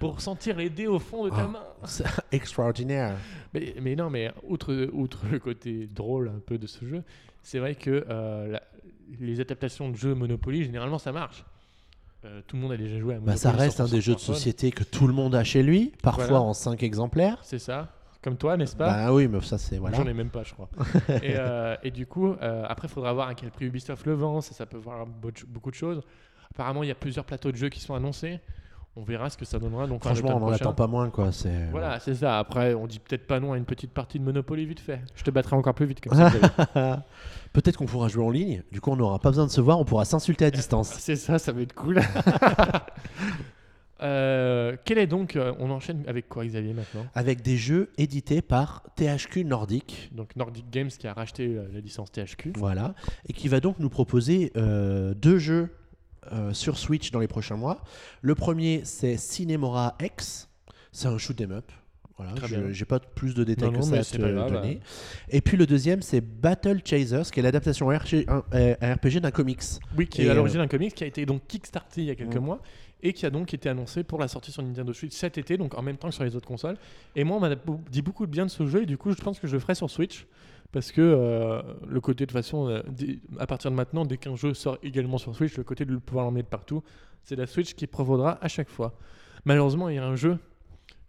pour 0.00 0.20
sentir 0.20 0.56
les 0.56 0.68
dés 0.68 0.88
au 0.88 0.98
fond 0.98 1.24
de 1.24 1.30
ta 1.30 1.44
Ah. 1.44 1.48
main. 1.48 1.62
c'est 1.84 2.04
extraordinaire. 2.32 3.16
Mais, 3.54 3.74
mais 3.80 3.94
non, 3.96 4.10
mais 4.10 4.30
outre, 4.46 4.88
outre 4.92 5.24
le 5.30 5.38
côté 5.38 5.86
drôle 5.86 6.28
un 6.28 6.40
peu 6.40 6.58
de 6.58 6.66
ce 6.66 6.84
jeu, 6.84 7.02
c'est 7.40 7.60
vrai 7.60 7.76
que 7.76 8.04
euh, 8.10 8.48
la- 8.48 8.62
les 9.20 9.40
adaptations 9.40 9.88
de 9.90 9.96
jeux 9.96 10.14
Monopoly, 10.14 10.64
généralement, 10.64 10.98
ça 10.98 11.12
marche. 11.12 11.44
Euh, 12.24 12.40
tout 12.46 12.56
le 12.56 12.62
monde 12.62 12.72
a 12.72 12.76
déjà 12.76 12.98
joué 13.00 13.14
à 13.14 13.18
Monopoly. 13.18 13.34
Bah, 13.34 13.36
ça 13.36 13.50
reste 13.50 13.80
un 13.80 13.88
des 13.88 14.00
jeux 14.00 14.14
de 14.14 14.20
société 14.20 14.70
que 14.70 14.84
tout 14.84 15.06
le 15.08 15.12
monde 15.12 15.34
a 15.34 15.42
chez 15.42 15.62
lui, 15.62 15.92
parfois 16.02 16.26
Voilà. 16.26 16.42
en 16.42 16.52
5 16.54 16.82
exemplaires. 16.82 17.38
C'est 17.42 17.58
ça. 17.58 17.88
Comme 18.22 18.36
toi, 18.36 18.56
n'est-ce 18.56 18.76
pas 18.76 18.86
Bah 18.88 19.12
oui, 19.12 19.26
mais 19.26 19.40
ça 19.40 19.58
c'est 19.58 19.78
voilà. 19.78 19.96
J'en 19.96 20.06
ai 20.06 20.14
même 20.14 20.30
pas, 20.30 20.44
je 20.44 20.52
crois. 20.54 20.68
et, 21.08 21.34
euh, 21.36 21.74
et 21.82 21.90
du 21.90 22.06
coup, 22.06 22.28
euh, 22.40 22.64
après, 22.68 22.86
il 22.86 22.90
faudra 22.92 23.12
voir 23.12 23.26
à 23.28 23.34
quel 23.34 23.50
prix 23.50 23.66
Ubisoft 23.66 24.06
le 24.06 24.12
vend. 24.14 24.40
Ça, 24.40 24.54
ça 24.54 24.64
peut 24.66 24.76
voir 24.76 25.04
be- 25.06 25.44
beaucoup 25.48 25.70
de 25.72 25.74
choses. 25.74 26.00
Apparemment, 26.52 26.84
il 26.84 26.88
y 26.88 26.92
a 26.92 26.94
plusieurs 26.94 27.24
plateaux 27.24 27.50
de 27.50 27.56
jeux 27.56 27.68
qui 27.70 27.80
sont 27.80 27.94
annoncés. 27.94 28.38
On 28.94 29.04
verra 29.04 29.30
ce 29.30 29.38
que 29.38 29.46
ça 29.46 29.58
donnera. 29.58 29.86
Donc, 29.86 30.04
Franchement, 30.04 30.36
on 30.36 30.40
n'en 30.40 30.48
attend 30.52 30.74
pas 30.74 30.86
moins 30.86 31.08
quoi. 31.08 31.32
C'est 31.32 31.70
Voilà, 31.70 31.98
c'est 31.98 32.14
ça. 32.14 32.38
Après, 32.38 32.74
on 32.74 32.86
dit 32.86 32.98
peut-être 32.98 33.26
pas 33.26 33.40
non 33.40 33.52
à 33.52 33.56
une 33.56 33.64
petite 33.64 33.92
partie 33.92 34.18
de 34.18 34.24
Monopoly 34.24 34.66
vite 34.66 34.80
fait. 34.80 35.00
Je 35.14 35.22
te 35.24 35.30
battrai 35.30 35.56
encore 35.56 35.74
plus 35.74 35.86
vite 35.86 36.00
comme 36.02 36.14
ça. 36.14 36.30
Peut-être 37.52 37.76
qu'on 37.76 37.86
pourra 37.86 38.08
jouer 38.08 38.24
en 38.24 38.30
ligne. 38.30 38.62
Du 38.70 38.80
coup, 38.80 38.90
on 38.90 38.96
n'aura 38.96 39.18
pas 39.18 39.30
besoin 39.30 39.46
de 39.46 39.50
se 39.50 39.60
voir. 39.60 39.78
On 39.78 39.84
pourra 39.84 40.04
s'insulter 40.04 40.46
à 40.46 40.50
distance. 40.50 40.88
C'est 40.98 41.16
ça, 41.16 41.38
ça 41.38 41.52
va 41.52 41.62
être 41.62 41.74
cool. 41.74 42.00
Euh, 44.02 44.76
quel 44.84 44.98
est 44.98 45.06
donc 45.06 45.36
euh, 45.36 45.54
On 45.60 45.70
enchaîne 45.70 46.02
avec 46.08 46.28
quoi, 46.28 46.44
Xavier, 46.44 46.74
maintenant? 46.74 47.06
Avec 47.14 47.40
des 47.42 47.56
jeux 47.56 47.90
édités 47.98 48.42
par 48.42 48.82
THQ 48.96 49.44
Nordic. 49.44 50.10
Donc 50.12 50.34
Nordic 50.34 50.68
Games 50.70 50.88
qui 50.88 51.06
a 51.06 51.12
racheté 51.12 51.46
euh, 51.46 51.68
la 51.72 51.78
licence 51.78 52.10
THQ. 52.10 52.54
Voilà. 52.56 52.94
Et 53.28 53.32
qui 53.32 53.46
va 53.46 53.60
donc 53.60 53.78
nous 53.78 53.90
proposer 53.90 54.50
euh, 54.56 55.14
deux 55.14 55.38
jeux 55.38 55.70
euh, 56.30 56.52
sur 56.52 56.78
Switch 56.78 57.10
dans 57.10 57.20
les 57.20 57.28
prochains 57.28 57.56
mois. 57.56 57.82
Le 58.20 58.34
premier, 58.34 58.82
c'est 58.84 59.16
Cinemora 59.16 59.96
X. 60.02 60.48
C'est 60.92 61.08
un 61.08 61.18
shoot 61.18 61.40
'em 61.40 61.52
up. 61.52 61.72
Voilà, 62.18 62.32
n'ai 62.58 62.84
pas 62.84 63.00
plus 63.00 63.34
de 63.34 63.42
détails 63.42 63.70
Non, 63.70 63.80
que 63.80 63.84
non, 63.84 63.90
ça 63.90 63.98
à 64.00 64.04
te 64.04 64.16
grave, 64.18 64.52
donner. 64.52 64.80
Et 65.30 65.40
puis 65.40 65.56
le 65.56 65.66
deuxième, 65.66 66.02
c'est 66.02 66.20
Battle 66.20 66.80
Chasers, 66.84 67.30
qui 67.32 67.40
est 67.40 67.42
l'adaptation 67.42 67.90
un- 67.90 68.44
euh, 68.54 68.74
RPG 68.80 69.20
d'un 69.20 69.30
comics. 69.30 69.62
Oui, 69.96 70.06
qui 70.06 70.22
Et, 70.22 70.26
est 70.26 70.28
à 70.28 70.32
euh, 70.32 70.34
l'origine 70.36 70.58
d'un 70.60 70.68
comics 70.68 70.94
qui 70.94 71.02
a 71.02 71.06
été 71.06 71.24
donc 71.26 71.42
kickstarté 71.48 72.02
il 72.02 72.06
y 72.06 72.10
a 72.10 72.14
quelques 72.14 72.36
Mm. 72.36 72.44
mois 72.44 72.60
et 73.02 73.12
qui 73.14 73.26
a 73.26 73.30
donc 73.30 73.52
été 73.54 73.68
annoncé 73.68 74.04
pour 74.04 74.20
la 74.20 74.28
sortie 74.28 74.52
sur 74.52 74.62
Nintendo 74.62 74.92
Switch 74.92 75.12
cet 75.14 75.38
été, 75.38 75.56
donc 75.56 75.76
en 75.76 75.82
même 75.82 75.96
temps 75.96 76.08
que 76.10 76.14
sur 76.14 76.22
les 76.22 76.36
autres 76.36 76.46
consoles. 76.46 76.76
Et 77.16 77.24
moi, 77.24 77.38
on 77.38 77.40
m'a 77.40 77.54
dit 77.90 78.02
beaucoup 78.02 78.26
de 78.26 78.30
bien 78.30 78.44
de 78.46 78.50
ce 78.50 78.66
jeu 78.66 78.82
et 78.82 78.86
du 78.86 78.98
coup, 78.98 79.10
je 79.10 79.20
pense 79.20 79.40
que 79.40 79.48
je 79.48 79.54
le 79.54 79.60
ferai 79.60 79.74
sur 79.74 79.90
Switch. 79.90 80.26
Parce 80.72 80.90
que 80.90 81.02
euh, 81.02 81.62
le 81.86 82.00
côté 82.00 82.24
de 82.24 82.32
façon, 82.32 82.68
euh, 82.68 82.82
à 83.38 83.46
partir 83.46 83.70
de 83.70 83.76
maintenant, 83.76 84.06
dès 84.06 84.16
qu'un 84.16 84.36
jeu 84.36 84.54
sort 84.54 84.78
également 84.82 85.18
sur 85.18 85.36
Switch, 85.36 85.56
le 85.58 85.64
côté 85.64 85.84
de 85.84 85.96
pouvoir 85.96 86.24
l'emmener 86.24 86.42
de 86.42 86.48
partout, 86.48 86.82
c'est 87.22 87.36
la 87.36 87.46
Switch 87.46 87.74
qui 87.74 87.86
prévaudra 87.86 88.38
à 88.40 88.48
chaque 88.48 88.70
fois. 88.70 88.94
Malheureusement, 89.44 89.90
il 89.90 89.96
y 89.96 89.98
a 89.98 90.06
un 90.06 90.16
jeu 90.16 90.38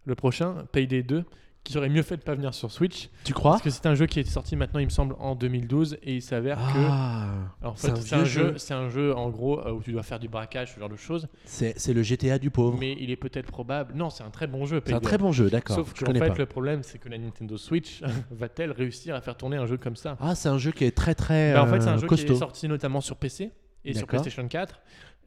le 0.04 0.14
prochain, 0.14 0.66
Payday 0.70 1.02
2, 1.02 1.24
qui 1.64 1.78
aurait 1.78 1.88
mieux 1.88 2.02
fait 2.02 2.18
de 2.18 2.22
pas 2.22 2.34
venir 2.34 2.52
sur 2.52 2.70
Switch. 2.70 3.08
Tu 3.24 3.32
crois 3.32 3.52
Parce 3.52 3.62
que 3.62 3.70
c'est 3.70 3.86
un 3.86 3.94
jeu 3.94 4.06
qui 4.06 4.20
est 4.20 4.24
sorti 4.24 4.54
maintenant, 4.54 4.80
il 4.80 4.84
me 4.84 4.90
semble, 4.90 5.16
en 5.18 5.34
2012, 5.34 5.96
et 6.02 6.16
il 6.16 6.22
s'avère 6.22 6.58
que. 6.58 6.78
Ah, 6.88 7.28
En 7.62 7.74
c'est 7.74 7.88
fait, 7.88 7.92
un 7.92 7.96
c'est 8.02 8.14
un, 8.14 8.18
vieux 8.18 8.24
jeu, 8.26 8.54
c'est 8.58 8.74
un 8.74 8.90
jeu 8.90 9.14
en 9.16 9.30
gros 9.30 9.60
euh, 9.60 9.72
où 9.72 9.82
tu 9.82 9.90
dois 9.92 10.02
faire 10.02 10.18
du 10.18 10.28
braquage, 10.28 10.74
ce 10.74 10.80
genre 10.80 10.90
de 10.90 10.96
choses. 10.96 11.26
c'est 11.46 11.92
le 11.92 12.02
GTA 12.02 12.38
du 12.38 12.50
pauvre. 12.50 12.76
Mais 12.78 12.94
il 13.00 13.10
est 13.10 13.16
peut-être 13.16 13.50
probable. 13.50 13.94
Non, 13.94 14.10
c'est 14.10 14.22
un 14.22 14.30
très 14.30 14.46
bon 14.46 14.66
jeu. 14.66 14.82
C'est 14.84 14.92
un 14.92 15.00
très 15.00 15.18
bon 15.18 15.32
jeu, 15.32 15.48
d'accord. 15.48 15.76
Sauf 15.76 15.94
qu'en 15.94 16.06
connais 16.06 16.20
fait, 16.20 16.28
pas. 16.28 16.38
le 16.38 16.46
problème, 16.46 16.82
c'est 16.82 16.98
que 16.98 17.08
la 17.08 17.16
Nintendo 17.18 17.56
Switch 17.56 18.02
va-t-elle 18.30 18.70
réussir 18.70 19.14
à 19.14 19.22
faire 19.22 19.36
tourner 19.36 19.56
un 19.56 19.66
jeu 19.66 19.78
comme 19.78 19.96
ça? 19.96 20.18
Ah, 20.20 20.34
c'est 20.34 20.50
un 20.50 20.58
jeu 20.58 20.70
qui 20.70 20.84
est 20.84 20.94
très 20.94 21.14
très 21.14 21.54
Bah, 21.54 21.62
En 21.62 21.66
fait, 21.66 21.80
c'est 21.80 21.88
un 21.88 21.94
euh, 21.96 21.98
jeu 21.98 22.06
qui 22.08 22.24
est 22.24 22.34
sorti 22.36 22.68
notamment 22.68 23.00
sur 23.00 23.16
PC 23.16 23.52
et 23.86 23.94
sur. 23.94 24.06
PlayStation 24.06 24.46
4. 24.46 24.80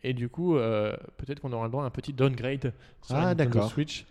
Et 0.04 0.14
du 0.14 0.30
coup, 0.30 0.56
euh, 0.58 0.96
peut-être 1.18 1.40
qu'on 1.40 1.52
aura 1.54 1.66
le 1.66 1.72
droit 1.72 1.84
à 1.84 1.88
un 1.88 1.92
petit 1.92 2.14
downgrade 2.14 2.74
sur 3.02 3.16
Ah, 3.16 3.22
la 3.22 3.36
Nintendo. 3.36 3.68
Switch. 3.68 4.06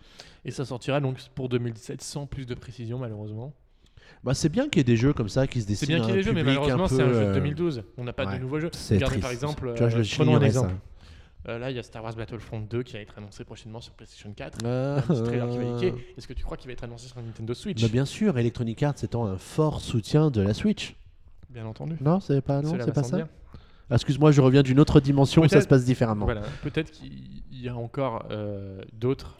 Et 0.45 0.51
ça 0.51 0.65
sortira 0.65 0.99
donc 0.99 1.17
pour 1.35 1.49
2017 1.49 2.01
sans 2.01 2.25
plus 2.25 2.45
de 2.45 2.53
précision, 2.55 2.97
malheureusement. 2.99 3.53
Bah, 4.23 4.33
c'est 4.33 4.49
bien 4.49 4.69
qu'il 4.69 4.77
y 4.77 4.81
ait 4.81 4.83
des 4.83 4.97
jeux 4.97 5.13
comme 5.13 5.29
ça 5.29 5.47
qui 5.47 5.59
se 5.61 5.65
C'est 5.67 5.71
dessinent 5.85 5.87
bien 5.87 5.99
qu'il 5.99 6.09
y 6.09 6.11
ait 6.11 6.15
des 6.15 6.19
un 6.21 6.23
jeux, 6.23 6.33
mais 6.33 6.43
malheureusement, 6.43 6.85
un 6.85 6.87
c'est 6.87 7.01
un 7.01 7.07
jeu 7.07 7.13
de 7.13 7.29
euh, 7.29 7.33
2012. 7.33 7.83
On 7.97 8.03
n'a 8.03 8.13
pas 8.13 8.25
ouais. 8.25 8.35
de 8.37 8.41
nouveaux 8.41 8.59
jeux. 8.59 8.69
C'est 8.73 8.95
Regardez 8.95 9.13
triste. 9.19 9.21
par 9.23 9.31
exemple, 9.31 9.71
Tu 9.75 9.79
vois, 9.79 9.89
je 9.89 9.97
euh, 9.99 10.15
prenons 10.15 10.35
un 10.37 10.41
exemple. 10.41 10.73
Euh, 11.47 11.59
là, 11.59 11.69
il 11.71 11.75
y 11.77 11.79
a 11.79 11.83
Star 11.83 12.03
Wars 12.03 12.13
Battlefront 12.15 12.59
2 12.59 12.83
qui 12.83 12.93
va 12.93 12.99
être 12.99 13.17
annoncé 13.17 13.43
prochainement 13.45 13.79
sur 13.79 13.93
PlayStation 13.93 14.33
4. 14.33 14.59
Euh, 14.65 14.97
Un 14.97 15.01
petit 15.01 15.23
trailer 15.23 15.49
qui 15.49 15.57
va. 15.57 15.63
Est-ce 16.17 16.27
que 16.27 16.33
tu 16.33 16.43
crois 16.43 16.57
qu'il 16.57 16.67
va 16.67 16.73
être 16.73 16.83
annoncé 16.83 17.07
sur 17.07 17.21
Nintendo 17.21 17.53
Switch? 17.53 17.81
Bah, 17.81 17.87
bien 17.89 18.05
sûr, 18.05 18.37
Electronic 18.37 18.83
Arts 18.83 18.95
étant 19.03 19.25
un 19.25 19.37
fort 19.37 19.79
soutien 19.81 20.29
de 20.29 20.41
la 20.41 20.53
Switch. 20.53 20.95
Bien 21.49 21.65
entendu. 21.65 21.95
Non, 22.01 22.19
c'est 22.19 22.41
pas, 22.41 22.61
non, 22.61 22.75
c'est 22.83 22.91
pas 22.93 23.03
ça? 23.03 23.17
dire. 23.17 23.27
Ah, 23.89 23.95
Excuse-moi, 23.95 24.31
je 24.31 24.41
reviens 24.41 24.63
d'une 24.63 24.79
autre 24.79 24.99
dimension 24.99 25.43
où 25.43 25.47
ça 25.47 25.61
se 25.61 25.67
passe 25.67 25.85
différemment. 25.85 26.25
Voilà, 26.25 26.41
peut-être 26.61 26.91
qu'il 26.91 27.31
y 27.51 27.69
a 27.69 27.75
encore 27.75 28.25
euh, 28.31 28.81
d'autres 28.93 29.37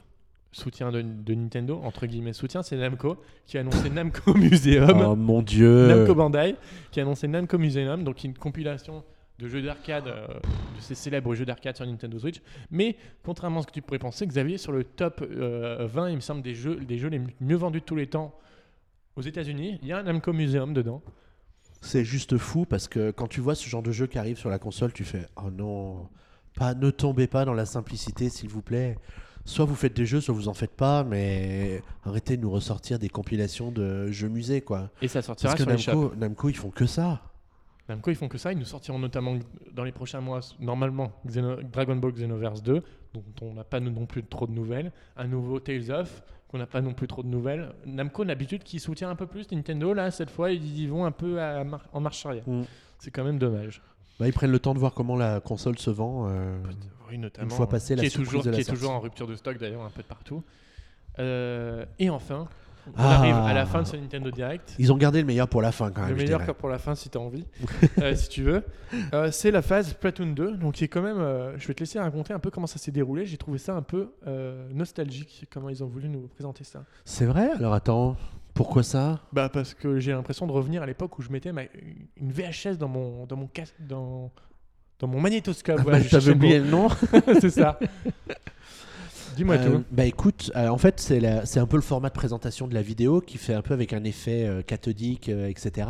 soutiens 0.52 0.92
de, 0.92 1.02
de 1.02 1.34
Nintendo, 1.34 1.80
entre 1.84 2.08
guillemets 2.08 2.34
soutiens, 2.34 2.64
c'est 2.64 2.78
Namco 2.78 3.18
qui 3.46 3.58
a 3.58 3.62
annoncé 3.62 3.90
Namco 3.90 4.34
Museum, 4.36 5.06
Oh 5.06 5.16
mon 5.16 5.42
dieu. 5.42 5.88
Namco 5.88 6.16
Bandai 6.16 6.56
qui 6.92 7.00
a 7.00 7.04
annoncé 7.04 7.28
Namco 7.28 7.58
Museum, 7.58 8.04
donc 8.04 8.24
une 8.24 8.34
compilation 8.34 9.04
de 9.40 9.48
jeux 9.48 9.62
d'arcade, 9.62 10.08
euh, 10.08 10.26
de 10.28 10.82
ces 10.82 10.96
célèbres 10.96 11.36
jeux 11.36 11.46
d'arcade 11.46 11.76
sur 11.76 11.86
Nintendo 11.86 12.18
Switch. 12.18 12.42
Mais 12.72 12.96
contrairement 13.24 13.60
à 13.60 13.62
ce 13.64 13.68
que 13.68 13.72
tu 13.74 13.82
pourrais 13.82 14.00
penser, 14.00 14.26
Xavier, 14.26 14.58
sur 14.58 14.72
le 14.72 14.84
top 14.84 15.22
euh, 15.22 15.88
20, 15.92 16.10
il 16.10 16.16
me 16.16 16.22
semble, 16.22 16.42
des 16.42 16.56
jeux, 16.56 16.78
des 16.78 16.98
jeux 16.98 17.10
les 17.10 17.22
mieux 17.40 17.56
vendus 17.58 17.82
de 17.82 17.86
tous 17.86 17.96
les 17.96 18.08
temps 18.08 18.34
aux 19.16 19.22
États-Unis, 19.22 19.78
il 19.82 19.88
y 19.88 19.92
a 19.92 19.98
un 20.00 20.04
Namco 20.04 20.34
Museum 20.34 20.74
dedans. 20.74 21.04
C'est 21.82 22.04
juste 22.04 22.38
fou 22.38 22.66
parce 22.66 22.88
que 22.88 23.12
quand 23.12 23.28
tu 23.28 23.40
vois 23.42 23.56
ce 23.56 23.68
genre 23.70 23.84
de 23.84 23.92
jeu 23.92 24.08
qui 24.08 24.18
arrive 24.18 24.38
sur 24.38 24.50
la 24.50 24.60
console, 24.60 24.92
tu 24.94 25.04
fais 25.04 25.28
oh 25.38 25.50
non, 25.52 26.08
pas 26.56 26.74
ne 26.74 26.90
tombez 26.90 27.28
pas 27.28 27.46
dans 27.46 27.54
la 27.54 27.66
simplicité 27.66 28.30
s'il 28.30 28.50
vous 28.50 28.62
plaît. 28.62 28.98
Soit 29.46 29.63
vous 29.66 29.76
faites 29.76 29.96
des 29.96 30.06
jeux, 30.06 30.20
soit 30.20 30.34
vous 30.34 30.50
en 30.50 30.54
faites 30.54 30.76
pas, 30.76 31.04
mais 31.06 31.82
arrêtez 32.04 32.36
de 32.36 32.42
nous 32.42 32.52
ressortir 32.52 33.00
des 33.00 33.08
compilations 33.08 33.72
de 33.72 34.08
jeux 34.12 34.28
musées 34.28 34.62
quoi. 34.62 34.90
Et 35.02 35.08
ça 35.08 35.22
sortira 35.22 35.54
Parce 35.54 35.63
que 35.63 35.63
sur 35.63 35.72
les 35.72 35.78
shops. 35.78 35.94
Namco, 35.94 36.16
Namco, 36.18 36.50
ils 36.50 36.56
font 36.58 36.70
que 36.70 36.86
ça. 36.86 37.22
Namco, 37.88 38.12
ils 38.12 38.16
font 38.18 38.28
que 38.28 38.38
ça. 38.38 38.52
Ils 38.52 38.60
nous 38.60 38.66
sortiront 38.66 39.00
notamment 39.00 39.38
dans 39.74 39.86
les 39.86 39.94
prochains 39.94 40.20
mois, 40.20 40.42
normalement, 40.60 41.13
Xeno- 41.26 41.62
Dragon 41.72 41.96
Ball 41.96 42.12
Xenoverse 42.12 42.62
2, 42.62 42.84
dont 43.13 43.24
on 43.42 43.54
n'a 43.54 43.63
pas 43.63 43.80
non 43.80 44.06
plus 44.06 44.26
trop 44.26 44.46
de 44.48 44.52
nouvelles. 44.52 44.92
Un 45.16 45.28
nouveau 45.28 45.62
Tales 45.62 45.92
of, 45.92 46.22
qu'on 46.48 46.58
n'a 46.58 46.66
pas 46.66 46.82
non 46.82 46.94
plus 46.94 47.08
trop 47.08 47.24
de 47.24 47.28
nouvelles. 47.28 47.74
Namco, 47.86 48.24
d'habitude, 48.26 48.64
qui 48.64 48.80
soutient 48.80 49.10
un 49.10 49.16
peu 49.16 49.28
plus 49.28 49.52
Nintendo, 49.52 49.94
là, 49.94 50.12
cette 50.12 50.30
fois, 50.30 50.52
ils 50.52 50.80
y 50.80 50.88
vont 50.88 51.06
un 51.06 51.12
peu 51.12 51.42
à 51.42 51.64
mar- 51.64 51.88
en 51.94 52.00
marche 52.00 52.26
arrière. 52.26 52.48
Mm. 52.48 52.64
C'est 53.00 53.12
quand 53.12 53.24
même 53.24 53.38
dommage. 53.38 53.82
Bah, 54.20 54.28
ils 54.28 54.34
prennent 54.34 54.52
le 54.52 54.60
temps 54.60 54.74
de 54.74 54.80
voir 54.80 54.94
comment 54.94 55.16
la 55.16 55.40
console 55.42 55.78
se 55.78 55.90
vend. 55.90 56.28
euh, 56.30 56.58
Oui, 57.10 57.18
notamment. 57.18 57.50
fois 57.50 57.68
passé 57.70 57.96
la 57.96 58.02
qui 58.02 58.08
est 58.08 58.10
surprise 58.10 58.30
toujours, 58.30 58.44
de 58.44 58.50
la 58.50 58.56
qui 58.56 58.62
est 58.62 58.66
toujours 58.66 58.92
en 58.92 59.00
rupture 59.00 59.28
de 59.28 59.36
stock, 59.36 59.58
d'ailleurs, 59.58 59.84
un 59.84 59.90
peu 59.90 60.02
de 60.02 60.08
partout. 60.08 60.44
Euh, 61.20 61.86
et 62.00 62.10
enfin, 62.10 62.48
on 62.95 63.00
Ah. 63.02 63.15
arrive 63.17 63.36
à 63.36 63.54
la 63.54 63.65
fin 63.65 63.82
de 63.82 63.88
ce 63.88 63.95
Nintendo 63.95 64.32
Direct. 64.32 64.76
Ils 64.80 64.91
ont 64.91 64.97
gardé 64.97 65.19
le 65.21 65.26
meilleur 65.28 65.47
pour 65.47 65.62
la 65.62 65.71
fin 65.71 65.91
quand 65.91 66.02
même. 66.02 66.12
Le 66.12 66.15
meilleur 66.15 66.43
pour 66.56 66.69
la 66.69 66.78
fin 66.80 66.95
si 66.95 67.10
tu 67.10 67.17
as 67.17 67.21
envie, 67.21 67.45
euh, 68.02 68.15
si 68.15 68.30
tu 68.30 68.43
veux. 68.43 68.63
Euh, 69.13 69.30
c'est 69.32 69.52
la 69.52 69.62
phase 69.62 69.89
Splatoon 69.89 70.28
2, 70.34 70.58
donc 70.58 70.76
qui 70.76 70.84
est 70.84 70.88
quand 70.88 71.02
même. 71.02 71.19
euh, 71.19 71.58
je 71.58 71.67
vais 71.67 71.73
te 71.73 71.80
laisser 71.82 72.00
raconter 72.00 72.34
un 72.34 72.39
peu 72.39 72.50
comment 72.52 72.67
ça 72.67 72.78
s'est 72.80 72.91
déroulé. 72.91 73.26
J'ai 73.26 73.38
trouvé 73.38 73.58
ça 73.58 73.76
un 73.76 73.82
peu 73.82 74.12
nostalgique, 74.73 75.45
comment 75.52 75.69
ils 75.69 75.84
ont 75.84 75.88
voulu 75.88 76.10
nous 76.10 76.28
présenter 76.28 76.63
ça. 76.63 76.84
C'est 77.06 77.26
vrai? 77.26 77.50
Alors 77.58 77.73
attends, 77.73 78.15
pourquoi 78.54 78.84
ça? 78.84 79.19
Bah 79.34 79.50
parce 79.50 79.73
que 79.73 80.00
j'ai 80.00 80.12
l'impression 80.12 80.47
de 80.47 80.52
revenir 80.52 80.82
à 80.82 80.86
l'époque 80.86 81.17
où 81.19 81.21
je 81.21 81.30
mettais 81.30 81.52
ma, 81.52 81.63
une 82.17 82.32
VHS 82.32 82.78
dans 82.78 82.88
mon 82.88 83.26
dans 83.26 83.36
mon 83.36 83.47
casque 83.47 83.76
dans 83.80 84.32
dans 85.00 85.08
mon 85.08 85.19
magnétoscope. 85.21 85.84
T'avais 85.86 86.04
cherchais 86.04 86.30
le 86.32 86.36
oublié 86.36 86.60
le 86.60 86.65
nom 86.69 86.88
c'est 87.39 87.52
ça. 87.52 87.78
Dis-moi 89.38 89.56
Euh, 89.56 89.78
tout. 89.78 89.84
Bah 89.91 90.04
écoute, 90.06 90.52
euh, 90.56 90.67
en 90.67 90.78
fait 90.78 91.00
c'est 91.00 91.60
un 91.60 91.65
peu 91.65 91.78
le 91.78 91.82
format 91.82 92.10
de 92.10 92.13
présentation 92.13 92.67
de 92.67 92.73
la 92.73 92.82
vidéo 92.82 93.21
qui 93.21 93.38
fait 93.38 93.54
un 93.54 93.62
peu 93.62 93.73
avec 93.73 93.93
un 93.93 94.04
effet 94.04 94.45
euh, 94.45 94.62
cathodique, 94.62 95.30
etc. 95.30 95.88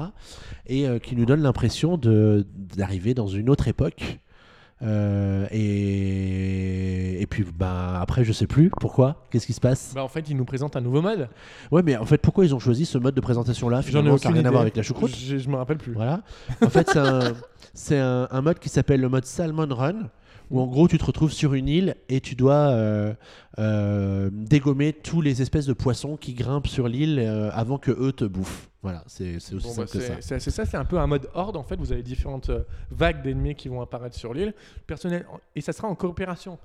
Et 0.67 0.85
qui 1.01 1.15
nous 1.15 1.25
donne 1.25 1.41
l'impression 1.41 1.97
d'arriver 1.97 3.13
dans 3.15 3.27
une 3.27 3.49
autre 3.49 3.67
époque. 3.67 4.19
Euh, 4.83 5.47
et, 5.51 7.19
et 7.19 7.25
puis 7.25 7.43
bah, 7.57 7.99
après 7.99 8.23
je 8.23 8.31
sais 8.31 8.45
plus 8.45 8.69
pourquoi, 8.69 9.25
qu'est-ce 9.31 9.47
qui 9.47 9.53
se 9.53 9.59
passe? 9.59 9.91
Bah 9.95 10.03
en 10.03 10.07
fait, 10.07 10.29
ils 10.29 10.37
nous 10.37 10.45
présentent 10.45 10.75
un 10.75 10.81
nouveau 10.81 11.01
mode. 11.01 11.29
Ouais 11.71 11.81
mais 11.83 11.97
en 11.97 12.05
fait 12.05 12.19
pourquoi 12.19 12.45
ils 12.45 12.53
ont 12.53 12.59
choisi 12.59 12.85
ce 12.85 12.99
mode 12.99 13.15
de 13.15 13.21
présentation 13.21 13.69
là 13.69 13.77
J'en 13.81 13.87
ai 13.87 13.89
Finalement? 13.89 14.17
Ça 14.19 14.29
n'a 14.29 14.35
rien 14.35 14.45
à 14.45 14.51
voir 14.51 14.61
idée. 14.61 14.67
avec 14.67 14.75
la 14.77 14.83
choucroute. 14.83 15.15
Je, 15.15 15.37
je 15.39 15.49
me 15.49 15.55
rappelle 15.55 15.77
plus. 15.77 15.93
Voilà. 15.93 16.21
En 16.63 16.69
fait, 16.69 16.87
c'est 17.73 17.97
un, 17.97 18.23
un, 18.23 18.27
un 18.29 18.41
mode 18.41 18.59
qui 18.59 18.69
s'appelle 18.69 19.01
le 19.01 19.09
mode 19.09 19.25
Salmon 19.25 19.67
Run, 19.71 20.09
où 20.51 20.59
en 20.59 20.67
gros 20.67 20.87
tu 20.87 20.97
te 20.97 21.05
retrouves 21.05 21.31
sur 21.31 21.53
une 21.53 21.67
île 21.67 21.95
et 22.09 22.21
tu 22.21 22.35
dois 22.35 22.69
euh, 22.69 23.13
euh, 23.59 24.29
dégommer 24.31 24.93
tous 24.93 25.21
les 25.21 25.41
espèces 25.41 25.65
de 25.65 25.73
poissons 25.73 26.17
qui 26.17 26.33
grimpent 26.33 26.67
sur 26.67 26.87
l'île 26.87 27.19
euh, 27.19 27.49
avant 27.53 27.77
que 27.77 27.91
eux 27.91 28.11
te 28.11 28.25
bouffent. 28.25 28.69
Voilà, 28.83 29.03
c'est 29.07 29.35
aussi 29.37 29.55
Bon, 29.55 29.59
simple 29.61 29.87
bah, 29.93 29.93
que 29.93 29.99
ça. 30.21 30.39
c'est- 30.39 30.49
ça, 30.51 30.65
c'est 30.65 30.77
un 30.77 30.85
peu 30.85 30.99
un 30.99 31.07
mode 31.07 31.29
horde 31.33 31.57
en 31.57 31.63
fait. 31.63 31.75
Vous 31.77 31.91
avez 31.91 32.03
différentes 32.03 32.51
vagues 32.91 33.21
d'ennemis 33.23 33.55
qui 33.55 33.67
vont 33.67 33.81
apparaître 33.81 34.15
sur 34.15 34.33
l'île. 34.33 34.53
Personnel 34.85 35.25
et 35.55 35.61
ça 35.61 35.73
sera 35.73 35.87
en 35.87 35.95
coopération. 35.95 36.57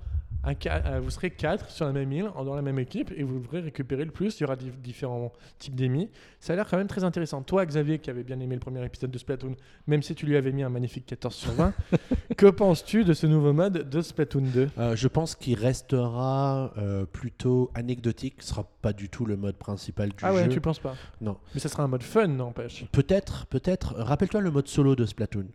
Un 0.45 0.99
vous 0.99 1.09
serez 1.09 1.29
quatre 1.29 1.69
sur 1.69 1.85
la 1.85 1.93
même 1.93 2.11
île, 2.11 2.29
dans 2.43 2.53
la 2.55 2.61
même 2.61 2.77
équipe, 2.77 3.13
et 3.15 3.23
vous 3.23 3.39
devrez 3.39 3.61
récupérer 3.61 4.03
le 4.03 4.11
plus. 4.11 4.37
Il 4.37 4.41
y 4.41 4.43
aura 4.43 4.55
dif- 4.57 4.77
différents 4.83 5.31
types 5.57 5.73
d'ennemis. 5.73 6.09
Ça 6.41 6.51
a 6.51 6.55
l'air 6.57 6.67
quand 6.69 6.75
même 6.75 6.87
très 6.87 7.05
intéressant. 7.05 7.41
Toi, 7.43 7.65
Xavier, 7.65 7.99
qui 7.99 8.09
avait 8.09 8.23
bien 8.25 8.37
aimé 8.41 8.55
le 8.55 8.59
premier 8.59 8.83
épisode 8.83 9.09
de 9.11 9.17
Splatoon, 9.17 9.55
même 9.87 10.01
si 10.03 10.15
tu 10.15 10.25
lui 10.25 10.35
avais 10.35 10.51
mis 10.51 10.61
un 10.63 10.67
magnifique 10.69 11.05
14 11.05 11.33
sur 11.33 11.51
20, 11.53 11.73
que 12.37 12.47
penses-tu 12.47 13.05
de 13.05 13.13
ce 13.13 13.25
nouveau 13.25 13.53
mode 13.53 13.62
de 13.69 14.01
Splatoon 14.01 14.41
2 14.53 14.69
Euh, 14.77 14.95
je 14.95 15.07
pense 15.07 15.35
qu'il 15.35 15.57
restera 15.59 16.71
euh, 16.77 17.05
plutôt 17.05 17.71
anecdotique, 17.75 18.35
ce 18.39 18.49
sera 18.49 18.63
pas 18.81 18.93
du 18.93 19.09
tout 19.09 19.25
le 19.25 19.37
mode 19.37 19.55
principal 19.55 20.09
du 20.09 20.15
Ah 20.21 20.33
ouais, 20.33 20.45
jeu. 20.45 20.49
tu 20.49 20.61
penses 20.61 20.79
pas? 20.79 20.95
Non. 21.21 21.37
Mais 21.53 21.59
ça 21.59 21.69
sera 21.69 21.83
un 21.83 21.87
mode 21.87 22.03
fun, 22.03 22.27
n'empêche. 22.27 22.85
Peut-être, 22.91 23.45
peut-être. 23.47 23.93
Rappelle-toi 23.97 24.41
le 24.41 24.51
mode 24.51 24.67
solo 24.67 24.95
de 24.95 25.05
Splatoon. 25.05 25.45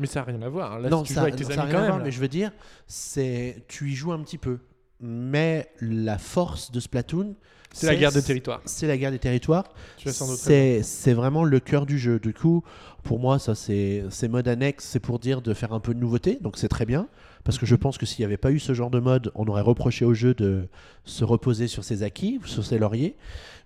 Mais 0.00 0.06
ça 0.06 0.20
n'a 0.20 0.26
rien 0.26 0.42
à 0.42 0.48
voir. 0.48 0.78
Là, 0.78 0.88
non, 0.90 1.04
si 1.04 1.08
tu 1.08 1.14
ça, 1.14 1.20
joues 1.20 1.26
avec 1.26 1.36
tes 1.36 1.44
non, 1.44 1.50
ça 1.50 1.62
rien 1.62 1.72
quand 1.72 1.82
à 1.82 1.86
voir, 1.88 1.98
mais 2.04 2.10
je 2.12 2.20
veux 2.20 2.28
dire, 2.28 2.52
c'est 2.86 3.64
tu 3.68 3.90
y 3.90 3.94
joues 3.94 4.12
un 4.12 4.20
petit 4.22 4.38
peu. 4.38 4.58
Mais 5.00 5.68
la 5.80 6.18
force 6.18 6.70
de 6.72 6.80
Splatoon, 6.80 7.34
C'est 7.72 7.86
la 7.86 7.96
guerre 7.96 8.12
des 8.12 8.22
territoires. 8.22 8.60
C'est 8.64 8.86
la 8.86 8.96
guerre 8.96 9.10
des 9.12 9.18
territoires. 9.18 9.64
C'est 10.04 11.12
vraiment 11.14 11.44
le 11.44 11.60
cœur 11.60 11.86
du 11.86 11.98
jeu. 11.98 12.18
Du 12.18 12.32
coup, 12.34 12.62
pour 13.02 13.18
moi, 13.18 13.38
ça 13.38 13.54
c'est 13.54 14.04
c'est 14.10 14.28
mode 14.28 14.48
annexe, 14.48 14.84
c'est 14.84 15.00
pour 15.00 15.18
dire 15.18 15.42
de 15.42 15.54
faire 15.54 15.72
un 15.72 15.80
peu 15.80 15.94
de 15.94 16.00
nouveauté, 16.00 16.38
donc 16.40 16.56
c'est 16.58 16.68
très 16.68 16.86
bien. 16.86 17.08
Parce 17.44 17.58
que 17.58 17.66
je 17.66 17.74
pense 17.76 17.98
que 17.98 18.06
s'il 18.06 18.22
n'y 18.22 18.26
avait 18.26 18.36
pas 18.36 18.50
eu 18.52 18.58
ce 18.58 18.74
genre 18.74 18.90
de 18.90 19.00
mode, 19.00 19.30
on 19.34 19.46
aurait 19.46 19.62
reproché 19.62 20.04
au 20.04 20.14
jeu 20.14 20.34
de 20.34 20.68
se 21.04 21.24
reposer 21.24 21.66
sur 21.66 21.84
ses 21.84 22.02
acquis, 22.02 22.40
sur 22.44 22.64
ses 22.64 22.78
lauriers. 22.78 23.16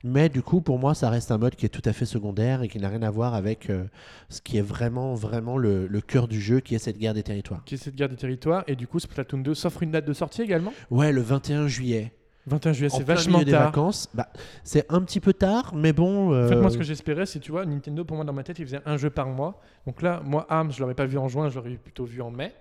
Mais 0.04 0.28
du 0.28 0.42
coup, 0.42 0.60
pour 0.60 0.78
moi, 0.78 0.94
ça 0.94 1.10
reste 1.10 1.30
un 1.30 1.38
mode 1.38 1.54
qui 1.54 1.64
est 1.64 1.68
tout 1.68 1.82
à 1.84 1.92
fait 1.92 2.06
secondaire 2.06 2.62
et 2.62 2.68
qui 2.68 2.78
n'a 2.78 2.88
rien 2.88 3.02
à 3.02 3.10
voir 3.10 3.34
avec 3.34 3.70
euh, 3.70 3.84
ce 4.28 4.40
qui 4.40 4.58
est 4.58 4.62
vraiment, 4.62 5.14
vraiment 5.14 5.56
le, 5.56 5.86
le 5.86 6.00
cœur 6.00 6.26
du 6.26 6.40
jeu, 6.40 6.58
qui 6.60 6.74
est 6.74 6.78
cette 6.78 6.98
guerre 6.98 7.14
des 7.14 7.22
territoires. 7.22 7.62
Qui 7.64 7.74
est 7.76 7.78
cette 7.78 7.94
guerre 7.94 8.08
des 8.08 8.16
territoires. 8.16 8.64
Et 8.66 8.74
du 8.74 8.88
coup, 8.88 8.98
Splatoon 8.98 9.38
2 9.38 9.54
s'offre 9.54 9.82
une 9.82 9.92
date 9.92 10.04
de 10.04 10.12
sortie 10.12 10.42
également? 10.42 10.72
Ouais, 10.90 11.12
le 11.12 11.20
21 11.20 11.68
juillet. 11.68 12.12
21 12.46 12.72
juillet, 12.72 12.88
c'est 12.90 13.04
vachement 13.04 13.38
milieu 13.38 13.44
des 13.44 13.52
tard. 13.52 13.66
vacances. 13.66 14.08
Bah, 14.14 14.26
c'est 14.64 14.84
un 14.92 15.00
petit 15.02 15.20
peu 15.20 15.32
tard, 15.32 15.72
mais 15.76 15.92
bon. 15.92 16.30
En 16.30 16.48
fait, 16.48 16.56
moi, 16.56 16.66
euh, 16.66 16.70
ce 16.70 16.78
que 16.78 16.82
j'espérais, 16.82 17.24
c'est, 17.24 17.38
tu 17.38 17.52
vois, 17.52 17.64
Nintendo, 17.64 18.04
pour 18.04 18.16
moi, 18.16 18.24
dans 18.24 18.32
ma 18.32 18.42
tête, 18.42 18.58
il 18.58 18.66
faisait 18.66 18.80
un 18.84 18.96
jeu 18.96 19.10
par 19.10 19.28
mois. 19.28 19.60
Donc 19.86 20.02
là, 20.02 20.20
moi, 20.24 20.46
ARMS, 20.48 20.72
je 20.72 20.80
l'aurais 20.80 20.94
pas 20.96 21.06
vu 21.06 21.18
en 21.18 21.28
juin, 21.28 21.48
je 21.48 21.54
l'aurais 21.54 21.76
plutôt 21.76 22.04
vu 22.04 22.20
en 22.20 22.32
mai. 22.32 22.52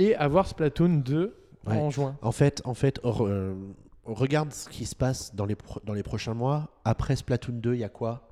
Et 0.00 0.14
avoir 0.16 0.46
Splatoon 0.46 1.02
2 1.04 1.36
Ouais. 1.66 1.76
en 1.76 1.90
juin. 1.90 2.16
En 2.22 2.32
fait, 2.32 2.62
en 2.64 2.72
fait 2.72 2.98
re- 3.02 3.28
euh, 3.28 3.54
regarde 4.06 4.50
ce 4.52 4.66
qui 4.68 4.86
se 4.86 4.96
passe 4.96 5.34
dans 5.34 5.44
les, 5.44 5.56
dans 5.84 5.92
les 5.92 6.02
prochains 6.02 6.32
mois. 6.32 6.68
Après 6.86 7.16
Splatoon 7.16 7.52
2, 7.60 7.74
il 7.74 7.80
y 7.80 7.84
a 7.84 7.90
quoi? 7.90 8.22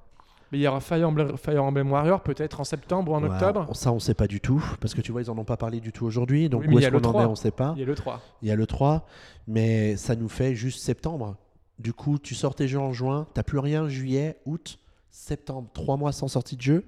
Mais 0.50 0.56
il 0.58 0.62
y 0.62 0.66
aura 0.66 0.80
Fire 0.80 1.06
Emblem, 1.06 1.36
Fire 1.36 1.62
Emblem 1.62 1.92
Warrior, 1.92 2.22
peut-être 2.22 2.58
en 2.60 2.64
septembre 2.64 3.12
ou 3.12 3.14
en 3.16 3.22
Ouais, 3.22 3.28
octobre. 3.28 3.68
Ça, 3.76 3.92
on 3.92 3.98
sait 3.98 4.14
pas 4.14 4.26
du 4.26 4.40
tout. 4.40 4.64
Parce 4.80 4.94
que 4.94 5.02
tu 5.02 5.12
vois, 5.12 5.20
ils 5.20 5.30
en 5.30 5.36
ont 5.36 5.44
pas 5.44 5.58
parlé 5.58 5.80
du 5.80 5.92
tout 5.92 6.06
aujourd'hui. 6.06 6.48
Donc, 6.48 6.62
Oui, 6.66 6.74
où 6.74 6.78
est-ce 6.78 6.88
qu'on 6.88 6.96
en 6.96 7.00
3. 7.02 7.22
est 7.24 7.26
On 7.26 7.34
sait 7.34 7.50
pas. 7.50 7.74
Il 7.76 7.80
y 7.80 7.82
a 7.82 7.86
le 7.86 7.94
3. 7.94 8.22
Il 8.40 8.48
y 8.48 8.50
a 8.50 8.56
le 8.56 8.66
3. 8.66 9.04
Mais 9.46 9.96
ça 9.98 10.16
nous 10.16 10.30
fait 10.30 10.54
juste 10.54 10.80
septembre. 10.80 11.36
Du 11.78 11.92
coup, 11.92 12.18
tu 12.18 12.34
sors 12.34 12.54
tes 12.54 12.66
jeux 12.66 12.80
en 12.80 12.94
juin. 12.94 13.26
T'as 13.34 13.42
plus 13.42 13.58
rien 13.58 13.88
juillet, 13.90 14.40
août, 14.46 14.78
septembre. 15.10 15.68
Trois 15.74 15.98
mois 15.98 16.12
sans 16.12 16.28
sortie 16.28 16.56
de 16.56 16.62
jeu. 16.62 16.84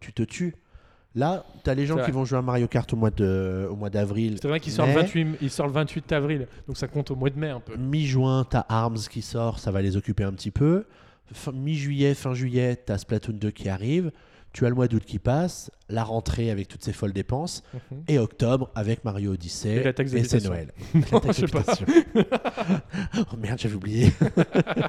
Tu 0.00 0.14
te 0.14 0.22
tues. 0.22 0.56
Là, 1.14 1.44
tu 1.62 1.68
as 1.68 1.74
les 1.74 1.84
gens 1.86 2.02
qui 2.02 2.10
vont 2.10 2.24
jouer 2.24 2.38
à 2.38 2.42
Mario 2.42 2.66
Kart 2.68 2.90
au 2.92 2.96
mois 2.96 3.10
de- 3.10 3.66
au 3.70 3.76
mois 3.76 3.90
d'avril. 3.90 4.38
C'est 4.40 4.48
vrai 4.48 4.60
qu'il 4.60 4.72
sort, 4.72 4.86
le 4.86 4.94
28, 4.94 5.26
il 5.42 5.50
sort 5.50 5.66
le 5.66 5.72
28 5.72 6.10
avril, 6.12 6.46
donc 6.66 6.76
ça 6.78 6.88
compte 6.88 7.10
au 7.10 7.16
mois 7.16 7.28
de 7.30 7.38
mai 7.38 7.50
un 7.50 7.60
peu. 7.60 7.76
Mi-juin, 7.76 8.46
t'as 8.48 8.64
Arms 8.68 8.96
qui 9.10 9.20
sort, 9.22 9.58
ça 9.58 9.70
va 9.70 9.82
les 9.82 9.96
occuper 9.96 10.24
un 10.24 10.32
petit 10.32 10.50
peu. 10.50 10.84
Mi-juillet, 11.52 12.14
fin 12.14 12.34
juillet, 12.34 12.76
t'as 12.76 12.98
Splatoon 12.98 13.34
2 13.34 13.50
qui 13.50 13.68
arrive. 13.68 14.10
Tu 14.54 14.66
as 14.66 14.68
le 14.68 14.74
mois 14.74 14.86
d'août 14.86 15.02
qui 15.06 15.18
passe, 15.18 15.70
la 15.88 16.04
rentrée 16.04 16.50
avec 16.50 16.68
toutes 16.68 16.84
ces 16.84 16.92
folles 16.92 17.14
dépenses, 17.14 17.62
Mhm. 17.90 18.02
et 18.08 18.18
octobre 18.18 18.70
avec 18.74 19.02
Mario 19.02 19.32
Odyssey. 19.32 19.82
Et 20.12 20.24
c'est. 20.24 20.44
Noël. 20.44 20.72
La 21.10 21.20
taxe 21.20 21.40
oh 23.32 23.36
merde, 23.38 23.58
j'avais 23.58 23.74
oublié. 23.74 24.12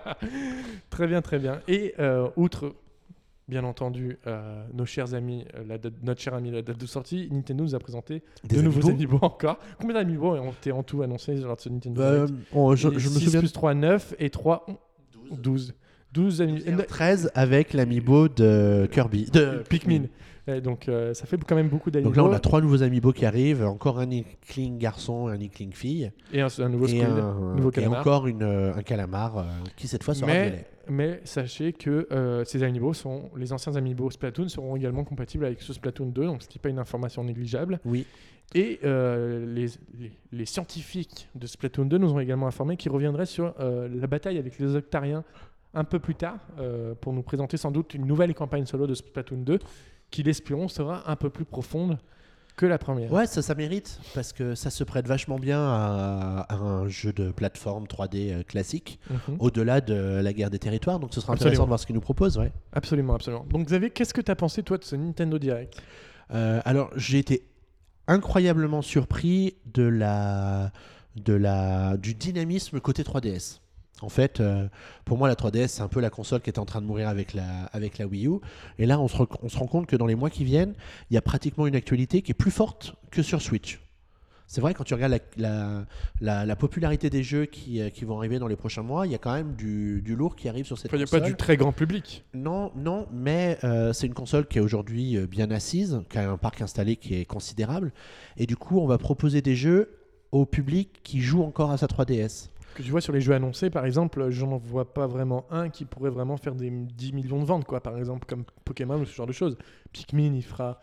Très 0.90 1.08
bien, 1.08 1.22
très 1.22 1.40
bien. 1.40 1.60
Et 1.68 1.94
euh, 2.00 2.28
outre, 2.36 2.76
bien 3.54 3.64
entendu, 3.64 4.18
euh, 4.26 4.66
nos 4.74 4.86
chers 4.86 5.14
amis, 5.14 5.46
euh, 5.56 5.64
la 5.68 5.78
date- 5.78 5.94
notre 6.02 6.20
cher 6.20 6.34
ami, 6.34 6.50
la 6.50 6.64
date 6.64 6.80
de 6.80 6.86
sortie, 6.88 7.30
Nintendo 7.32 7.64
nous 7.64 7.76
a 7.76 7.80
présenté 7.80 8.24
Des 8.44 8.58
de 8.58 8.62
nouveaux 8.64 8.90
amiibo. 8.90 9.20
encore. 9.22 9.60
Combien 9.80 9.94
d'amiibo 9.96 10.36
ont 10.36 10.52
été 10.52 10.72
en 10.72 10.82
tout 10.82 11.04
annoncés 11.04 11.36
lors 11.36 11.56
de 11.56 11.62
ce 11.62 11.70
Nintendo 11.70 12.02
Direct 12.02 12.34
oh, 12.54 12.76
je, 12.76 12.90
je 12.98 13.10
me 13.10 13.14
6 13.14 13.26
souviens 13.26 13.40
plus 13.42 13.52
3, 13.52 13.74
9 13.76 14.16
et 14.18 14.30
3, 14.32 14.66
12. 15.32 15.74
12 16.14 16.42
amiibo. 16.42 16.82
13 16.88 17.32
avec 17.36 17.74
l'amiibo 17.74 18.28
de 18.28 18.88
Kirby. 18.92 19.26
De 19.32 19.64
Pikmin. 19.70 20.04
Et 20.46 20.60
donc 20.60 20.90
euh, 20.90 21.14
ça 21.14 21.26
fait 21.26 21.38
quand 21.48 21.56
même 21.56 21.70
beaucoup 21.70 21.90
d'amiibo. 21.90 22.10
Donc 22.10 22.18
là, 22.18 22.24
on 22.30 22.34
a 22.34 22.40
trois 22.40 22.60
nouveaux 22.60 22.84
amiibo 22.84 23.14
qui 23.14 23.26
arrivent. 23.26 23.64
Encore 23.64 24.00
un 24.00 24.12
Inkling 24.12 24.78
garçon 24.78 25.30
et 25.30 25.32
un 25.38 25.42
Inkling 25.42 25.72
fille. 25.72 26.12
Et 26.34 26.42
un, 26.42 26.48
un 26.60 26.70
nouveau 26.70 26.86
et, 26.86 26.90
Squid, 26.90 27.04
un- 27.04 27.56
nouveau 27.56 27.72
et 27.72 27.88
encore 27.88 28.28
une, 28.28 28.44
euh, 28.44 28.74
un 28.76 28.84
calamar 28.84 29.38
euh, 29.38 29.44
qui 29.78 29.88
cette 29.88 30.04
fois 30.04 30.14
sera 30.14 30.28
mais, 30.28 30.44
violet. 30.50 30.66
mais 30.90 31.22
sachez 31.24 31.72
que 31.72 32.08
euh, 32.12 32.44
ces 32.44 32.62
amiibo 32.64 32.94
sont 32.94 33.30
les 33.38 33.54
anciens 33.54 33.76
amiibo 33.78 34.10
Splatoon 34.12 34.50
seront 34.50 34.76
également 34.76 35.06
compatibles 35.06 35.46
avec 35.46 35.62
ce 35.62 35.72
Splatoon 35.72 36.08
2, 36.08 36.26
donc 36.26 36.44
ce 36.44 36.50
qui 36.50 36.58
n'est 36.58 36.62
pas 36.62 36.70
une 36.70 36.80
information 36.80 37.24
négligeable. 37.24 37.80
Oui. 37.86 38.06
Et 38.54 38.82
euh, 38.84 39.46
les, 39.52 39.68
les- 39.98 40.12
les 40.34 40.46
scientifiques 40.46 41.30
de 41.36 41.48
Splatoon 41.48 41.86
2 41.86 41.98
nous 41.98 42.12
ont 42.14 42.20
également 42.20 42.48
informé 42.48 42.76
qu'ils 42.76 42.92
reviendraient 42.92 43.26
sur 43.26 43.54
euh, 43.62 43.88
la 43.94 44.08
bataille 44.08 44.38
avec 44.38 44.60
les 44.60 44.76
Octariens 44.76 45.24
un 45.74 45.86
peu 45.86 45.98
plus 46.00 46.16
tard 46.16 46.38
euh, 46.60 46.94
pour 47.00 47.14
nous 47.14 47.24
présenter 47.24 47.56
sans 47.58 47.72
doute 47.72 47.94
une 47.96 48.06
nouvelle 48.06 48.36
campagne 48.36 48.66
solo 48.66 48.86
de 48.88 48.94
Splatoon 48.94 49.38
2 49.38 49.60
qui, 50.14 50.24
l'espérons, 50.24 50.68
sera 50.68 51.10
un 51.12 51.16
peu 51.16 51.30
plus 51.30 51.46
profonde 51.46 51.98
que 52.56 52.68
la 52.68 52.78
première. 52.78 53.12
Ouais, 53.12 53.26
ça, 53.26 53.42
ça 53.42 53.56
mérite 53.56 54.00
parce 54.14 54.32
que 54.32 54.54
ça 54.54 54.70
se 54.70 54.84
prête 54.84 55.08
vachement 55.08 55.40
bien 55.40 55.60
à, 55.60 56.46
à 56.50 56.56
un 56.56 56.88
jeu 56.88 57.12
de 57.12 57.32
plateforme 57.32 57.86
3D 57.88 58.32
euh, 58.32 58.44
classique, 58.44 59.00
Mhm. 59.10 59.38
au-delà 59.40 59.82
de 59.82 60.22
la 60.22 60.34
guerre 60.34 60.52
des 60.52 60.60
territoires. 60.60 61.00
Donc 61.00 61.16
ce 61.16 61.20
sera 61.20 61.34
Absolument. 61.34 61.48
intéressant 61.50 61.64
de 61.64 61.68
voir 61.70 61.80
ce 61.80 61.86
qu'ils 61.88 61.96
nous 61.96 62.02
proposent. 62.02 62.38
Ouais. 62.38 62.52
Absolument, 62.74 63.16
absolument. 63.16 63.46
Donc 63.50 63.66
Xavier, 63.68 63.90
qu'est-ce 63.90 64.14
que 64.14 64.22
tu 64.22 64.30
as 64.32 64.36
pensé 64.36 64.62
toi 64.62 64.78
de 64.78 64.84
ce 64.84 64.96
Nintendo 64.96 65.40
Direct? 65.40 65.82
Euh, 66.32 66.62
alors 66.64 66.92
j'ai 66.96 67.18
été 67.18 67.44
incroyablement 68.08 68.82
surpris 68.84 69.56
de 69.74 69.84
la, 69.84 70.72
de 71.16 71.34
la, 71.34 71.98
du 71.98 72.14
dynamisme 72.14 72.80
côté 72.80 73.02
3DS. 73.04 73.62
En 74.04 74.10
fait, 74.10 74.40
euh, 74.42 74.68
pour 75.06 75.18
moi, 75.18 75.28
la 75.28 75.36
3DS, 75.36 75.68
c'est 75.68 75.82
un 75.82 75.88
peu 75.88 76.00
la 76.02 76.10
console 76.10 76.42
qui 76.42 76.50
est 76.50 76.60
en 76.60 76.66
train 76.66 76.82
de 76.82 76.86
mourir 76.86 77.08
avec 77.10 77.34
la, 77.34 77.66
avec 77.72 77.98
la 77.98 78.06
Wii 78.06 78.28
U. 78.28 78.40
Et 78.78 78.86
là, 78.86 79.00
on 79.00 79.08
se, 79.08 79.18
on 79.42 79.50
se 79.50 79.58
rend 79.58 79.68
compte 79.68 79.88
que 79.88 79.96
dans 79.96 80.06
les 80.08 80.16
mois 80.16 80.30
qui 80.30 80.44
viennent, 80.44 80.74
il 81.10 81.14
y 81.14 81.18
a 81.18 81.22
pratiquement 81.22 81.66
une 81.68 81.76
actualité 81.76 82.22
qui 82.22 82.32
est 82.32 82.36
plus 82.36 82.52
forte 82.52 82.96
que 83.12 83.22
sur 83.24 83.42
Switch. 83.42 83.80
C'est 84.46 84.60
vrai, 84.62 84.74
quand 84.74 84.84
tu 84.84 84.94
regardes 84.94 85.14
la, 85.14 85.20
la, 85.38 85.86
la- 86.22 86.46
la 86.46 86.56
popularité 86.56 87.10
des 87.10 87.24
jeux 87.24 87.46
qui, 87.46 87.82
euh, 87.82 87.90
qui 87.90 88.04
vont 88.06 88.18
arriver 88.18 88.38
dans 88.40 88.48
les 88.48 88.58
prochains 88.58 88.84
mois, 88.84 89.08
il 89.08 89.12
y 89.12 89.16
a 89.16 89.18
quand 89.18 89.34
même 89.34 89.54
du, 89.56 90.02
du 90.04 90.16
lourd 90.16 90.36
qui 90.36 90.48
arrive 90.50 90.66
sur 90.66 90.78
cette 90.78 90.92
Enfin, 90.92 90.98
Il 90.98 91.00
n'y 91.00 91.04
a 91.04 91.06
console. 91.06 91.22
pas 91.22 91.28
du 91.30 91.36
très 91.36 91.58
grand 91.58 91.72
public. 91.72 92.24
Non, 92.36 92.72
non, 92.76 93.08
mais 93.12 93.58
euh, 93.64 93.94
c'est 93.94 94.06
une 94.06 94.14
console 94.14 94.46
qui 94.48 94.58
est 94.60 94.62
aujourd'hui 94.62 95.18
bien 95.28 95.50
assise, 95.50 96.02
qui 96.10 96.18
a 96.20 96.30
un 96.30 96.38
parc 96.38 96.62
installé 96.62 96.98
qui 96.98 97.16
est 97.16 97.26
considérable. 97.26 97.94
Et 98.38 98.46
du 98.46 98.58
coup, 98.58 98.80
on 98.80 98.86
va 98.86 98.98
proposer 98.98 99.42
des 99.42 99.56
jeux 99.56 99.98
au 100.32 100.46
public 100.46 101.00
qui 101.04 101.22
joue 101.22 101.42
encore 101.44 101.72
à 101.72 101.78
sa 101.78 101.88
3DS. 101.88 102.50
Que 102.76 102.82
tu 102.82 102.90
vois 102.90 103.02
sur 103.02 103.14
les 103.14 103.22
jeux 103.22 103.34
annoncés, 103.34 103.70
par 103.70 103.86
exemple, 103.86 104.30
j'en 104.30 104.58
vois 104.58 104.94
pas 104.94 105.06
vraiment 105.06 105.46
un 105.52 105.70
qui 105.70 105.86
pourrait 105.86 106.10
vraiment 106.10 106.38
faire 106.38 106.56
des 106.56 106.72
10 106.72 107.14
millions 107.14 107.40
de 107.40 107.46
ventes, 107.46 107.66
quoi. 107.66 107.82
Par 107.82 107.98
exemple, 107.98 108.26
comme 108.26 108.46
Pokémon 108.66 109.00
ou 109.00 109.06
ce 109.06 109.14
genre 109.14 109.28
de 109.28 109.32
choses. 109.32 109.58
Pikmin, 109.92 110.34
il 110.34 110.44
fera, 110.44 110.80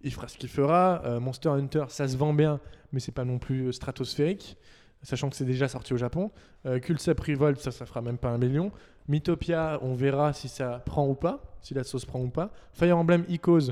il 0.00 0.12
fera 0.12 0.26
ce 0.28 0.38
qu'il 0.38 0.48
fera. 0.48 1.02
Euh, 1.04 1.20
Monster 1.20 1.50
Hunter, 1.50 1.84
ça 1.88 2.08
se 2.08 2.16
vend 2.16 2.32
bien, 2.32 2.60
mais 2.92 3.00
c'est 3.00 3.12
pas 3.12 3.26
non 3.26 3.38
plus 3.38 3.66
euh, 3.66 3.72
stratosphérique, 3.72 4.56
sachant 5.02 5.28
que 5.28 5.36
c'est 5.36 5.44
déjà 5.44 5.68
sorti 5.68 5.92
au 5.92 5.98
Japon. 5.98 6.30
Euh, 6.64 6.78
Culsep 6.78 7.20
Revolt, 7.20 7.60
ça, 7.60 7.72
ça 7.72 7.84
fera 7.84 8.00
même 8.00 8.16
pas 8.16 8.30
un 8.30 8.38
million. 8.38 8.72
Mythopia, 9.08 9.78
on 9.82 9.94
verra 9.94 10.32
si 10.32 10.48
ça 10.48 10.82
prend 10.86 11.06
ou 11.06 11.14
pas, 11.14 11.58
si 11.60 11.74
la 11.74 11.84
sauce 11.84 12.06
prend 12.06 12.20
ou 12.20 12.30
pas. 12.30 12.52
Fire 12.72 12.96
Emblem 12.96 13.26
Icos, 13.28 13.70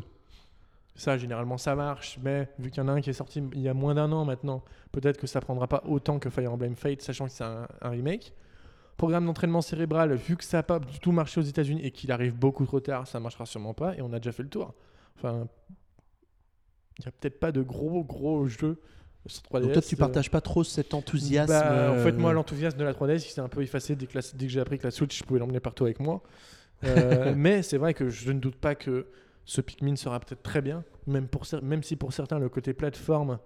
ça, 1.03 1.19
généralement, 1.19 1.59
ça 1.59 1.75
marche, 1.75 2.19
mais 2.23 2.49
vu 2.59 2.71
qu'il 2.71 2.83
y 2.83 2.87
en 2.87 2.89
a 2.89 2.93
un 2.93 3.01
qui 3.01 3.11
est 3.11 3.15
sorti 3.15 3.43
il 3.55 3.61
y 3.61 3.69
a 3.69 3.75
moins 3.75 3.95
d'un 3.95 4.11
an 4.13 4.25
maintenant, 4.25 4.63
peut-être 4.93 5.19
que 5.19 5.27
ça 5.27 5.41
prendra 5.41 5.67
pas 5.67 5.83
autant 5.87 6.19
que 6.19 6.31
Fire 6.31 6.53
Emblem 6.53 6.75
Fate, 6.77 7.03
sachant 7.03 7.27
que 7.27 7.33
c'est 7.33 7.45
un, 7.45 7.67
un 7.81 7.91
remake. 7.91 8.33
Programme 8.97 9.27
d'entraînement 9.27 9.63
cérébral, 9.63 10.15
vu 10.15 10.37
que 10.37 10.45
ça 10.45 10.59
n'a 10.59 10.63
pas 10.63 10.79
du 10.79 11.01
tout 11.01 11.13
marché 11.13 11.41
aux 11.41 11.45
États-Unis 11.45 11.81
et 11.85 11.91
qu'il 11.91 12.13
arrive 12.13 12.35
beaucoup 12.37 12.65
trop 12.67 12.79
tard, 12.81 13.07
ça 13.07 13.19
marchera 13.21 13.47
sûrement 13.47 13.75
pas, 13.75 13.97
et 13.97 14.03
on 14.03 14.13
a 14.13 14.19
déjà 14.19 14.33
fait 14.33 14.43
le 14.45 14.49
tour. 14.49 14.75
Enfin, 15.17 15.49
il 16.99 17.03
n'y 17.03 17.09
a 17.09 17.13
peut-être 17.13 17.41
pas 17.41 17.53
de 17.53 17.63
gros, 17.63 18.05
gros 18.05 18.47
jeux 18.47 18.81
sur 19.27 19.43
3DS. 19.43 19.61
Donc 19.63 19.73
toi, 19.73 19.83
tu 19.83 19.95
euh, 19.95 19.99
partages 19.99 20.31
pas 20.31 20.41
trop 20.41 20.63
cet 20.63 20.95
enthousiasme. 20.95 21.53
bah, 21.53 21.91
En 21.93 21.97
fait, 21.97 22.11
euh, 22.13 22.19
moi, 22.19 22.33
l'enthousiasme 22.33 22.79
de 22.79 22.85
la 22.85 22.93
3DS, 22.93 23.15
il 23.27 23.31
s'est 23.31 23.41
un 23.41 23.49
peu 23.49 23.63
effacé 23.63 23.97
dès 23.97 24.07
que, 24.07 24.15
la- 24.19 24.23
dès 24.35 24.47
que 24.47 24.53
j'ai 24.53 24.61
appris 24.61 24.79
que 24.79 24.85
la 24.85 24.91
Switch, 24.91 25.19
je 25.19 25.25
pouvais 25.25 25.41
l'emmener 25.41 25.61
partout 25.61 25.85
avec 25.85 26.01
moi. 26.01 26.23
Euh, 26.85 27.33
mais 27.37 27.63
c'est 27.63 27.79
vrai 27.79 27.95
que 27.95 28.09
je 28.09 28.31
ne 28.31 28.39
doute 28.41 28.57
pas 28.57 28.75
que 28.75 29.07
ce 29.45 29.61
Pikmin 29.61 29.97
sera 29.97 30.21
peut-être 30.21 30.43
très 30.43 30.61
bien, 30.63 30.85
même, 31.07 31.27
pour, 31.29 31.45
même 31.63 31.83
si 31.83 31.97
pour 31.97 32.13
certains, 32.13 32.39
le 32.39 32.49
côté 32.49 32.73
plateforme 32.73 33.39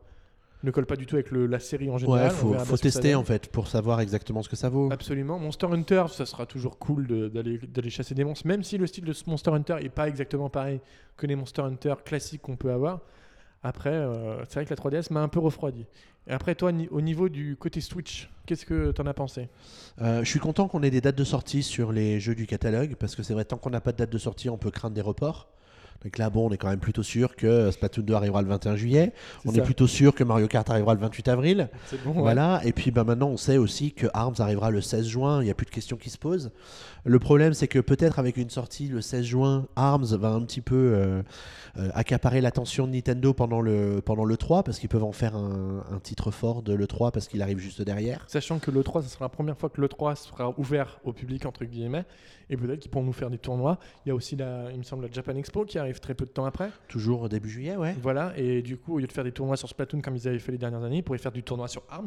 ne 0.62 0.70
colle 0.70 0.86
pas 0.86 0.96
du 0.96 1.06
tout 1.06 1.16
avec 1.16 1.30
le- 1.30 1.46
la 1.46 1.58
série 1.60 1.90
en 1.90 1.98
général. 1.98 2.24
Ouais, 2.24 2.30
faut, 2.30 2.52
faut 2.64 2.76
tester 2.76 3.14
en 3.14 3.24
fait 3.24 3.48
pour 3.52 3.68
savoir 3.68 4.00
exactement 4.00 4.42
ce 4.42 4.48
que 4.48 4.56
ça 4.56 4.68
vaut. 4.68 4.90
Absolument. 4.90 5.38
Monster 5.38 5.66
Hunter, 5.70 6.04
ça 6.10 6.26
sera 6.26 6.46
toujours 6.46 6.78
cool 6.78 7.06
d'aller 7.30 7.58
d'aller 7.58 7.90
chasser 7.90 8.14
des 8.14 8.24
monstres, 8.24 8.46
même 8.46 8.62
si 8.62 8.76
le 8.78 8.86
style 8.86 9.04
de 9.04 9.12
ce 9.12 9.28
Monster 9.28 9.50
Hunter 9.52 9.76
est 9.80 9.88
pas 9.90 10.08
exactement 10.08 10.48
pareil 10.50 10.80
que 11.16 11.26
les 11.26 11.36
Monster 11.36 11.62
Hunter 11.62 11.94
classiques 12.04 12.42
qu'on 12.42 12.56
peut 12.56 12.72
avoir. 12.72 13.00
Après, 13.62 13.90
euh, 13.92 14.44
c'est 14.48 14.54
vrai 14.54 14.64
que 14.64 14.70
la 14.70 14.76
3DS 14.76 15.10
m'a 15.12 15.20
un 15.22 15.28
peu 15.28 15.40
refroidi. 15.40 15.86
Et 16.28 16.32
après, 16.32 16.54
toi, 16.54 16.72
ni- 16.72 16.88
au 16.88 17.00
niveau 17.00 17.28
du 17.28 17.56
côté 17.56 17.80
Switch, 17.80 18.30
qu'est-ce 18.46 18.64
que 18.66 18.92
t'en 18.92 19.06
as 19.06 19.14
pensé? 19.14 19.48
Euh, 20.00 20.22
je 20.24 20.28
suis 20.28 20.40
content 20.40 20.68
qu'on 20.68 20.82
ait 20.82 20.90
des 20.90 21.00
dates 21.00 21.16
de 21.16 21.24
sortie 21.24 21.62
sur 21.62 21.92
les 21.92 22.18
jeux 22.20 22.34
du 22.34 22.46
catalogue 22.46 22.94
parce 22.96 23.14
que 23.16 23.22
c'est 23.22 23.34
vrai, 23.34 23.44
tant 23.44 23.56
qu'on 23.56 23.70
n'a 23.70 23.80
pas 23.80 23.92
de 23.92 23.98
date 23.98 24.10
de 24.10 24.18
sortie, 24.18 24.48
on 24.50 24.58
peut 24.58 24.70
craindre 24.70 24.94
des 24.94 25.00
reports. 25.00 25.48
Donc 26.04 26.18
là, 26.18 26.30
bon, 26.30 26.48
on 26.48 26.52
est 26.52 26.56
quand 26.56 26.68
même 26.68 26.78
plutôt 26.78 27.02
sûr 27.02 27.36
que 27.36 27.70
Splatoon 27.70 28.02
2 28.02 28.14
arrivera 28.14 28.42
le 28.42 28.48
21 28.48 28.76
juillet. 28.76 29.12
On 29.44 29.52
ça. 29.52 29.58
est 29.58 29.62
plutôt 29.62 29.86
sûr 29.86 30.14
que 30.14 30.24
Mario 30.24 30.46
Kart 30.46 30.68
arrivera 30.70 30.94
le 30.94 31.00
28 31.00 31.28
avril. 31.28 31.68
C'est 31.86 32.02
bon. 32.02 32.12
ouais. 32.12 32.20
Voilà, 32.20 32.60
et 32.64 32.72
puis 32.72 32.90
bah, 32.90 33.04
maintenant 33.04 33.28
on 33.28 33.36
sait 33.36 33.56
aussi 33.56 33.92
que 33.92 34.06
ARMS 34.12 34.34
arrivera 34.40 34.70
le 34.70 34.80
16 34.80 35.06
juin, 35.06 35.40
il 35.40 35.44
n'y 35.44 35.50
a 35.50 35.54
plus 35.54 35.66
de 35.66 35.70
questions 35.70 35.96
qui 35.96 36.10
se 36.10 36.18
posent. 36.18 36.50
Le 37.04 37.18
problème 37.18 37.54
c'est 37.54 37.68
que 37.68 37.78
peut-être 37.78 38.18
avec 38.18 38.36
une 38.36 38.50
sortie 38.50 38.88
le 38.88 39.00
16 39.00 39.24
juin, 39.24 39.66
ARMS 39.76 40.06
va 40.16 40.30
un 40.30 40.42
petit 40.42 40.60
peu 40.60 40.74
euh, 40.74 41.22
euh, 41.78 41.88
accaparer 41.94 42.40
l'attention 42.40 42.86
de 42.86 42.92
Nintendo 42.92 43.32
pendant 43.32 43.60
le, 43.60 44.00
pendant 44.04 44.24
le 44.24 44.36
3, 44.36 44.62
parce 44.64 44.78
qu'ils 44.78 44.88
peuvent 44.88 45.04
en 45.04 45.12
faire 45.12 45.36
un, 45.36 45.84
un 45.90 45.98
titre 46.00 46.30
fort 46.30 46.62
de 46.62 46.72
l'E3 46.74 47.12
parce 47.12 47.28
qu'il 47.28 47.42
arrive 47.42 47.58
juste 47.58 47.82
derrière. 47.82 48.24
Sachant 48.26 48.58
que 48.58 48.70
l'E3, 48.70 49.02
ce 49.02 49.08
sera 49.08 49.26
la 49.26 49.28
première 49.28 49.56
fois 49.56 49.68
que 49.70 49.80
l'E3 49.80 50.16
sera 50.16 50.52
ouvert 50.58 50.98
au 51.04 51.12
public, 51.12 51.46
entre 51.46 51.64
guillemets, 51.64 52.04
et 52.50 52.56
peut-être 52.56 52.80
qu'ils 52.80 52.90
pourront 52.90 53.04
nous 53.04 53.12
faire 53.12 53.30
des 53.30 53.38
tournois. 53.38 53.78
Il 54.04 54.08
y 54.08 54.12
a 54.12 54.14
aussi, 54.14 54.34
la, 54.36 54.70
il 54.72 54.78
me 54.78 54.82
semble, 54.82 55.04
la 55.04 55.10
Japan 55.12 55.36
Expo 55.36 55.64
qui 55.64 55.78
arrive 55.78 55.85
très 55.94 56.14
peu 56.14 56.24
de 56.24 56.30
temps 56.30 56.44
après. 56.46 56.70
Toujours 56.88 57.22
au 57.22 57.28
début 57.28 57.48
juillet, 57.50 57.76
ouais. 57.76 57.94
Voilà, 58.02 58.32
et 58.36 58.62
du 58.62 58.76
coup, 58.76 58.94
au 58.94 58.98
lieu 58.98 59.06
de 59.06 59.12
faire 59.12 59.24
des 59.24 59.32
tournois 59.32 59.56
sur 59.56 59.68
Splatoon 59.68 60.00
comme 60.00 60.16
ils 60.16 60.26
avaient 60.28 60.38
fait 60.38 60.52
les 60.52 60.58
dernières 60.58 60.82
années, 60.82 60.98
ils 60.98 61.02
pourraient 61.02 61.18
faire 61.18 61.32
du 61.32 61.42
tournoi 61.42 61.68
sur 61.68 61.82
ARMS, 61.88 62.06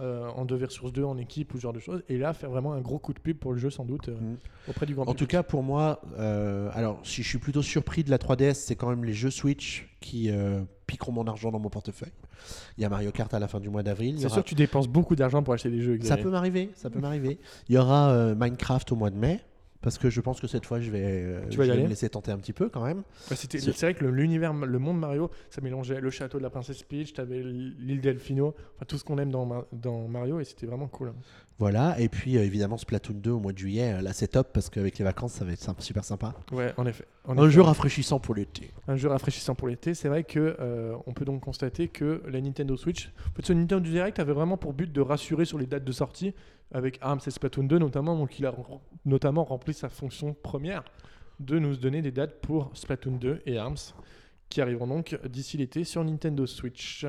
euh, 0.00 0.26
en 0.30 0.44
2 0.44 0.56
versus 0.56 0.92
2, 0.92 1.04
en 1.04 1.16
équipe 1.18 1.54
ou 1.54 1.56
ce 1.58 1.62
genre 1.62 1.72
de 1.72 1.78
choses, 1.78 2.02
et 2.08 2.18
là, 2.18 2.32
faire 2.32 2.50
vraiment 2.50 2.72
un 2.72 2.80
gros 2.80 2.98
coup 2.98 3.12
de 3.12 3.20
pub 3.20 3.38
pour 3.38 3.52
le 3.52 3.58
jeu, 3.58 3.70
sans 3.70 3.84
doute, 3.84 4.08
euh, 4.08 4.14
Mm. 4.20 4.36
auprès 4.68 4.86
du 4.86 4.94
grand 4.94 5.02
En 5.04 5.06
tout 5.06 5.18
public. 5.18 5.30
cas, 5.30 5.42
pour 5.44 5.62
moi, 5.62 6.00
euh, 6.18 6.68
alors 6.74 6.98
si 7.04 7.22
je 7.22 7.28
suis 7.28 7.38
plutôt 7.38 7.62
surpris 7.62 8.02
de 8.04 8.10
la 8.10 8.18
3DS, 8.18 8.54
c'est 8.54 8.74
quand 8.76 8.88
même 8.90 9.04
les 9.04 9.12
jeux 9.14 9.30
Switch 9.30 9.88
qui 10.00 10.30
piqueront 10.86 11.12
mon 11.12 11.26
argent 11.26 11.50
dans 11.50 11.58
mon 11.60 11.70
portefeuille. 11.70 12.12
Il 12.76 12.82
y 12.82 12.84
a 12.84 12.88
Mario 12.90 13.10
Kart 13.10 13.32
à 13.32 13.38
la 13.38 13.48
fin 13.48 13.58
du 13.60 13.70
mois 13.70 13.82
d'avril. 13.82 14.16
c'est 14.18 14.26
aura- 14.26 14.34
sûr 14.34 14.42
que 14.44 14.48
tu 14.48 14.54
dépenses 14.54 14.86
beaucoup 14.88 15.16
d'argent 15.16 15.42
pour 15.42 15.54
acheter 15.54 15.70
des 15.70 15.80
jeux. 15.80 15.98
Ça 16.02 16.16
peut 16.18 16.28
m'arriver, 16.30 16.70
ça 16.74 16.90
peut 16.90 16.98
m'arriver. 16.98 17.38
Il 17.68 17.74
y 17.74 17.78
aura 17.78 18.34
Minecraft 18.34 18.90
au 18.92 18.96
mois 18.96 19.10
de 19.10 19.16
mai. 19.16 19.40
Parce 19.84 19.98
que 19.98 20.08
je 20.10 20.20
pense 20.22 20.40
que 20.40 20.46
cette 20.46 20.64
fois, 20.64 20.80
je 20.80 20.90
vais, 20.90 21.02
euh, 21.04 21.40
Tu 21.50 21.58
vas 21.58 21.64
y 21.64 21.66
je 21.68 21.70
vais 21.72 21.76
aller 21.76 21.82
me 21.84 21.88
laisser 21.90 22.08
tenter 22.08 22.32
un 22.32 22.38
petit 22.38 22.54
peu 22.54 22.68
quand 22.70 22.82
même. 22.82 23.02
Ouais, 23.30 23.36
c'était- 23.36 23.58
C'est- 23.58 23.72
c'est 23.72 23.86
vrai 23.86 23.94
que 23.94 24.02
le- 24.04 24.10
l'univers, 24.10 24.52
le 24.54 24.78
monde 24.78 24.98
Mario, 24.98 25.30
ça 25.50 25.60
mélangeait 25.60 26.00
le 26.00 26.08
château 26.10 26.38
de 26.38 26.42
la 26.42 26.48
princesse 26.50 26.82
Peach, 26.82 27.12
t'avais 27.12 27.42
l'île 27.42 28.00
Delfino, 28.00 28.54
enfin 28.74 28.86
tout 28.88 28.96
ce 28.96 29.04
qu'on 29.04 29.18
aime 29.18 29.30
dans, 29.30 29.44
Ma- 29.44 29.66
dans 29.72 30.08
Mario, 30.08 30.40
et 30.40 30.44
c'était 30.44 30.66
vraiment 30.66 30.88
cool. 30.88 31.08
hein. 31.08 31.14
Voilà. 31.58 31.94
Et 32.00 32.08
puis, 32.08 32.36
euh, 32.36 32.42
évidemment, 32.44 32.76
Splatoon 32.78 33.14
2 33.14 33.30
au 33.30 33.38
mois 33.38 33.52
de 33.52 33.58
juillet. 33.58 33.92
euh, 33.92 34.02
Là, 34.02 34.12
c'est 34.12 34.26
top 34.28 34.52
parce 34.52 34.70
qu'avec 34.70 34.98
les 34.98 35.04
vacances, 35.04 35.34
ça 35.34 35.44
va 35.44 35.52
être 35.52 35.82
super 35.82 36.02
sympa. 36.02 36.34
Ouais, 36.50 36.72
en 36.78 36.86
effet. 36.86 37.04
En 37.26 37.38
Un 37.38 37.42
effet. 37.44 37.50
jeu 37.52 37.60
rafraîchissant 37.60 38.18
pour 38.18 38.34
l'été. 38.34 38.70
un 38.88 38.96
jeu 38.96 39.08
rafraîchissant 39.08 39.54
pour 39.54 39.68
l'été. 39.68 39.94
C'est 39.94 40.08
vrai 40.08 40.24
que 40.24 40.56
euh, 40.58 40.96
on 41.06 41.12
peut 41.12 41.24
donc 41.24 41.42
constater 41.42 41.88
que 41.88 42.22
la 42.28 42.40
Nintendo 42.40 42.76
Switch, 42.76 43.12
en 43.30 43.34
fait, 43.36 43.44
ce 43.46 43.52
Nintendo 43.52 43.80
Direct 43.88 44.18
avait 44.18 44.32
vraiment 44.32 44.56
pour 44.56 44.72
but 44.72 44.90
de 44.92 45.00
rassurer 45.00 45.44
sur 45.44 45.58
les 45.58 45.66
dates 45.66 45.84
de 45.84 45.92
sortie 45.92 46.34
avec 46.72 46.98
ARMS 47.00 47.20
et 47.26 47.30
Splatoon 47.30 47.64
2 47.64 47.78
notamment, 47.78 48.16
donc 48.16 48.38
il 48.38 48.46
a 48.46 48.54
notamment 49.04 49.44
rempli 49.44 49.74
sa 49.74 49.88
fonction 49.88 50.34
première 50.34 50.84
de 51.40 51.58
nous 51.58 51.76
donner 51.76 52.02
des 52.02 52.12
dates 52.12 52.40
pour 52.40 52.70
Splatoon 52.74 53.16
2 53.16 53.42
et 53.46 53.58
ARMS 53.58 53.94
qui 54.48 54.60
arriveront 54.60 54.86
donc 54.86 55.18
d'ici 55.28 55.56
l'été 55.56 55.84
sur 55.84 56.04
Nintendo 56.04 56.46
Switch. 56.46 57.06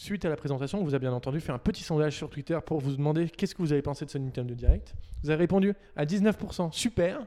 Suite 0.00 0.24
à 0.24 0.28
la 0.28 0.36
présentation, 0.36 0.80
on 0.80 0.84
vous 0.84 0.94
a 0.94 1.00
bien 1.00 1.12
entendu 1.12 1.40
fait 1.40 1.50
un 1.50 1.58
petit 1.58 1.82
sondage 1.82 2.14
sur 2.14 2.30
Twitter 2.30 2.56
pour 2.64 2.78
vous 2.78 2.94
demander 2.94 3.28
qu'est-ce 3.28 3.52
que 3.52 3.62
vous 3.62 3.72
avez 3.72 3.82
pensé 3.82 4.04
de 4.04 4.10
ce 4.10 4.16
Nintendo 4.16 4.54
Direct. 4.54 4.94
Vous 5.24 5.30
avez 5.30 5.40
répondu 5.40 5.74
à 5.96 6.04
19% 6.04 6.70
super, 6.70 7.20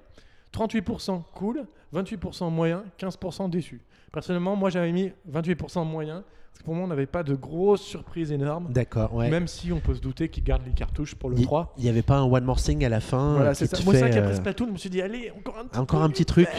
38% 0.54 1.22
cool, 1.34 1.68
28% 1.94 2.50
moyen, 2.50 2.86
15% 2.98 3.50
déçu. 3.50 3.82
Personnellement, 4.12 4.55
moi 4.55 4.70
j'avais 4.70 4.91
mis 4.91 5.12
28% 5.32 5.86
moyen, 5.86 6.24
parce 6.51 6.59
que 6.59 6.64
pour 6.66 6.76
moi 6.76 6.84
on 6.84 6.88
n'avait 6.88 7.05
pas 7.05 7.24
de 7.24 7.34
grosses 7.36 7.82
surprises 7.82 8.32
énormes. 8.32 8.68
D'accord, 8.72 9.14
ouais. 9.14 9.30
Même 9.30 9.47
si 9.47 9.72
on 9.72 9.80
peut 9.80 9.95
se 9.95 10.01
douter 10.01 10.28
qu'ils 10.30 10.43
gardent 10.43 10.66
les 10.66 10.74
cartouches 10.74 11.16
pour 11.16 11.30
le 11.30 11.38
Il 11.38 11.45
3. 11.45 11.74
il 11.78 11.86
y 11.86 11.89
avait 11.89 12.01
pas 12.01 12.18
un 12.18 12.24
One 12.24 12.43
More 12.43 12.62
Thing 12.62 12.84
à 12.84 12.89
la 12.89 12.99
fin 12.99 13.36
Voilà, 13.36 13.53
c'est 13.53 13.70
qui 13.70 13.82
ça. 13.82 13.84
Moi, 13.84 13.93
qu'après 13.93 14.20
euh, 14.20 14.36
Splatoon, 14.36 14.68
je 14.68 14.72
me 14.74 14.78
suis 14.78 14.89
dit, 14.89 15.01
allez, 15.01 15.32
encore 15.38 15.57
un 15.59 15.66
petit 15.66 15.80
encore 15.80 16.01
un 16.03 16.09
petit 16.09 16.26
truc. 16.26 16.49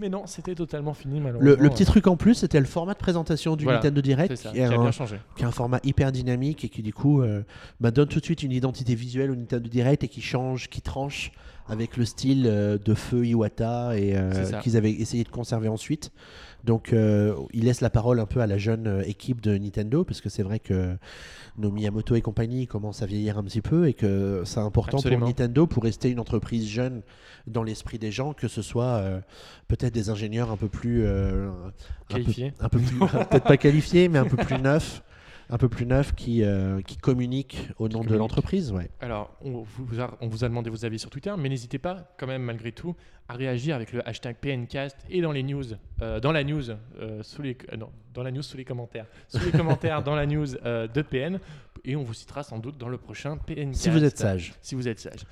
Mais 0.00 0.08
non, 0.08 0.22
c'était 0.26 0.54
totalement 0.54 0.94
fini, 0.94 1.20
malheureusement. 1.20 1.56
Le, 1.56 1.62
le 1.62 1.68
petit 1.70 1.84
truc 1.84 2.06
en 2.06 2.16
plus, 2.16 2.34
c'était 2.34 2.58
le 2.58 2.64
format 2.64 2.94
de 2.94 2.98
présentation 2.98 3.54
du 3.54 3.64
Voilà, 3.64 3.80
Nintendo 3.80 4.00
Direct, 4.00 4.34
ça, 4.34 4.48
qui 4.48 4.54
qui 4.54 4.60
est 4.62 4.64
a 4.64 4.70
un, 4.70 4.78
bien 4.80 4.90
changé. 4.92 5.16
qui 5.36 5.42
est 5.42 5.46
un 5.46 5.50
format 5.50 5.78
hyper 5.84 6.10
dynamique 6.10 6.64
et 6.64 6.70
qui 6.70 6.80
du 6.82 6.94
coup 6.94 7.20
euh, 7.20 7.42
bah, 7.80 7.90
donne 7.90 8.08
tout 8.08 8.18
de 8.18 8.24
suite 8.24 8.42
une 8.42 8.52
identité 8.52 8.94
visuelle 8.94 9.30
au 9.30 9.36
Nintendo 9.36 9.68
Direct 9.68 10.02
et 10.02 10.08
qui 10.08 10.22
change, 10.22 10.70
qui 10.70 10.80
tranche 10.80 11.32
avec 11.68 11.98
le 11.98 12.06
style 12.06 12.46
euh, 12.46 12.78
de 12.78 12.94
feu 12.94 13.26
Iwata 13.26 13.96
et 13.98 14.16
euh, 14.16 14.44
ça. 14.46 14.58
qu'ils 14.60 14.78
avaient 14.78 14.90
essayé 14.90 15.22
de 15.22 15.28
conserver 15.28 15.68
ensuite. 15.68 16.10
Donc 16.64 16.92
euh, 16.92 17.34
il 17.52 17.64
laisse 17.64 17.80
la 17.80 17.90
parole 17.90 18.20
un 18.20 18.26
peu 18.26 18.40
à 18.40 18.46
la 18.46 18.58
jeune 18.58 18.86
euh, 18.86 19.02
équipe 19.06 19.40
de 19.40 19.56
Nintendo 19.56 20.04
parce 20.04 20.20
que 20.20 20.28
c'est 20.28 20.42
vrai 20.42 20.58
que 20.58 20.96
nos 21.58 21.70
Miyamoto 21.70 22.14
et 22.14 22.20
compagnie 22.22 22.66
commencent 22.66 23.02
à 23.02 23.06
vieillir 23.06 23.38
un 23.38 23.42
petit 23.44 23.62
peu 23.62 23.88
et 23.88 23.94
que 23.94 24.42
c'est 24.44 24.60
important 24.60 24.98
Absolument. 24.98 25.20
pour 25.20 25.28
Nintendo 25.28 25.66
pour 25.66 25.82
rester 25.84 26.10
une 26.10 26.20
entreprise 26.20 26.68
jeune 26.68 27.02
dans 27.46 27.62
l'esprit 27.62 27.98
des 27.98 28.12
gens 28.12 28.32
que 28.34 28.48
ce 28.48 28.62
soit 28.62 28.84
euh, 28.84 29.20
peut-être 29.68 29.94
des 29.94 30.10
ingénieurs 30.10 30.50
un 30.50 30.56
peu 30.56 30.68
plus 30.68 31.02
euh, 31.04 31.48
un 31.48 31.70
peu- 32.08 32.14
Qualifié. 32.16 32.52
un 32.60 32.68
peu 32.68 32.78
plus 32.78 32.98
peut-être 32.98 33.44
pas 33.44 33.56
qualifiés 33.56 34.08
mais 34.08 34.18
un 34.18 34.26
peu 34.26 34.36
plus 34.36 34.58
neufs 34.58 35.02
un 35.50 35.58
peu 35.58 35.68
plus 35.68 35.84
neufs 35.84 36.14
qui, 36.14 36.44
euh, 36.44 36.80
qui 36.82 36.96
communiquent 36.96 37.68
au 37.78 37.88
nom 37.88 38.04
de 38.04 38.14
l'entreprise 38.14 38.72
ouais. 38.72 38.88
Alors, 39.00 39.36
on 39.42 39.62
vous, 39.62 40.00
a, 40.00 40.16
on 40.20 40.28
vous 40.28 40.44
a 40.44 40.48
demandé 40.48 40.70
vos 40.70 40.84
avis 40.84 40.98
sur 40.98 41.10
Twitter, 41.10 41.34
mais 41.36 41.48
n'hésitez 41.48 41.78
pas, 41.78 42.14
quand 42.18 42.26
même, 42.26 42.42
malgré 42.42 42.72
tout, 42.72 42.94
à 43.28 43.34
réagir 43.34 43.74
avec 43.74 43.92
le 43.92 44.06
hashtag 44.08 44.36
PNcast 44.36 44.96
et 45.08 45.20
dans 45.20 45.32
les 45.32 45.42
news, 45.42 45.64
euh, 46.02 46.20
dans 46.20 46.32
la 46.32 46.44
news, 46.44 46.70
euh, 46.70 47.22
sous 47.22 47.42
les, 47.42 47.56
euh, 47.72 47.76
non, 47.76 47.90
dans 48.14 48.22
la 48.22 48.30
news 48.30 48.42
sous 48.42 48.56
les 48.56 48.64
commentaires, 48.64 49.06
sous 49.28 49.44
les 49.44 49.50
commentaires 49.50 50.02
dans 50.02 50.14
la 50.14 50.26
news 50.26 50.46
de 50.46 51.02
PN, 51.02 51.40
et 51.84 51.96
on 51.96 52.02
vous 52.02 52.14
citera 52.14 52.42
sans 52.42 52.58
doute 52.58 52.78
dans 52.78 52.88
le 52.88 52.98
prochain 52.98 53.36
PNcast. 53.36 53.74
si 53.82 53.90
vous 53.90 54.04
êtes 54.04 54.18
sage 54.18 54.54
Si 54.62 54.74
vous 54.74 54.88
êtes 54.88 55.00
sage. 55.00 55.26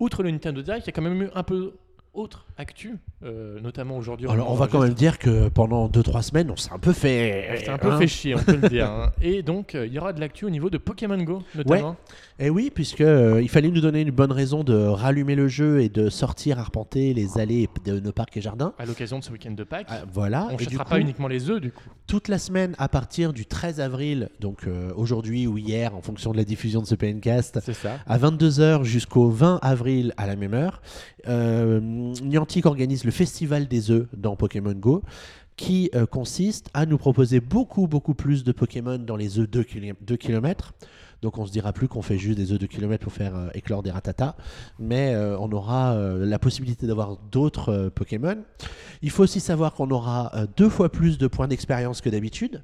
Outre 0.00 0.22
le 0.22 0.30
Nintendo 0.30 0.62
Direct, 0.62 0.86
il 0.86 0.88
y 0.88 0.90
a 0.90 0.92
quand 0.92 1.02
même 1.02 1.22
eu 1.22 1.28
un 1.34 1.42
peu 1.42 1.74
autre 2.14 2.46
actu, 2.56 2.96
euh, 3.22 3.60
notamment 3.60 3.96
aujourd'hui. 3.96 4.28
alors 4.28 4.50
on 4.50 4.54
va 4.54 4.66
quand 4.66 4.80
même 4.80 4.94
dire 4.94 5.18
que 5.18 5.48
pendant 5.48 5.88
2-3 5.88 6.22
semaines 6.22 6.50
on 6.50 6.56
s'est 6.56 6.72
un 6.72 6.78
peu 6.78 6.92
fait 6.92 7.60
C'est 7.60 7.68
un 7.68 7.78
peu 7.78 7.92
hein. 7.92 7.98
fait 7.98 8.08
chier, 8.08 8.34
on 8.34 8.38
peut 8.42 8.56
le 8.60 8.68
dire. 8.68 8.90
hein. 8.90 9.12
Et 9.22 9.42
donc, 9.42 9.74
euh, 9.74 9.86
il 9.86 9.92
y 9.92 9.98
aura 9.98 10.12
de 10.12 10.20
l'actu 10.20 10.44
au 10.44 10.50
niveau 10.50 10.68
de 10.70 10.78
Pokémon 10.78 11.22
Go, 11.22 11.42
notamment. 11.54 11.96
Et 12.40 12.50
oui, 12.50 12.70
puisque 12.74 13.00
euh, 13.00 13.40
il 13.42 13.48
fallait 13.48 13.68
nous 13.70 13.80
donner 13.80 14.00
une 14.00 14.10
bonne 14.10 14.32
raison 14.32 14.64
de 14.64 14.74
rallumer 14.74 15.34
le 15.34 15.48
jeu 15.48 15.80
et 15.82 15.88
de 15.88 16.08
sortir 16.08 16.58
arpenter 16.58 17.12
les 17.14 17.38
allées 17.38 17.68
de 17.84 17.98
nos 18.00 18.12
parcs 18.12 18.36
et 18.36 18.40
jardins. 18.40 18.72
À 18.78 18.84
l'occasion 18.86 19.18
de 19.18 19.24
ce 19.24 19.30
week-end 19.32 19.50
de 19.52 19.64
Pâques. 19.64 19.86
Ah, 19.90 20.02
voilà. 20.12 20.46
on 20.50 20.54
ne 20.54 20.58
chassera 20.58 20.84
coup, 20.84 20.90
pas 20.90 21.00
uniquement 21.00 21.28
les 21.28 21.50
œufs, 21.50 21.60
du 21.60 21.70
coup. 21.72 21.84
toute 22.06 22.28
la 22.28 22.38
semaine 22.38 22.74
à 22.78 22.88
partir 22.88 23.32
du 23.32 23.46
13 23.46 23.80
avril, 23.80 24.28
donc 24.40 24.66
euh, 24.66 24.92
aujourd'hui 24.96 25.46
ou 25.46 25.58
hier 25.58 25.94
en 25.96 26.00
fonction 26.00 26.32
de 26.32 26.36
la 26.36 26.44
diffusion 26.44 26.80
de 26.80 26.86
ce 26.86 26.94
PNcast, 26.94 27.60
ça. 27.72 27.98
à 28.06 28.18
22h 28.18 28.84
jusqu'au 28.84 29.28
20 29.30 29.58
avril 29.62 30.14
à 30.16 30.26
la 30.26 30.36
même 30.36 30.54
heure, 30.54 30.80
euh, 31.26 31.80
Niantic 31.98 32.66
organise 32.66 33.04
le 33.04 33.10
Festival 33.10 33.68
des 33.68 33.90
œufs 33.90 34.06
dans 34.16 34.36
Pokémon 34.36 34.72
Go 34.72 35.02
qui 35.56 35.90
euh, 35.94 36.06
consiste 36.06 36.70
à 36.72 36.86
nous 36.86 36.98
proposer 36.98 37.40
beaucoup 37.40 37.88
beaucoup 37.88 38.14
plus 38.14 38.44
de 38.44 38.52
Pokémon 38.52 38.98
dans 38.98 39.16
les 39.16 39.38
œufs 39.38 39.50
2 39.50 39.64
km. 39.64 40.74
Donc 41.22 41.38
on 41.38 41.46
se 41.46 41.52
dira 41.52 41.72
plus 41.72 41.88
qu'on 41.88 42.02
fait 42.02 42.18
juste 42.18 42.38
des 42.38 42.52
œufs 42.52 42.58
de 42.58 42.66
kilomètres 42.66 43.02
pour 43.02 43.12
faire 43.12 43.34
euh, 43.34 43.48
éclore 43.54 43.82
des 43.82 43.90
ratatas, 43.90 44.36
mais 44.78 45.14
euh, 45.14 45.36
on 45.38 45.50
aura 45.50 45.94
euh, 45.94 46.24
la 46.24 46.38
possibilité 46.38 46.86
d'avoir 46.86 47.16
d'autres 47.16 47.70
euh, 47.70 47.90
Pokémon. 47.90 48.36
Il 49.02 49.10
faut 49.10 49.24
aussi 49.24 49.40
savoir 49.40 49.74
qu'on 49.74 49.90
aura 49.90 50.30
euh, 50.34 50.46
deux 50.56 50.68
fois 50.68 50.90
plus 50.90 51.18
de 51.18 51.26
points 51.26 51.48
d'expérience 51.48 52.00
que 52.00 52.08
d'habitude. 52.08 52.62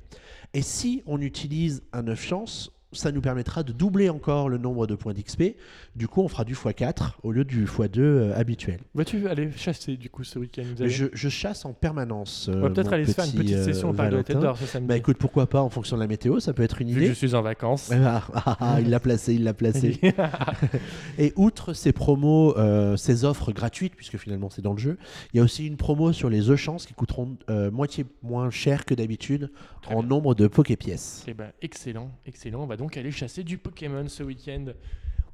Et 0.53 0.63
si 0.63 1.03
on 1.07 1.21
utilise 1.21 1.83
un 1.93 2.07
œuf 2.07 2.23
chance, 2.25 2.71
ça 2.95 3.13
nous 3.13 3.21
permettra 3.21 3.63
de 3.63 3.73
doubler 3.73 4.09
encore 4.11 4.49
le 4.49 4.59
nombre 4.59 4.87
de 4.87 4.95
points 4.95 5.13
d'XP. 5.15 5.57
Du 5.97 6.09
coup, 6.09 6.23
on 6.23 6.29
fera 6.29 6.45
du 6.45 6.55
x4 6.55 7.13
au 7.23 7.33
lieu 7.33 7.45
du 7.45 7.67
x2 7.67 7.99
euh, 7.99 8.37
habituel. 8.39 8.81
Vas-tu 8.95 9.29
aller 9.29 9.51
chasser, 9.57 9.97
du 9.97 10.11
coup, 10.11 10.25
ce 10.25 10.39
week-end 10.39 10.65
Je, 10.81 11.07
je 11.13 11.29
chasse 11.29 11.65
en 11.65 11.73
permanence. 11.73 12.49
On 12.53 12.59
va 12.61 12.67
euh, 12.67 12.71
peut-être 12.71 12.93
aller 12.93 13.07
se 13.07 13.13
faire 13.13 13.25
une 13.25 13.31
petit, 13.33 13.39
petite 13.39 13.57
euh, 13.57 13.65
session 13.65 13.91
au 13.91 13.93
parc 13.93 14.11
de 14.11 14.17
la 14.17 14.25
Tête 14.25 14.39
d'Or 14.39 14.57
ce 14.59 14.67
samedi. 14.67 14.89
Bah 14.89 14.97
écoute, 14.97 15.17
pourquoi 15.19 15.47
pas 15.47 15.61
en 15.61 15.71
fonction 15.71 15.97
de 15.97 16.03
la 16.03 16.09
météo, 16.09 16.41
ça 16.41 16.53
peut 16.53 16.63
être 16.63 16.81
une 16.81 16.89
Vu 16.89 16.95
que 16.95 17.01
idée. 17.01 17.09
je 17.09 17.15
suis 17.15 17.35
en 17.35 17.43
vacances. 17.43 17.91
Ah, 17.93 18.23
ah, 18.35 18.57
ah, 18.61 18.81
il 18.81 18.91
l'a 18.91 19.01
placé, 19.01 19.35
il 19.35 19.45
l'a 19.45 19.55
placé. 19.55 20.01
Et 21.19 21.33
outre 21.37 21.73
ces 21.73 21.93
promos, 21.93 22.57
euh, 22.57 22.97
ces 22.97 23.25
offres 23.25 23.53
gratuites, 23.53 23.95
puisque 23.97 24.17
finalement 24.17 24.51
c'est 24.51 24.63
dans 24.63 24.73
le 24.73 24.79
jeu, 24.79 24.99
il 25.33 25.39
y 25.39 25.41
a 25.41 25.43
aussi 25.43 25.67
une 25.67 25.77
promo 25.77 26.13
sur 26.13 26.29
les 26.31 26.51
œufs 26.51 26.59
chances 26.59 26.87
qui 26.87 26.95
coûteront 26.95 27.37
euh, 27.51 27.71
moitié 27.71 28.05
moins 28.23 28.51
cher 28.51 28.85
que 28.85 28.95
d'habitude 28.95 29.51
en 29.87 30.01
bien. 30.01 30.09
nombre 30.09 30.35
de 30.35 30.47
Poképièces. 30.47 31.25
Eh 31.27 31.35
ben, 31.35 31.51
excellent, 31.63 32.11
excellent. 32.27 32.63
On 32.63 32.67
va 32.67 32.77
donc 32.77 32.84
aller 32.97 33.11
chasser 33.11 33.43
du 33.45 33.59
Pokémon 33.59 34.07
ce 34.09 34.23
week-end. 34.23 34.67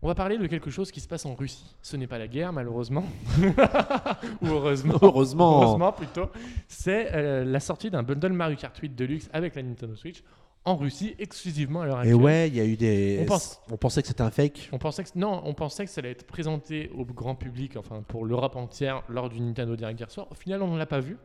On 0.03 0.07
va 0.09 0.15
parler 0.15 0.39
de 0.39 0.47
quelque 0.47 0.71
chose 0.71 0.91
qui 0.91 1.01
se 1.01 1.07
passe 1.09 1.27
en 1.27 1.35
Russie. 1.35 1.77
Ce 1.83 1.95
n'est 1.97 2.07
pas 2.07 2.19
la 2.19 2.27
guerre, 2.27 2.53
malheureusement. 2.55 3.05
Ou 4.43 4.47
heureusement. 4.47 4.99
Heureusement. 5.03 5.63
Heureusement, 5.63 5.93
plutôt. 5.93 6.31
C'est 6.69 7.15
euh, 7.15 7.45
la 7.45 7.61
sortie 7.61 7.91
d'un 7.91 8.03
bundle 8.03 8.33
Mario 8.33 8.57
Kart 8.57 8.77
8 8.77 8.95
Deluxe 8.95 9.29
avec 9.33 9.55
la 9.55 9.63
Nintendo 9.63 9.95
Switch 9.95 10.23
en 10.65 10.77
Russie, 10.77 11.15
exclusivement 11.19 11.83
à 11.83 11.87
l'heure 11.87 11.97
Et 11.99 12.01
actuelle. 12.01 12.15
ouais, 12.17 12.49
il 12.49 12.55
y 12.57 12.61
a 12.61 12.65
eu 12.65 12.77
des. 12.77 13.19
On 13.23 13.27
pense- 13.27 13.61
on 13.71 13.77
pensait 13.77 14.03
que 14.03 14.09
c'était 14.09 14.23
un 14.23 14.31
fake. 14.31 14.69
On 14.73 14.79
pensait 14.79 15.05
que 15.05 15.11
non, 15.17 15.41
on 15.45 15.55
pensait 15.55 15.85
que 15.85 15.91
ça 15.91 16.01
allait 16.01 16.11
être 16.13 16.27
présenté 16.27 16.91
au 16.97 17.05
grand 17.05 17.35
public, 17.35 17.77
enfin 17.77 18.03
pour 18.07 18.25
l'Europe 18.27 18.57
entière, 18.57 19.03
lors 19.09 19.29
du 19.31 19.41
Nintendo 19.41 19.75
Direct 19.77 19.99
hier 20.01 20.11
soir. 20.11 20.27
Au 20.31 20.35
final, 20.35 20.63
on 20.63 20.73
ne 20.73 20.79
l'a 20.79 20.87
pas 20.87 21.01
vu. 21.01 21.17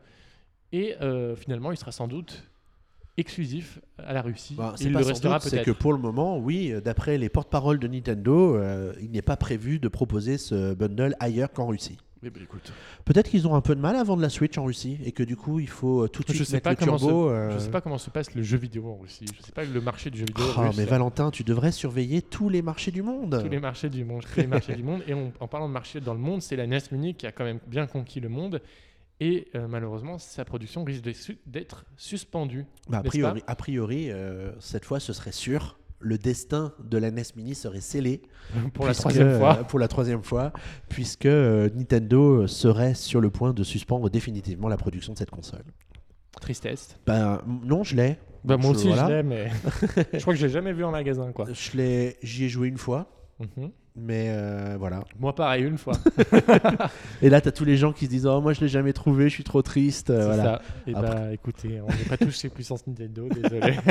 Et 0.72 0.96
euh, 1.00 1.36
finalement, 1.36 1.70
il 1.70 1.76
sera 1.76 1.92
sans 1.92 2.08
doute 2.08 2.44
exclusif 3.16 3.78
à 3.98 4.12
la 4.12 4.22
Russie. 4.22 4.56
C'est 4.76 4.84
il 4.84 4.92
le 4.92 4.98
restera 4.98 5.34
doute, 5.38 5.42
c'est 5.48 5.50
peut-être. 5.56 5.66
que 5.66 5.70
pour 5.72 5.92
le 5.92 5.98
moment, 5.98 6.38
oui, 6.38 6.72
euh, 6.72 6.80
d'après 6.80 7.18
les 7.18 7.28
porte-paroles 7.28 7.78
de 7.78 7.88
Nintendo, 7.88 8.56
euh, 8.56 8.92
il 9.00 9.10
n'est 9.10 9.22
pas 9.22 9.36
prévu 9.36 9.78
de 9.78 9.88
proposer 9.88 10.38
ce 10.38 10.74
bundle 10.74 11.14
ailleurs 11.20 11.52
qu'en 11.52 11.66
Russie. 11.66 11.96
Eh 12.24 12.30
ben, 12.30 12.42
écoute, 12.42 12.72
Peut-être 13.04 13.28
qu'ils 13.30 13.46
ont 13.46 13.54
un 13.54 13.60
peu 13.60 13.74
de 13.76 13.80
mal 13.80 13.94
à 13.94 14.02
vendre 14.02 14.22
la 14.22 14.30
Switch 14.30 14.56
en 14.58 14.64
Russie 14.64 14.98
et 15.04 15.12
que 15.12 15.22
du 15.22 15.36
coup, 15.36 15.60
il 15.60 15.68
faut 15.68 16.02
euh, 16.04 16.08
tout 16.08 16.22
de 16.22 16.28
Je 16.28 16.34
suite 16.38 16.46
sais 16.48 16.54
mettre 16.56 16.64
pas 16.64 16.70
le 16.70 16.76
turbo. 16.76 16.98
se- 17.28 17.32
euh, 17.32 17.50
je 17.52 17.58
sais 17.58 17.70
pas 17.70 17.80
comment 17.80 17.98
se 17.98 18.10
passe 18.10 18.34
le 18.34 18.42
jeu 18.42 18.56
vidéo 18.56 18.88
en 18.88 18.96
Russie. 18.96 19.26
Je 19.38 19.42
sais 19.44 19.52
pas 19.52 19.64
le 19.64 19.80
marché 19.80 20.10
du 20.10 20.18
jeu 20.18 20.24
vidéo 20.24 20.44
russe. 20.56 20.76
mais 20.76 20.86
Valentin, 20.86 21.30
tu 21.30 21.44
devrais 21.44 21.70
surveiller 21.72 22.22
tous 22.22 22.48
les 22.48 22.62
marchés 22.62 22.90
du 22.90 23.02
monde. 23.02 23.38
tous 23.44 23.48
les 23.50 23.60
marchés 23.60 23.90
du 23.90 24.04
monde, 24.04 24.22
tous 24.34 24.40
les 24.40 24.46
marchés 24.46 24.74
du 24.74 24.82
monde. 24.82 25.02
Et 25.06 25.14
on- 25.14 25.32
en 25.38 25.46
parlant 25.46 25.68
de 25.68 25.72
marché 25.74 26.00
dans 26.00 26.14
le 26.14 26.20
monde, 26.20 26.42
c'est 26.42 26.56
la 26.56 26.66
NES 26.66 26.78
Mini 26.90 27.14
qui 27.14 27.26
a 27.26 27.32
quand 27.32 27.44
même 27.44 27.60
bien 27.68 27.86
conquis 27.86 28.18
le 28.20 28.28
monde. 28.30 28.60
Et 29.20 29.48
euh, 29.54 29.66
malheureusement, 29.66 30.18
sa 30.18 30.44
production 30.44 30.84
risque 30.84 31.04
d'être 31.46 31.86
suspendue. 31.96 32.66
Bah, 32.88 32.98
a 32.98 33.02
priori, 33.02 33.42
a 33.46 33.56
priori 33.56 34.10
euh, 34.10 34.52
cette 34.60 34.84
fois, 34.84 35.00
ce 35.00 35.12
serait 35.12 35.32
sûr. 35.32 35.78
Le 35.98 36.18
destin 36.18 36.74
de 36.84 36.98
la 36.98 37.10
NES 37.10 37.22
Mini 37.36 37.54
serait 37.54 37.80
scellé 37.80 38.20
pour 38.74 38.86
la 38.86 38.92
troisième 38.92 39.28
euh, 39.28 39.38
fois. 39.38 39.54
pour 39.64 39.78
la 39.78 39.88
troisième 39.88 40.22
fois, 40.22 40.52
puisque 40.90 41.24
euh, 41.24 41.70
Nintendo 41.74 42.46
serait 42.46 42.92
sur 42.92 43.22
le 43.22 43.30
point 43.30 43.54
de 43.54 43.64
suspendre 43.64 44.10
définitivement 44.10 44.68
la 44.68 44.76
production 44.76 45.14
de 45.14 45.18
cette 45.18 45.30
console. 45.30 45.64
Tristesse. 46.38 46.98
Ben 47.06 47.40
non, 47.46 47.82
je 47.82 47.96
l'ai. 47.96 48.18
Bah, 48.44 48.58
moi 48.58 48.72
Je- 48.72 48.76
aussi, 48.76 48.88
voilà. 48.88 49.06
je 49.08 49.12
l'ai, 49.14 49.22
mais 49.22 49.50
je 50.12 50.18
crois 50.20 50.34
que 50.34 50.38
je 50.38 50.46
l'ai 50.46 50.52
jamais 50.52 50.74
vu 50.74 50.84
en 50.84 50.90
magasin. 50.90 51.32
quoi. 51.32 51.46
Je 51.50 51.76
l'ai, 51.78 52.18
j'y 52.22 52.44
ai 52.44 52.48
joué 52.50 52.68
une 52.68 52.76
fois, 52.78 53.10
Mhm. 53.40 53.70
Mais 53.96 54.26
euh, 54.28 54.76
voilà. 54.78 55.04
Moi, 55.18 55.34
pareil, 55.34 55.64
une 55.64 55.78
fois. 55.78 55.94
Et 57.22 57.30
là, 57.30 57.40
t'as 57.40 57.50
tous 57.50 57.64
les 57.64 57.76
gens 57.76 57.92
qui 57.92 58.04
se 58.04 58.10
disent 58.10 58.26
oh 58.26 58.40
moi 58.40 58.52
je 58.52 58.60
l'ai 58.60 58.68
jamais 58.68 58.92
trouvé, 58.92 59.28
je 59.28 59.34
suis 59.34 59.44
trop 59.44 59.62
triste. 59.62 60.10
euh, 60.10 60.20
C'est 60.20 60.26
voilà. 60.26 60.42
ça. 60.44 60.62
Et 60.86 60.94
Après- 60.94 61.10
bah, 61.14 61.32
écoutez, 61.32 61.80
on 61.80 61.86
n'est 61.88 62.04
pas 62.08 62.16
tous 62.16 62.38
chez 62.38 62.48
Puissance 62.48 62.86
Nintendo, 62.86 63.28
désolé. 63.30 63.76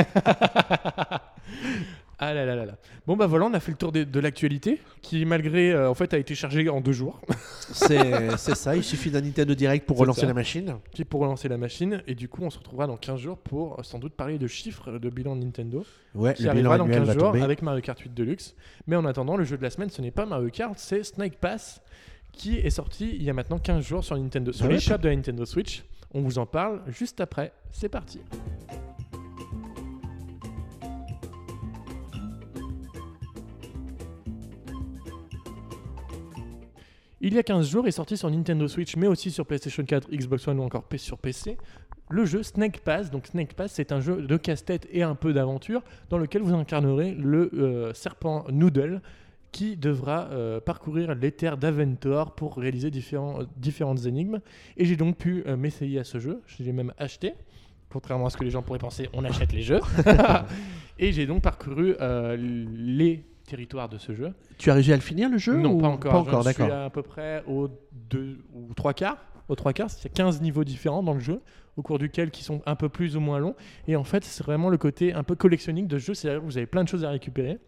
ah 2.18 2.32
là 2.32 2.46
là 2.46 2.54
là 2.56 2.64
là. 2.64 2.76
Bon, 3.06 3.14
bah 3.16 3.26
voilà, 3.26 3.44
on 3.46 3.52
a 3.54 3.60
fait 3.60 3.72
le 3.72 3.76
tour 3.76 3.92
de, 3.92 4.04
de 4.04 4.20
l'actualité, 4.20 4.80
qui 5.02 5.24
malgré, 5.26 5.72
euh, 5.72 5.90
en 5.90 5.94
fait, 5.94 6.14
a 6.14 6.18
été 6.18 6.34
chargé 6.34 6.68
en 6.68 6.80
deux 6.80 6.92
jours, 6.92 7.20
C'est, 7.72 8.36
c'est 8.38 8.54
ça. 8.54 8.74
Il 8.76 8.82
suffit 8.84 9.10
d'un 9.10 9.20
Nintendo 9.20 9.54
Direct 9.54 9.86
pour 9.86 9.98
relancer 9.98 10.22
ça. 10.22 10.26
la 10.26 10.34
machine. 10.34 10.76
qui 10.92 11.04
pour 11.04 11.20
relancer 11.20 11.48
la 11.48 11.58
machine. 11.58 12.02
Et 12.06 12.14
du 12.14 12.28
coup, 12.28 12.42
on 12.42 12.50
se 12.50 12.58
retrouvera 12.58 12.86
dans 12.86 12.96
15 12.96 13.20
jours 13.20 13.36
pour 13.38 13.78
euh, 13.78 13.82
sans 13.82 13.98
doute 13.98 14.14
parler 14.14 14.38
de 14.38 14.46
chiffres 14.46 14.98
de 14.98 15.10
bilan 15.10 15.36
de 15.36 15.44
Nintendo, 15.44 15.84
Ouais, 16.14 16.32
qui 16.34 16.44
le 16.44 16.52
bilan 16.52 16.78
dans 16.78 16.84
annuel 16.84 16.98
15 17.00 17.06
va 17.08 17.12
jours 17.14 17.22
tomber. 17.32 17.42
avec 17.42 17.60
Mario 17.62 17.82
Kart 17.82 17.98
8 17.98 18.14
Deluxe. 18.14 18.54
Mais 18.86 18.96
en 18.96 19.04
attendant, 19.04 19.36
le 19.36 19.44
jeu 19.44 19.58
de 19.58 19.62
la 19.62 19.70
semaine, 19.70 19.90
ce 19.90 20.00
n'est 20.00 20.10
pas 20.10 20.24
Mario 20.26 20.48
Kart, 20.50 20.74
c'est 20.78 21.02
Snake 21.04 21.36
Pass, 21.38 21.82
qui 22.32 22.56
est 22.56 22.70
sorti 22.70 23.10
il 23.14 23.22
y 23.24 23.30
a 23.30 23.32
maintenant 23.34 23.58
15 23.58 23.84
jours 23.84 24.04
sur 24.04 24.16
Nintendo, 24.16 24.52
sur 24.52 24.66
ouais, 24.66 24.76
de 24.78 25.08
la 25.08 25.14
Nintendo 25.16 25.44
Switch. 25.44 25.84
On 26.14 26.22
vous 26.22 26.38
en 26.38 26.46
parle 26.46 26.80
juste 26.88 27.20
après. 27.20 27.52
C'est 27.72 27.88
parti. 27.90 28.20
Il 37.20 37.32
y 37.32 37.38
a 37.38 37.42
15 37.42 37.70
jours 37.70 37.86
est 37.86 37.92
sorti 37.92 38.16
sur 38.16 38.30
Nintendo 38.30 38.68
Switch, 38.68 38.96
mais 38.96 39.06
aussi 39.06 39.30
sur 39.30 39.46
PlayStation 39.46 39.84
4, 39.84 40.10
Xbox 40.10 40.46
One 40.48 40.60
ou 40.60 40.62
encore 40.62 40.84
sur 40.98 41.18
PC, 41.18 41.56
le 42.10 42.24
jeu 42.26 42.42
Snake 42.42 42.80
Pass. 42.80 43.10
Donc 43.10 43.26
Snake 43.26 43.54
Pass, 43.54 43.72
c'est 43.72 43.90
un 43.90 44.00
jeu 44.00 44.20
de 44.20 44.36
casse-tête 44.36 44.86
et 44.90 45.02
un 45.02 45.14
peu 45.14 45.32
d'aventure 45.32 45.82
dans 46.10 46.18
lequel 46.18 46.42
vous 46.42 46.54
incarnerez 46.54 47.12
le 47.12 47.50
euh, 47.54 47.94
serpent 47.94 48.44
Noodle 48.50 49.00
qui 49.56 49.78
devra 49.78 50.28
euh, 50.32 50.60
parcourir 50.60 51.14
les 51.14 51.32
terres 51.32 51.56
d'Aventor 51.56 52.34
pour 52.34 52.56
réaliser 52.56 52.90
différents, 52.90 53.38
différentes 53.56 54.04
énigmes. 54.04 54.40
Et 54.76 54.84
j'ai 54.84 54.96
donc 54.96 55.16
pu 55.16 55.44
euh, 55.46 55.56
m'essayer 55.56 55.98
à 55.98 56.04
ce 56.04 56.18
jeu. 56.18 56.42
Je 56.46 56.62
l'ai 56.62 56.72
même 56.72 56.92
acheté. 56.98 57.32
Contrairement 57.88 58.26
à 58.26 58.30
ce 58.30 58.36
que 58.36 58.44
les 58.44 58.50
gens 58.50 58.60
pourraient 58.60 58.78
penser, 58.78 59.08
on 59.14 59.24
achète 59.24 59.54
les 59.54 59.62
jeux. 59.62 59.80
et 60.98 61.12
j'ai 61.12 61.24
donc 61.24 61.42
parcouru 61.42 61.94
euh, 62.00 62.36
les 62.36 63.24
territoires 63.46 63.88
de 63.88 63.98
ce 63.98 64.14
jeu. 64.14 64.32
Tu 64.58 64.70
as 64.70 64.74
réussi 64.74 64.92
à 64.92 64.96
le 64.96 65.02
finir 65.02 65.28
le 65.30 65.38
jeu 65.38 65.56
Non, 65.56 65.72
ou- 65.74 65.78
pas 65.80 65.88
encore. 65.88 66.12
Pas 66.12 66.18
encore, 66.18 66.42
Je 66.42 66.50
suis 66.52 66.62
à 66.64 66.90
peu 66.90 67.02
près 67.02 67.42
aux 67.46 67.68
deux 67.92 68.38
ou 68.54 68.74
trois 68.74 68.92
quarts. 68.92 69.18
Aux 69.48 69.54
trois 69.54 69.72
quarts, 69.72 69.88
il 70.00 70.04
y 70.04 70.06
a 70.06 70.10
15 70.10 70.40
niveaux 70.42 70.64
différents 70.64 71.02
dans 71.04 71.14
le 71.14 71.20
jeu, 71.20 71.40
au 71.76 71.82
cours 71.82 71.98
duquel 72.00 72.30
qui 72.32 72.42
sont 72.42 72.62
un 72.66 72.74
peu 72.74 72.88
plus 72.88 73.16
ou 73.16 73.20
moins 73.20 73.38
longs. 73.38 73.54
Et 73.86 73.94
en 73.94 74.02
fait, 74.04 74.24
c'est 74.24 74.42
vraiment 74.44 74.68
le 74.70 74.76
côté 74.78 75.12
un 75.14 75.22
peu 75.22 75.36
collectionnique 75.36 75.86
de 75.86 75.98
ce 76.00 76.06
jeu, 76.06 76.14
c'est-à-dire 76.14 76.40
que 76.40 76.46
vous 76.46 76.56
avez 76.58 76.66
plein 76.66 76.82
de 76.82 76.88
choses 76.88 77.04
à 77.04 77.10
récupérer. 77.10 77.58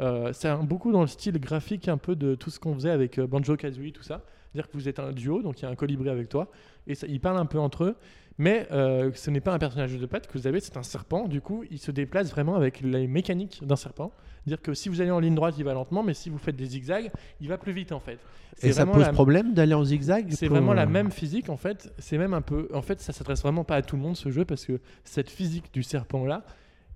Euh, 0.00 0.32
c'est 0.32 0.48
un- 0.48 0.62
beaucoup 0.62 0.92
dans 0.92 1.00
le 1.00 1.06
style 1.08 1.38
graphique 1.40 1.88
un 1.88 1.96
peu 1.98 2.14
de 2.14 2.34
tout 2.36 2.50
ce 2.50 2.60
qu'on 2.60 2.74
faisait 2.74 2.90
avec 2.90 3.18
euh, 3.18 3.26
Banjo 3.26 3.56
Kazooie, 3.56 3.90
tout 3.92 4.02
ça. 4.02 4.22
C'est-à-dire 4.52 4.70
que 4.70 4.76
vous 4.76 4.88
êtes 4.88 5.00
un 5.00 5.10
duo, 5.10 5.42
donc 5.42 5.60
il 5.60 5.64
y 5.64 5.66
a 5.66 5.70
un 5.70 5.74
colibri 5.74 6.08
avec 6.08 6.28
toi, 6.28 6.48
et 6.86 6.94
ça, 6.94 7.08
ils 7.08 7.20
parlent 7.20 7.38
un 7.38 7.46
peu 7.46 7.58
entre 7.58 7.82
eux. 7.84 7.96
Mais 8.38 8.66
euh, 8.72 9.10
ce 9.14 9.30
n'est 9.30 9.40
pas 9.40 9.52
un 9.52 9.58
personnage 9.58 9.96
de 9.96 10.06
pâte 10.06 10.26
que 10.26 10.36
vous 10.36 10.46
avez, 10.46 10.58
c'est 10.60 10.76
un 10.76 10.82
serpent. 10.82 11.28
Du 11.28 11.40
coup, 11.40 11.64
il 11.70 11.78
se 11.78 11.90
déplace 11.92 12.30
vraiment 12.30 12.56
avec 12.56 12.80
les 12.80 13.06
mécaniques 13.06 13.64
d'un 13.64 13.76
serpent. 13.76 14.12
Dire 14.46 14.60
que 14.60 14.74
si 14.74 14.88
vous 14.88 15.00
allez 15.00 15.12
en 15.12 15.20
ligne 15.20 15.34
droite, 15.36 15.54
il 15.56 15.64
va 15.64 15.72
lentement, 15.72 16.02
mais 16.02 16.14
si 16.14 16.30
vous 16.30 16.38
faites 16.38 16.56
des 16.56 16.66
zigzags, 16.66 17.10
il 17.40 17.48
va 17.48 17.56
plus 17.58 17.72
vite 17.72 17.92
en 17.92 18.00
fait. 18.00 18.18
Et 18.62 18.72
ça 18.72 18.86
pose 18.86 19.02
la- 19.02 19.12
problème 19.12 19.54
d'aller 19.54 19.74
en 19.74 19.84
zigzag 19.84 20.26
c'est 20.32 20.46
pour- 20.48 20.56
vraiment 20.56 20.74
la 20.74 20.86
même 20.86 21.10
physique 21.10 21.48
en 21.48 21.56
fait. 21.56 21.92
C'est 21.98 22.18
même 22.18 22.34
un 22.34 22.42
peu. 22.42 22.68
En 22.74 22.82
fait, 22.82 23.00
ça 23.00 23.12
s'adresse 23.12 23.40
vraiment 23.42 23.64
pas 23.64 23.76
à 23.76 23.82
tout 23.82 23.96
le 23.96 24.02
monde 24.02 24.16
ce 24.16 24.30
jeu 24.30 24.44
parce 24.44 24.64
que 24.66 24.80
cette 25.04 25.30
physique 25.30 25.72
du 25.72 25.82
serpent 25.82 26.24
là 26.26 26.42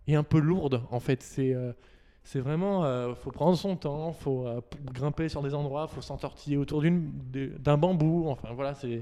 est 0.09 0.15
un 0.15 0.23
peu 0.25 0.39
lourde 0.41 0.83
en 0.91 1.01
fait. 1.01 1.23
C'est 1.23 1.55
euh, 1.55 1.73
c'est 2.25 2.41
vraiment. 2.41 2.85
euh, 2.85 3.15
faut 3.15 3.31
prendre 3.31 3.57
son 3.57 3.77
temps, 3.77 4.13
faut 4.13 4.47
euh, 4.47 4.61
grimper 4.93 5.29
sur 5.29 5.43
des 5.43 5.55
endroits, 5.55 5.87
faut 5.89 6.01
s'entortiller 6.03 6.57
autour 6.59 6.83
d'un 6.83 7.77
bambou. 7.79 8.27
Enfin 8.29 8.49
voilà, 8.55 8.75
c'est 8.75 9.01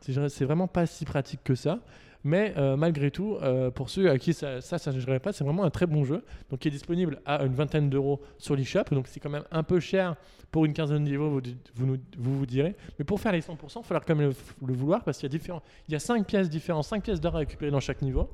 c'est 0.00 0.44
vraiment 0.44 0.68
pas 0.68 0.86
si 0.86 1.04
pratique 1.04 1.40
que 1.44 1.54
ça. 1.54 1.80
Mais 2.24 2.52
euh, 2.56 2.76
malgré 2.76 3.10
tout, 3.10 3.36
euh, 3.42 3.70
pour 3.70 3.90
ceux 3.90 4.10
à 4.10 4.18
qui 4.18 4.34
ça, 4.34 4.60
ça, 4.60 4.78
ça 4.78 4.92
pas, 5.20 5.32
c'est 5.32 5.44
vraiment 5.44 5.62
un 5.64 5.70
très 5.70 5.86
bon 5.86 6.04
jeu. 6.04 6.24
Donc, 6.50 6.60
qui 6.60 6.68
est 6.68 6.70
disponible 6.72 7.20
à 7.24 7.44
une 7.44 7.54
vingtaine 7.54 7.88
d'euros 7.88 8.20
sur 8.38 8.56
l'eShop. 8.56 8.84
Donc, 8.90 9.06
c'est 9.06 9.20
quand 9.20 9.30
même 9.30 9.44
un 9.52 9.62
peu 9.62 9.78
cher 9.78 10.16
pour 10.50 10.64
une 10.64 10.72
quinzaine 10.72 11.04
de 11.04 11.10
niveaux, 11.10 11.30
vous, 11.30 11.40
vous, 11.74 11.86
nous- 11.86 11.98
vous 12.18 12.38
vous 12.38 12.46
direz. 12.46 12.74
Mais 12.98 13.04
pour 13.04 13.20
faire 13.20 13.32
les 13.32 13.40
100%, 13.40 13.80
il 13.80 13.82
va 13.82 13.82
falloir 13.82 14.04
quand 14.04 14.16
même 14.16 14.32
le, 14.66 14.74
vouloir 14.74 15.04
parce 15.04 15.18
qu'il 15.18 15.32
y 15.32 15.50
a 15.50 15.60
y 15.88 15.94
a 15.94 15.98
5 15.98 16.26
pièces 16.26 16.50
différentes, 16.50 16.84
5 16.84 17.02
pièces 17.04 17.20
d'or 17.20 17.36
à 17.36 17.38
récupérer 17.38 17.70
dans 17.70 17.80
chaque 17.80 18.02
niveau. 18.02 18.30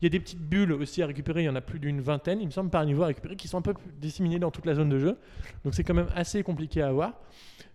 Il 0.00 0.04
y 0.04 0.06
a 0.06 0.10
des 0.10 0.20
petites 0.20 0.40
bulles 0.40 0.72
aussi 0.72 1.02
à 1.02 1.06
récupérer, 1.06 1.42
il 1.42 1.46
y 1.46 1.48
en 1.48 1.56
a 1.56 1.60
plus 1.60 1.80
d'une 1.80 2.00
vingtaine, 2.00 2.40
il 2.40 2.46
me 2.46 2.50
semble, 2.52 2.70
par 2.70 2.84
niveau 2.84 3.02
à 3.02 3.06
récupérer, 3.06 3.34
qui 3.34 3.48
sont 3.48 3.58
un 3.58 3.62
peu 3.62 3.74
disséminées 4.00 4.38
dans 4.38 4.50
toute 4.50 4.64
la 4.64 4.74
zone 4.74 4.88
de 4.88 4.98
jeu. 4.98 5.18
Donc 5.64 5.74
c'est 5.74 5.82
quand 5.82 5.94
même 5.94 6.08
assez 6.14 6.42
compliqué 6.42 6.82
à 6.82 6.88
avoir. 6.88 7.14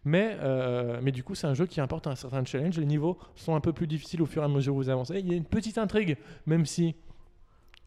Mais, 0.06 0.38
euh, 0.42 1.00
mais 1.02 1.12
du 1.12 1.24
coup, 1.24 1.36
c'est 1.36 1.48
un 1.48 1.54
jeu 1.54 1.66
qui 1.66 1.82
importe 1.82 2.08
un 2.08 2.16
certain 2.16 2.44
challenge. 2.44 2.78
Les 2.78 2.86
niveaux 2.86 3.18
sont 3.36 3.56
un 3.56 3.62
peu 3.62 3.74
plus 3.74 3.88
difficiles 3.88 4.22
au 4.22 4.26
fur 4.26 4.42
et 4.42 4.46
à 4.46 4.50
mesure 4.50 4.74
où 4.74 4.78
vous 4.78 4.90
avancez. 4.90 5.20
Il 5.20 5.30
y 5.30 5.34
a 5.34 5.38
une 5.38 5.46
petite 5.46 5.78
intrigue, 5.78 6.18
même 6.46 6.66
si 6.66 6.96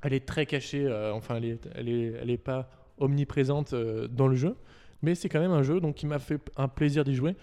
elle 0.02 0.12
est 0.12 0.26
très 0.26 0.46
cachée, 0.46 0.86
euh, 0.86 1.12
enfin, 1.12 1.36
elle 1.36 1.44
est, 1.44 1.68
elle 1.74 1.88
est, 1.88 2.12
elle 2.20 2.30
est 2.30 2.38
pas 2.38 2.68
omniprésente 2.98 3.72
euh, 3.72 4.06
dans 4.08 4.28
le 4.28 4.36
jeu. 4.36 4.56
Mais 5.02 5.14
c'est 5.14 5.28
quand 5.28 5.40
même 5.40 5.52
un 5.52 5.62
jeu 5.62 5.80
donc, 5.80 5.94
qui 5.96 6.06
m'a 6.06 6.18
fait 6.18 6.40
un 6.56 6.68
plaisir 6.68 7.04
d'y 7.04 7.14
jouer. 7.14 7.36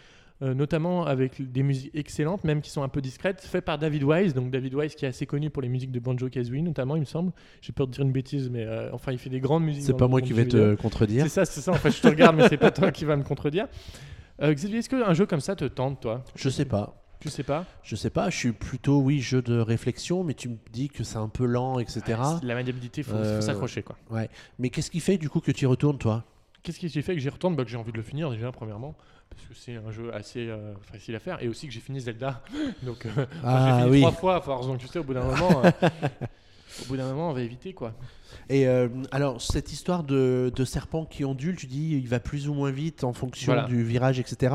Euh, 0.43 0.53
notamment 0.53 1.05
avec 1.05 1.51
des 1.51 1.63
musiques 1.63 1.91
excellentes, 1.95 2.43
même 2.43 2.61
qui 2.61 2.69
sont 2.69 2.83
un 2.83 2.89
peu 2.89 3.01
discrètes, 3.01 3.41
fait 3.41 3.61
par 3.61 3.79
David 3.79 4.03
Wise. 4.03 4.33
Donc 4.35 4.51
David 4.51 4.75
Wise 4.75 4.93
qui 4.93 5.05
est 5.05 5.07
assez 5.07 5.25
connu 5.25 5.49
pour 5.49 5.61
les 5.63 5.69
musiques 5.69 5.91
de 5.91 5.99
Banjo 5.99 6.29
Kazooie 6.29 6.61
notamment, 6.61 6.95
il 6.95 7.01
me 7.01 7.05
semble. 7.05 7.31
J'ai 7.61 7.71
peur 7.73 7.87
de 7.87 7.93
dire 7.93 8.03
une 8.03 8.11
bêtise, 8.11 8.49
mais 8.49 8.63
euh, 8.65 8.89
enfin 8.93 9.11
il 9.11 9.17
fait 9.17 9.29
des 9.29 9.39
grandes 9.39 9.63
musiques. 9.63 9.83
C'est 9.83 9.97
pas 9.97 10.07
moi 10.07 10.21
qui 10.21 10.33
vais 10.33 10.43
vidéo. 10.43 10.75
te 10.75 10.81
contredire. 10.81 11.23
C'est 11.23 11.29
ça, 11.29 11.45
c'est 11.45 11.61
ça. 11.61 11.71
En 11.71 11.75
fait, 11.75 11.91
je 11.91 12.01
te 12.01 12.07
regarde, 12.07 12.35
mais 12.35 12.47
c'est 12.49 12.57
pas 12.57 12.71
toi 12.71 12.91
qui 12.91 13.05
va 13.05 13.15
me 13.15 13.23
contredire. 13.23 13.67
Euh, 14.41 14.53
Xavier, 14.53 14.79
est-ce 14.79 14.89
qu'un 14.89 15.13
jeu 15.13 15.25
comme 15.25 15.39
ça 15.41 15.55
te 15.55 15.65
tente, 15.65 16.01
toi? 16.01 16.23
Je 16.35 16.49
sais 16.49 16.65
pas. 16.65 16.99
Tu 17.19 17.29
sais 17.29 17.43
pas? 17.43 17.65
Je 17.83 17.95
sais 17.95 18.09
pas, 18.09 18.29
je 18.29 18.35
suis 18.35 18.51
plutôt, 18.51 18.99
oui, 18.99 19.21
jeu 19.21 19.41
de 19.41 19.57
réflexion, 19.57 20.25
mais 20.25 20.33
tu 20.33 20.49
me 20.49 20.57
dis 20.73 20.89
que 20.89 21.05
c'est 21.05 21.15
un 21.17 21.29
peu 21.29 21.45
lent, 21.45 21.79
etc. 21.79 22.01
Ah, 22.19 22.39
La 22.43 22.53
maniabilité, 22.53 22.99
il 22.99 23.03
faut, 23.05 23.15
faut 23.15 23.39
s'accrocher. 23.41 23.81
quoi. 23.81 23.95
Mais 24.59 24.69
qu'est-ce 24.69 24.91
qui 24.91 24.99
fait 24.99 25.17
du 25.17 25.29
coup 25.29 25.39
que 25.39 25.51
tu 25.53 25.63
y 25.63 25.65
retournes, 25.65 25.97
toi? 25.97 26.25
Qu'est-ce 26.63 26.79
qui 26.79 26.89
fait 26.89 27.13
que 27.13 27.21
j'y 27.21 27.29
retourne? 27.29 27.55
Bah, 27.55 27.63
Que 27.63 27.69
j'ai 27.69 27.77
envie 27.77 27.93
de 27.93 27.97
le 27.97 28.03
finir 28.03 28.29
déjà, 28.29 28.51
premièrement. 28.51 28.95
Parce 29.35 29.47
que 29.47 29.53
c'est 29.55 29.75
un 29.75 29.91
jeu 29.91 30.13
assez 30.13 30.47
euh, 30.49 30.73
facile 30.91 31.15
à 31.15 31.19
faire. 31.19 31.41
Et 31.41 31.47
aussi 31.47 31.67
que 31.67 31.73
j'ai 31.73 31.79
fini 31.79 31.99
Zelda. 31.99 32.41
Donc, 32.83 33.05
euh, 33.05 33.25
Ah, 33.43 33.77
j'ai 33.77 33.83
fini 33.83 33.91
oui. 33.91 34.01
trois 34.01 34.11
fois 34.11 34.41
force. 34.41 34.67
Donc, 34.67 34.79
tu 34.79 34.87
sais, 34.87 34.99
au 34.99 35.03
bout 35.03 35.13
d'un 35.13 35.23
moment, 35.23 35.63
euh, 35.65 35.71
au 36.83 36.85
bout 36.87 36.97
d'un 36.97 37.07
moment, 37.09 37.29
on 37.29 37.33
va 37.33 37.41
éviter 37.41 37.73
quoi. 37.73 37.93
Et 38.49 38.67
euh, 38.67 38.89
alors, 39.11 39.41
cette 39.41 39.71
histoire 39.71 40.03
de, 40.03 40.51
de 40.55 40.65
serpent 40.65 41.05
qui 41.05 41.23
ondule, 41.25 41.55
tu 41.55 41.65
dis 41.67 41.91
il 41.91 42.07
va 42.07 42.19
plus 42.19 42.49
ou 42.49 42.53
moins 42.53 42.71
vite 42.71 43.03
en 43.03 43.13
fonction 43.13 43.53
Voilà. 43.53 43.67
du 43.67 43.83
virage, 43.83 44.19
etc. 44.19 44.53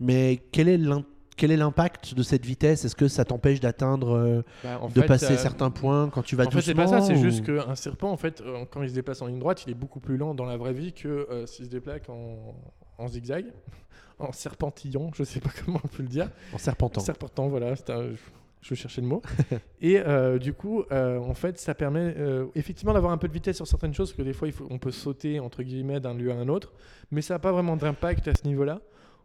Mais 0.00 0.42
quel 0.52 0.68
est 0.68 0.78
l'in- 0.78 1.04
quel 1.36 1.50
est 1.52 1.56
l'impact 1.56 2.14
de 2.14 2.22
cette 2.22 2.44
vitesse? 2.44 2.84
Est-ce 2.84 2.96
que 2.96 3.08
ça 3.08 3.24
t'empêche 3.24 3.60
d'atteindre, 3.60 4.44
Bah, 4.62 4.78
de 4.94 5.00
fait, 5.00 5.06
passer 5.06 5.32
euh, 5.34 5.36
certains 5.38 5.70
points 5.70 6.10
quand 6.10 6.22
tu 6.22 6.36
vas 6.36 6.44
En 6.46 6.50
fait, 6.50 6.60
c'est 6.60 6.74
pas 6.74 6.82
doucement 6.84 7.00
ça, 7.00 7.06
c'est 7.06 7.18
ou- 7.18 7.22
juste 7.22 7.46
qu'un 7.46 7.74
serpent, 7.76 8.10
en 8.10 8.16
fait, 8.18 8.42
quand 8.70 8.82
il 8.82 8.90
se 8.90 8.94
déplace 8.94 9.22
en 9.22 9.26
ligne 9.26 9.38
droite, 9.38 9.62
il 9.66 9.70
est 9.70 9.74
beaucoup 9.74 10.00
plus 10.00 10.18
lent 10.18 10.34
dans 10.34 10.44
la 10.44 10.56
vraie 10.58 10.74
vie 10.74 10.92
que 10.92 11.08
euh, 11.08 11.46
s'il 11.46 11.64
se 11.66 11.70
déplace 11.70 12.02
en, 12.10 12.54
en 12.98 13.08
zigzag, 13.08 13.46
en 14.20 14.32
serpentillon, 14.32 15.10
je 15.14 15.24
sais 15.24 15.40
pas 15.40 15.50
comment 15.64 15.80
on 15.82 15.88
peut 15.88 16.02
le 16.02 16.08
dire. 16.08 16.30
en 16.52 16.58
serpentant. 16.58 17.00
Serpentant, 17.00 17.48
voilà, 17.48 17.74
un- 17.88 18.12
je 18.62 18.74
cherchais 18.74 19.00
le 19.00 19.06
mot. 19.06 19.22
et 19.80 19.98
euh, 19.98 20.38
du 20.38 20.52
coup, 20.52 20.84
euh, 20.92 21.18
en 21.18 21.34
fait, 21.34 21.58
ça 21.58 21.74
permet 21.74 22.14
euh, 22.16 22.46
effectivement 22.54 22.92
d'avoir 22.92 23.12
un 23.12 23.18
peu 23.18 23.28
de 23.28 23.32
vitesse 23.32 23.56
sur 23.56 23.66
certaines 23.66 23.94
choses, 23.94 24.10
parce 24.10 24.18
que 24.18 24.22
des 24.22 24.32
fois, 24.32 24.48
il 24.48 24.52
faut, 24.52 24.66
on 24.70 24.78
peut 24.78 24.90
sauter 24.90 25.40
entre 25.40 25.62
guillemets 25.62 26.00
d'un 26.00 26.14
lieu 26.14 26.30
à 26.30 26.34
un 26.34 26.48
autre, 26.48 26.72
mais 27.10 27.22
ça 27.22 27.34
n'a 27.34 27.38
pas 27.38 27.52
vraiment 27.52 27.76
d'impact 27.76 28.28
à 28.28 28.34
ce 28.34 28.46
niveau-là. 28.46 28.80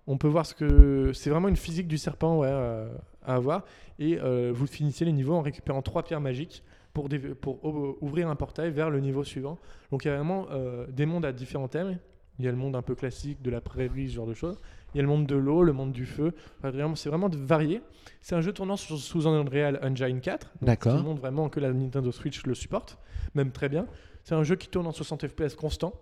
On 0.07 0.17
peut 0.17 0.27
voir 0.27 0.45
ce 0.45 0.53
que 0.53 1.11
c'est 1.13 1.29
vraiment 1.29 1.47
une 1.47 1.55
physique 1.55 1.87
du 1.87 1.97
serpent 1.97 2.37
ouais, 2.37 2.47
à 2.47 3.35
avoir. 3.35 3.65
Et 3.97 4.19
vous 4.51 4.67
finissez 4.67 5.03
les 5.03 5.11
niveaux 5.11 5.33
en 5.33 5.41
récupérant 5.41 5.81
trois 5.81 6.03
pierres 6.03 6.21
magiques 6.21 6.63
pour, 6.93 7.09
ouvrir 8.01 8.29
un 8.29 8.35
portail 8.35 8.69
vers 8.69 8.91
le 8.91 8.99
niveau 8.99 9.23
suivant. 9.23 9.57
Donc 9.89 10.05
il 10.05 10.09
y 10.09 10.11
a 10.11 10.15
vraiment 10.15 10.45
des 10.89 11.07
mondes 11.07 11.25
à 11.25 11.31
différents 11.31 11.67
thèmes. 11.67 11.97
Il 12.37 12.45
y 12.45 12.47
a 12.47 12.51
le 12.51 12.57
monde 12.57 12.75
un 12.75 12.83
peu 12.83 12.93
classique 12.93 13.41
de 13.41 13.49
la 13.49 13.61
prairie, 13.61 14.07
ce 14.07 14.13
genre 14.13 14.27
de 14.27 14.35
choses. 14.35 14.59
Il 14.93 14.97
y 14.97 14.99
a 14.99 15.03
le 15.03 15.09
monde 15.09 15.25
de 15.25 15.35
l'eau, 15.35 15.63
le 15.63 15.73
monde 15.73 15.91
du 15.91 16.05
feu. 16.05 16.33
Enfin, 16.63 16.71
c'est 16.95 17.09
vraiment 17.09 17.27
de- 17.29 17.37
varié. 17.37 17.81
C'est 18.21 18.35
un 18.35 18.41
jeu 18.41 18.53
tournant 18.53 18.77
sur- 18.77 18.97
sous 18.97 19.27
Unreal 19.27 19.79
Engine 19.83 20.21
4. 20.21 20.47
donc 20.61 20.67
D'accord. 20.67 20.97
Qui 20.97 21.03
montre 21.03 21.19
vraiment 21.19 21.49
que 21.49 21.59
la 21.59 21.71
Nintendo 21.73 22.11
Switch 22.11 22.45
le 22.45 22.53
supporte, 22.55 22.97
même 23.33 23.51
très 23.51 23.67
bien. 23.69 23.87
C'est 24.23 24.35
un 24.35 24.43
jeu 24.43 24.55
qui 24.55 24.69
tourne 24.69 24.87
en 24.87 24.91
60 24.93 25.27
FPS 25.27 25.55
constant. 25.55 25.93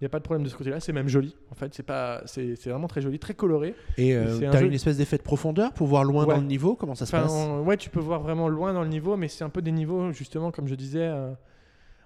Il 0.00 0.04
n'y 0.04 0.06
a 0.06 0.08
pas 0.08 0.18
de 0.18 0.24
problème 0.24 0.42
de 0.42 0.48
ce 0.48 0.56
côté-là. 0.56 0.80
C'est 0.80 0.92
même 0.92 1.06
joli. 1.08 1.36
En 1.52 1.54
fait, 1.54 1.72
c'est 1.72 1.84
pas, 1.84 2.22
c'est 2.26 2.56
vraiment 2.66 2.88
très 2.88 3.00
joli, 3.00 3.20
très 3.20 3.34
coloré. 3.34 3.76
Et 3.96 4.14
euh, 4.16 4.36
un 4.48 4.50
t'as 4.50 4.58
jeu- 4.58 4.66
une 4.66 4.72
espèce 4.74 4.96
d'effet 4.96 5.16
de 5.16 5.22
profondeur 5.22 5.72
pour 5.72 5.86
voir 5.86 6.02
loin 6.02 6.26
Ouais. 6.26 6.34
dans 6.34 6.40
le 6.40 6.46
niveau? 6.46 6.74
Comment 6.74 6.96
ça 6.96 7.06
se 7.06 7.14
Enfin, 7.14 7.22
passe? 7.26 7.32
en- 7.32 7.60
ouais, 7.62 7.76
tu 7.76 7.88
peux 7.90 8.00
voir 8.00 8.20
vraiment 8.20 8.48
loin 8.48 8.72
dans 8.74 8.82
le 8.82 8.88
niveau, 8.88 9.16
mais 9.16 9.28
c'est 9.28 9.44
un 9.44 9.48
peu 9.48 9.62
des 9.62 9.70
niveaux, 9.70 10.10
justement, 10.12 10.50
comme 10.50 10.66
je 10.66 10.74
disais, 10.74 11.06
euh, 11.06 11.32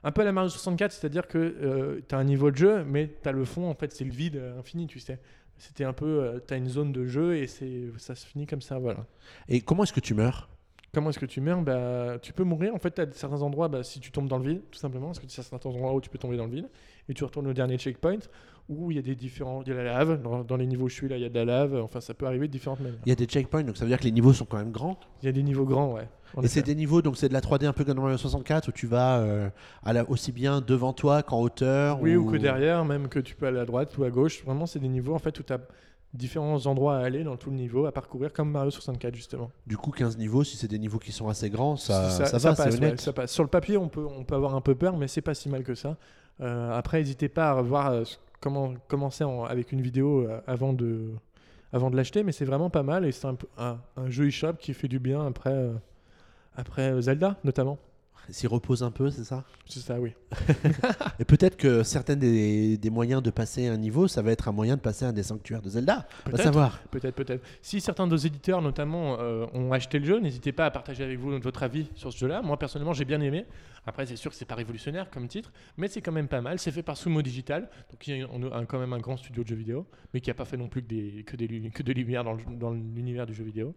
un 0.05 0.13
peu 0.13 0.21
à 0.21 0.25
la 0.25 0.33
Mario 0.33 0.51
64, 0.51 0.93
c'est-à-dire 0.93 1.27
que 1.27 2.03
tu 2.07 2.15
as 2.15 2.19
un 2.19 2.25
niveau 2.25 2.51
de 2.51 2.57
jeu, 2.57 2.85
mais 2.85 3.11
tu 3.23 3.29
as 3.29 3.33
le 3.33 3.45
fond, 3.47 3.69
en 3.69 3.75
fait, 3.75 3.91
c'est 3.93 4.05
le 4.05 4.13
vide 4.13 4.37
euh, 4.37 4.59
infini, 4.61 4.87
tu 4.87 5.01
sais. 5.01 5.19
C'était 5.59 5.85
un 5.85 5.93
peu, 5.93 6.43
tu 6.47 6.55
as 6.55 6.57
une 6.57 6.69
zone 6.69 6.93
de 6.93 7.05
jeu 7.05 7.37
et 7.37 7.47
c'est 7.47 7.91
ça 7.99 8.15
se 8.15 8.27
finit 8.27 8.47
comme 8.47 8.63
ça, 8.63 8.79
voilà. 8.79 9.05
Et 9.49 9.61
comment 9.61 9.83
est-ce 9.83 9.93
que 9.93 10.01
tu 10.01 10.15
meurs? 10.15 10.49
Comment 10.95 11.11
est-ce 11.11 11.19
que 11.19 11.27
tu 11.27 11.41
meurs? 11.41 11.61
Bah, 11.63 12.19
Tu 12.23 12.33
peux 12.33 12.45
mourir, 12.45 12.75
en 12.75 12.79
fait, 12.79 12.93
tu 12.95 13.01
as 13.01 13.13
certains 13.13 13.43
endroits, 13.43 13.69
bah, 13.69 13.83
si 13.83 14.01
tu 14.01 14.11
tombes 14.11 14.29
dans 14.29 14.39
le 14.39 14.49
vide, 14.49 14.63
tout 14.71 14.79
simplement, 14.79 15.07
parce 15.09 15.19
que 15.19 15.27
tu 15.27 15.39
as 15.39 15.43
certains 15.43 15.69
endroits 15.69 15.93
où 15.95 16.01
tu 16.01 16.09
peux 16.09 16.19
tomber 16.19 16.37
dans 16.37 16.47
le 16.47 16.51
vide, 16.53 16.69
et 17.09 17.15
tu 17.15 17.25
retournes 17.25 17.47
au 17.47 17.53
dernier 17.53 17.77
checkpoint, 17.77 18.19
où 18.71 18.91
il 18.91 18.97
y 18.97 18.99
a 18.99 19.03
des 19.03 19.15
différents, 19.15 19.63
il 19.63 19.69
y 19.69 19.73
a 19.73 19.75
la 19.75 19.85
lave, 19.85 20.23
dans, 20.23 20.45
dans 20.45 20.57
les 20.57 20.67
niveaux 20.67 20.87
où 20.87 20.89
je 20.89 20.95
suis 20.95 21.09
là, 21.09 21.17
il 21.17 21.23
y 21.23 21.27
a 21.27 21.29
de 21.29 21.35
la 21.35 21.45
lave, 21.45 21.75
enfin, 21.83 22.01
ça 22.01 22.15
peut 22.15 22.27
arriver 22.27 22.47
de 22.47 22.53
différentes 22.53 22.81
manières. 22.81 23.01
Il 23.05 23.09
y 23.11 23.13
a 23.13 23.17
des 23.17 23.27
checkpoints, 23.27 23.65
donc 23.65 23.77
ça 23.77 23.85
veut 23.85 23.91
dire 23.91 23.99
que 23.99 24.05
les 24.05 24.13
niveaux 24.13 24.33
sont 24.33 24.45
quand 24.47 24.59
même 24.59 24.71
grands? 24.73 24.99
Il 25.23 25.27
y 25.27 25.29
a 25.29 25.33
des 25.33 25.43
niveaux 25.43 25.67
grands, 25.67 25.93
ouais. 25.93 26.09
Et 26.43 26.49
c'est 26.49 26.63
des 26.63 26.75
niveaux, 26.75 27.03
donc 27.03 27.17
c'est 27.17 27.29
de 27.29 27.33
la 27.35 27.41
3D 27.41 27.67
un 27.67 27.73
peu 27.73 27.85
comme 27.85 27.97
dans 27.97 28.03
Mario 28.03 28.19
64 28.19 28.69
où 28.69 28.73
tu 28.73 28.87
vas 28.87 29.19
euh, 29.19 29.49
à 29.83 29.93
la, 29.93 30.09
aussi 30.09 30.31
bien 30.33 30.61
devant 30.61 30.93
toi 30.93 31.23
qu'en 31.23 31.41
hauteur. 31.41 32.01
Oui, 32.03 32.17
ou 32.17 32.31
que 32.31 32.37
derrière, 32.37 32.85
même 32.85 33.09
que 33.09 33.19
tu 33.19 33.35
peux 33.35 33.47
aller 33.47 33.59
à 33.61 33.65
droite 33.65 33.97
ou 33.99 34.05
à 34.05 34.11
gauche. 34.11 34.45
Vraiment, 34.45 34.67
c'est 34.67 34.79
des 34.79 34.89
niveaux 34.89 35.15
en 35.15 35.19
fait 35.19 35.39
où 35.39 35.43
tu 35.43 35.53
as 35.53 35.59
différents 36.15 36.65
endroits 36.67 36.97
à 36.97 37.01
aller 37.05 37.23
dans 37.25 37.37
tout 37.37 37.51
le 37.51 37.57
niveau, 37.57 37.85
à 37.87 37.93
parcourir 37.93 38.33
comme 38.33 38.51
Mario 38.51 38.71
64 38.71 39.15
justement. 39.15 39.51
Du 39.67 39.77
coup, 39.77 39.91
15 39.91 40.17
niveaux, 40.17 40.43
si 40.45 40.57
c'est 40.57 40.69
des 40.69 40.79
niveaux 40.79 40.99
qui 40.99 41.13
sont 41.13 41.29
assez 41.29 41.51
grands, 41.51 41.77
ça, 41.77 42.09
ça, 42.11 42.25
ça 42.27 42.39
ça 42.39 42.51
va, 42.51 42.57
passe, 42.57 42.75
c'est 42.75 42.81
ouais, 42.81 42.87
honnête. 42.87 43.01
ça 43.01 43.13
passe. 43.13 43.31
Sur 43.33 43.43
le 43.43 43.51
papier, 43.51 43.77
on 43.77 43.89
peut, 43.89 44.07
on 44.07 44.25
peut 44.25 44.35
avoir 44.35 44.55
un 44.55 44.61
peu 44.63 44.75
peur, 44.75 44.97
mais 44.97 45.07
c'est 45.09 45.21
pas 45.23 45.35
si 45.35 45.49
mal 45.49 45.65
que 45.65 45.75
ça. 45.75 45.97
Euh, 46.41 46.73
après, 46.73 46.99
n'hésitez 46.99 47.29
pas 47.29 47.51
à 47.51 47.61
voir 47.63 47.91
euh, 47.91 48.05
comment 48.41 48.75
commencer 48.87 49.25
en- 49.25 49.45
avec 49.45 49.73
une 49.73 49.83
vidéo 49.83 50.27
avant 50.47 50.73
de, 50.73 51.11
avant 51.73 51.91
de 51.91 51.97
l'acheter, 51.97 52.23
mais 52.23 52.33
c'est 52.33 52.47
vraiment 52.47 52.71
pas 52.71 52.83
mal 52.83 53.05
et 53.05 53.13
c'est 53.13 53.27
un, 53.27 53.37
un, 53.59 53.79
un 53.97 54.09
jeu 54.09 54.29
eShop 54.29 54.55
qui 54.55 54.73
fait 54.73 54.89
du 54.89 54.99
bien 54.99 55.27
après, 55.27 55.53
euh, 55.53 55.73
après 56.59 57.01
Zelda 57.01 57.39
notamment. 57.45 57.79
S'y 58.31 58.47
repose 58.47 58.83
un 58.83 58.91
peu, 58.91 59.11
c'est 59.11 59.25
ça? 59.25 59.43
C'est 59.65 59.81
ça, 59.81 59.99
oui. 59.99 60.13
Et 61.19 61.25
peut-être 61.25 61.57
que 61.57 61.83
certains 61.83 62.15
des, 62.15 62.77
des 62.77 62.91
moyens 62.91 63.23
de 63.23 63.31
passer 63.31 63.69
un 63.69 63.79
niveau, 63.79 64.07
ça 64.07 64.21
va 64.21 64.33
être 64.33 64.49
un 64.49 64.53
moyen 64.53 64.77
de 64.77 64.83
passer 64.83 65.07
un 65.07 65.15
des 65.15 65.23
sanctuaires 65.23 65.63
de 65.63 65.71
Zelda. 65.71 65.95
Va 66.27 66.31
Peut-être. 66.33 66.43
savoir. 66.43 66.79
Peut-être, 66.91 67.15
peut-être. 67.15 67.43
Si 67.63 67.81
certains 67.81 68.07
de 68.07 68.11
nos 68.11 68.19
éditeurs, 68.19 68.61
notamment, 68.61 69.17
euh, 69.19 69.47
ont 69.55 69.73
acheté 69.73 69.99
le 69.99 70.05
jeu, 70.05 70.21
n'hésitez 70.21 70.53
pas 70.53 70.67
à 70.67 70.71
partager 70.71 71.05
avec 71.05 71.19
vous 71.19 71.39
votre 71.41 71.63
avis 71.63 71.89
sur 71.95 72.13
ce 72.13 72.19
jeu-là. 72.19 72.43
Moi, 72.43 72.59
personnellement, 72.59 72.93
j'ai 72.93 73.07
bien 73.07 73.23
aimé. 73.23 73.47
Après, 73.87 74.05
c'est 74.05 74.17
sûr 74.17 74.31
que 74.31 74.37
c'est 74.37 74.45
pas 74.45 74.57
révolutionnaire 74.57 75.09
comme 75.09 75.27
titre, 75.27 75.51
mais 75.79 75.89
c'est 75.89 76.03
quand 76.03 76.13
même 76.13 76.29
pas 76.29 76.43
mal. 76.43 76.59
C'est 76.59 76.71
fait 76.71 76.83
par 76.83 76.99
Sumo 76.99 77.23
Digital, 77.23 77.71
donc 77.91 78.29
on 78.31 78.53
a 78.53 78.67
quand 78.67 78.79
même 78.79 78.93
un 78.93 78.99
grand 78.99 79.17
studio 79.17 79.43
de 79.43 79.49
jeux 79.49 79.57
vidéo, 79.57 79.87
mais 80.13 80.21
qui 80.21 80.31
a 80.31 80.35
pas 80.35 80.45
fait 80.45 80.59
non 80.59 80.69
plus 80.69 80.83
que 80.83 80.89
des 80.89 81.25
que 81.27 81.35
des 81.37 81.71
que 81.73 81.83
de 81.83 81.93
lumière 81.95 82.25
dans 82.25 82.35
le- 82.35 82.43
dans 82.61 82.73
l'univers 82.73 83.25
du 83.25 83.33
jeu 83.33 83.45
vidéo. 83.45 83.75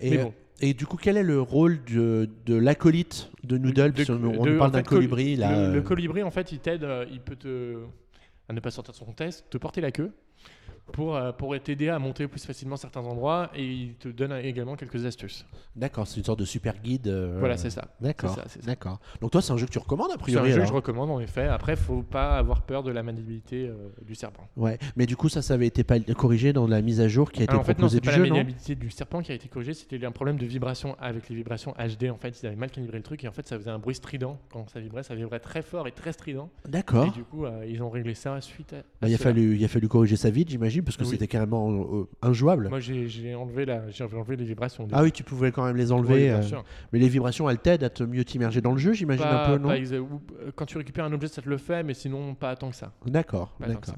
Et, 0.00 0.10
Mais 0.10 0.16
bon. 0.24 0.34
et 0.60 0.74
du 0.74 0.86
coup, 0.86 0.96
quel 0.96 1.16
est 1.16 1.22
le 1.22 1.40
rôle 1.40 1.82
de, 1.84 2.28
de 2.46 2.54
l'acolyte 2.54 3.30
de 3.44 3.58
Noodle 3.58 3.92
De- 3.92 4.04
On 4.12 4.44
nous 4.46 4.58
parle 4.58 4.72
d'un 4.72 4.82
colibri 4.82 5.36
là. 5.36 5.50
Le, 5.50 5.56
euh, 5.56 5.74
le 5.74 5.82
colibri, 5.82 6.22
en 6.22 6.30
fait, 6.30 6.52
il 6.52 6.58
t'aide, 6.60 6.84
euh, 6.84 7.06
il 7.10 7.20
peut 7.20 7.36
te 7.36 7.76
à 8.48 8.52
ne 8.52 8.60
pas 8.60 8.70
sortir 8.70 8.92
de 8.92 8.98
son 8.98 9.12
test, 9.12 9.46
te 9.50 9.56
porter 9.56 9.80
la 9.80 9.90
queue 9.90 10.12
pour 10.92 11.16
euh, 11.16 11.32
pour 11.32 11.58
t'aider 11.60 11.88
à 11.88 11.98
monter 11.98 12.28
plus 12.28 12.44
facilement 12.44 12.76
certains 12.76 13.00
endroits 13.00 13.50
et 13.54 13.64
il 13.64 13.94
te 13.94 14.08
donne 14.08 14.32
également 14.32 14.76
quelques 14.76 15.04
astuces. 15.06 15.46
D'accord, 15.76 16.06
c'est 16.06 16.18
une 16.18 16.24
sorte 16.24 16.38
de 16.40 16.44
super 16.44 16.74
guide. 16.80 17.08
euh, 17.08 17.36
Voilà, 17.38 17.56
c'est 17.56 17.70
ça. 17.70 17.88
D'accord. 18.00 18.38
D'accord. 18.64 19.00
Donc 19.20 19.30
toi, 19.30 19.42
c'est 19.42 19.52
un 19.52 19.56
jeu 19.56 19.66
que 19.66 19.72
tu 19.72 19.78
recommandes 19.78 20.10
a 20.10 20.14
C'est 20.14 20.18
un 20.20 20.22
priori. 20.22 20.52
jeu 20.52 20.60
que 20.60 20.66
je 20.66 20.72
recommande 20.72 21.10
en 21.10 21.20
effet. 21.20 21.46
Après, 21.46 21.74
faut 21.76 22.02
pas 22.02 22.36
avoir 22.36 22.62
peur 22.62 22.82
de 22.82 22.90
la 22.90 23.02
maniabilité 23.02 23.66
euh, 23.66 23.74
du 24.02 24.14
serpent. 24.14 24.46
Ouais. 24.56 24.78
Mais 24.96 25.06
du 25.06 25.16
coup, 25.16 25.28
ça, 25.28 25.42
ça 25.42 25.54
avait 25.54 25.66
été 25.66 25.84
pas 25.84 25.98
corrigé 26.00 26.52
dans 26.52 26.66
la 26.66 26.80
mise 26.82 27.00
à 27.00 27.08
jour 27.08 27.32
qui 27.32 27.40
a 27.40 27.44
été 27.44 27.50
Alors, 27.50 27.62
en 27.62 27.64
fait, 27.64 27.78
non, 27.78 27.88
du 27.88 28.00
pas 28.00 28.10
jeu, 28.12 28.22
la 28.22 28.28
non 28.28 28.34
maniabilité 28.36 28.74
du 28.74 28.90
serpent 28.90 29.22
qui 29.22 29.32
a 29.32 29.34
été 29.34 29.48
corrigé, 29.48 29.74
c'était 29.74 30.04
un 30.04 30.12
problème 30.12 30.36
de 30.36 30.46
vibration 30.46 30.96
avec 31.00 31.28
les 31.28 31.34
vibrations 31.36 31.72
HD. 31.78 32.10
En 32.10 32.18
fait, 32.18 32.40
ils 32.42 32.46
avaient 32.46 32.56
mal 32.56 32.70
calibré 32.70 32.98
le 32.98 33.02
truc 33.04 33.24
et 33.24 33.28
en 33.28 33.32
fait, 33.32 33.46
ça 33.48 33.58
faisait 33.58 33.70
un 33.70 33.78
bruit 33.78 33.94
strident 33.94 34.38
quand 34.52 34.68
ça 34.70 34.80
vibrait. 34.80 35.02
Ça 35.02 35.14
vibrait 35.14 35.40
très 35.40 35.62
fort 35.62 35.88
et 35.88 35.92
très 35.92 36.12
strident. 36.12 36.50
D'accord. 36.68 37.06
Et 37.06 37.10
du 37.10 37.24
coup, 37.24 37.44
euh, 37.46 37.64
ils 37.68 37.82
ont 37.82 37.90
réglé 37.90 38.14
ça 38.14 38.40
suite 38.40 38.72
à. 38.72 38.82
Bah, 39.00 39.08
il, 39.08 39.14
a 39.14 39.18
fallu, 39.18 39.56
il 39.56 39.64
a 39.64 39.68
fallu 39.68 39.88
corriger 39.88 40.16
ça 40.16 40.30
vite, 40.30 40.50
j'imagine, 40.50 40.73
parce 40.82 40.96
que 40.96 41.04
Oui. 41.04 41.10
c'était 41.10 41.26
carrément 41.26 41.70
euh, 41.70 42.08
injouable. 42.22 42.68
Moi, 42.68 42.80
j'ai 42.80 43.34
enlevé, 43.34 43.64
la... 43.64 43.90
j'ai 43.90 44.04
enlevé 44.04 44.36
les 44.36 44.44
vibrations. 44.44 44.86
Ah 44.92 45.02
oui, 45.02 45.12
tu 45.12 45.22
pouvais 45.22 45.52
quand 45.52 45.64
même 45.64 45.76
les 45.76 45.86
Oui, 45.86 45.98
enlever. 45.98 46.24
bien 46.24 46.40
euh, 46.42 46.62
mais 46.92 46.98
les 46.98 47.08
vibrations, 47.08 47.48
elles 47.48 47.58
t'aident 47.58 47.84
à 47.84 47.90
te 47.90 48.02
mieux 48.04 48.24
t'immerger 48.24 48.60
dans 48.60 48.72
le 48.72 48.78
jeu, 48.78 48.92
j'imagine 48.92 49.24
un 49.26 49.46
peu, 49.46 49.58
non? 49.58 49.68
pas 49.68 49.76
euh, 49.76 50.02
Quand 50.54 50.66
tu 50.66 50.78
récupères 50.78 51.04
un 51.04 51.12
objet, 51.12 51.28
ça 51.28 51.42
te 51.42 51.48
le 51.48 51.58
fait, 51.58 51.82
mais 51.82 51.94
sinon, 51.94 52.34
pas 52.34 52.54
tant 52.56 52.70
que 52.70 52.76
ça. 52.76 52.92
D'accord, 53.06 53.54
d'accord. 53.60 53.94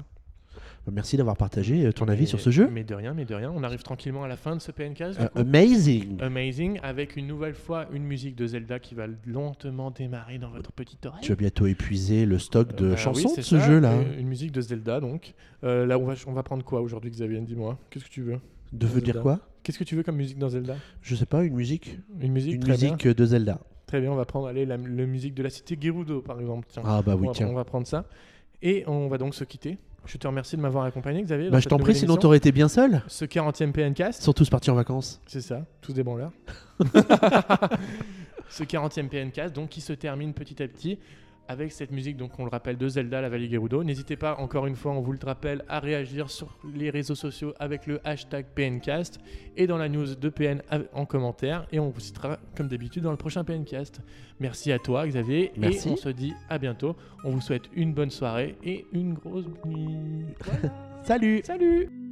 Bah, 0.87 0.93
Merci 0.95 1.17
d'avoir 1.17 1.35
partagé 1.37 1.85
euh, 1.85 1.91
ton 1.91 2.07
avis 2.07 2.25
sur 2.25 2.39
ce 2.39 2.49
jeu. 2.49 2.69
Mais 2.71 2.83
de 2.85 2.95
rien, 2.95 3.13
mais 3.13 3.25
de 3.25 3.35
rien. 3.35 3.51
On 3.53 3.61
arrive 3.61 3.83
tranquillement 3.83 4.23
à 4.23 4.27
la 4.27 4.37
fin 4.37 4.55
de 4.55 4.61
ce 4.61 4.71
PNCast. 4.71 5.19
du 5.19 5.25
Euh, 5.25 5.27
coup. 5.27 5.39
amazing. 5.39 6.21
Amazing, 6.21 6.79
avec 6.81 7.15
une 7.17 7.27
nouvelle 7.27 7.53
fois 7.55 7.87
une 7.91 8.03
musique 8.03 8.35
de 8.35 8.47
Zelda 8.47 8.79
qui 8.79 8.95
va 8.95 9.05
lentement 9.25 9.91
démarrer 9.91 10.37
dans 10.39 10.49
votre 10.49 10.71
petite 10.71 11.05
oreille. 11.05 11.21
Tu 11.21 11.31
as 11.33 11.35
bientôt 11.35 11.67
épuisé 11.67 12.25
le 12.25 12.39
stock 12.39 12.73
de 12.75 12.85
Euh, 12.85 12.89
bah 12.91 12.95
chansons 12.95 13.27
oui, 13.29 13.35
de 13.37 13.41
ce 13.41 13.59
jeu-là. 13.59 13.93
Une 14.17 14.27
musique 14.27 14.51
de 14.53 14.61
Zelda, 14.61 14.99
donc. 15.01 15.33
Euh, 15.63 15.85
là, 15.85 15.99
on 15.99 16.05
va, 16.05 16.13
on 16.25 16.31
va 16.33 16.43
prendre 16.43 16.63
quoi 16.63 16.81
aujourd'hui, 16.81 17.11
Xavier 17.11 17.39
Dis-moi. 17.41 17.77
Qu'est-ce 17.89 18.05
que 18.05 18.09
tu 18.09 18.21
veux 18.21 18.39
De 18.71 18.87
veut 18.87 19.01
dire 19.01 19.21
quoi? 19.21 19.39
Qu'est-ce 19.63 19.77
que 19.79 19.83
tu 19.83 19.95
veux 19.97 20.03
comme 20.03 20.15
musique 20.15 20.39
dans 20.39 20.47
Zelda? 20.49 20.77
Je 21.01 21.15
sais 21.15 21.25
pas, 21.25 21.43
une 21.43 21.55
musique 21.55 21.99
Une 22.21 22.31
musique 22.31 22.53
Une 22.55 22.59
très 22.61 22.71
musique 22.71 23.03
bien. 23.03 23.11
de 23.13 23.25
Zelda. 23.25 23.59
Très 23.87 23.99
bien, 23.99 24.11
on 24.11 24.15
va 24.15 24.23
prendre 24.25 24.47
allez, 24.47 24.65
la, 24.65 24.77
la 24.77 25.05
musique 25.05 25.33
de 25.33 25.43
la 25.43 25.49
cité 25.49 25.77
Gerudo, 25.79 26.21
par 26.21 26.39
exemple. 26.39 26.67
Tiens. 26.71 26.83
Ah 26.85 27.01
bah 27.01 27.15
oui, 27.15 27.23
on, 27.25 27.27
va, 27.27 27.33
tiens. 27.33 27.47
on 27.49 27.53
va 27.53 27.65
prendre 27.65 27.85
ça. 27.87 28.05
Et 28.61 28.83
on 28.87 29.07
va 29.09 29.17
donc 29.17 29.35
se 29.35 29.43
quitter. 29.43 29.77
Je 30.05 30.17
te 30.17 30.25
remercie 30.27 30.55
de 30.55 30.61
m'avoir 30.61 30.85
accompagné, 30.85 31.21
Xavier. 31.23 31.49
Bah, 31.49 31.59
je 31.59 31.67
t'en 31.67 31.75
prie, 31.77 31.87
nouvelle 31.89 31.95
sinon 31.95 32.13
émission. 32.13 32.21
t'aurais 32.21 32.37
été 32.37 32.51
bien 32.51 32.67
seul. 32.69 33.01
Ce 33.07 33.25
40e 33.25 33.71
PNcast, 33.73 34.21
Ils 34.21 34.23
sont 34.23 34.33
tous 34.33 34.49
partis 34.49 34.69
en 34.71 34.75
vacances. 34.75 35.19
c'est 35.27 35.41
ça, 35.41 35.65
tous 35.81 35.93
des 35.93 36.03
branleurs. 36.03 36.31
Ce 38.49 38.63
40e 38.63 39.09
PNcast, 39.09 39.53
donc, 39.53 39.69
qui 39.69 39.81
se 39.81 39.91
termine 39.93 40.33
petit 40.33 40.63
à 40.63 40.67
petit 40.67 40.99
avec 41.47 41.71
cette 41.71 41.91
musique, 41.91 42.17
donc 42.17 42.37
on 42.39 42.43
le 42.43 42.49
rappelle, 42.49 42.77
de 42.77 42.87
Zelda, 42.87 43.21
la 43.21 43.29
vallée 43.29 43.49
Gerudo. 43.49 43.83
N'hésitez 43.83 44.15
pas, 44.15 44.35
encore 44.37 44.67
une 44.67 44.75
fois, 44.75 44.91
on 44.91 45.01
vous 45.01 45.11
le 45.11 45.19
rappelle, 45.23 45.63
à 45.67 45.79
réagir 45.79 46.29
sur 46.29 46.57
les 46.73 46.89
réseaux 46.89 47.15
sociaux 47.15 47.53
avec 47.59 47.87
le 47.87 47.99
hashtag 48.03 48.45
PNcast 48.55 49.19
et 49.55 49.67
dans 49.67 49.77
la 49.77 49.89
news 49.89 50.15
de 50.15 50.29
PN 50.29 50.61
en 50.93 51.05
commentaire. 51.05 51.67
Et 51.71 51.79
on 51.79 51.89
vous 51.89 51.99
citera, 51.99 52.37
comme 52.55 52.67
d'habitude, 52.67 53.03
dans 53.03 53.11
le 53.11 53.17
prochain 53.17 53.43
PNcast. 53.43 54.01
Merci 54.39 54.71
à 54.71 54.79
toi, 54.79 55.07
Xavier. 55.07 55.51
Merci. 55.57 55.89
Et 55.89 55.91
on 55.91 55.95
se 55.95 56.09
dit 56.09 56.33
à 56.49 56.57
bientôt. 56.57 56.95
On 57.23 57.31
vous 57.31 57.41
souhaite 57.41 57.69
une 57.73 57.93
bonne 57.93 58.11
soirée 58.11 58.55
et 58.63 58.85
une 58.93 59.13
grosse 59.13 59.45
nuit. 59.65 60.25
Voilà. 60.41 60.73
Salut 61.03 61.41
Salut 61.43 62.06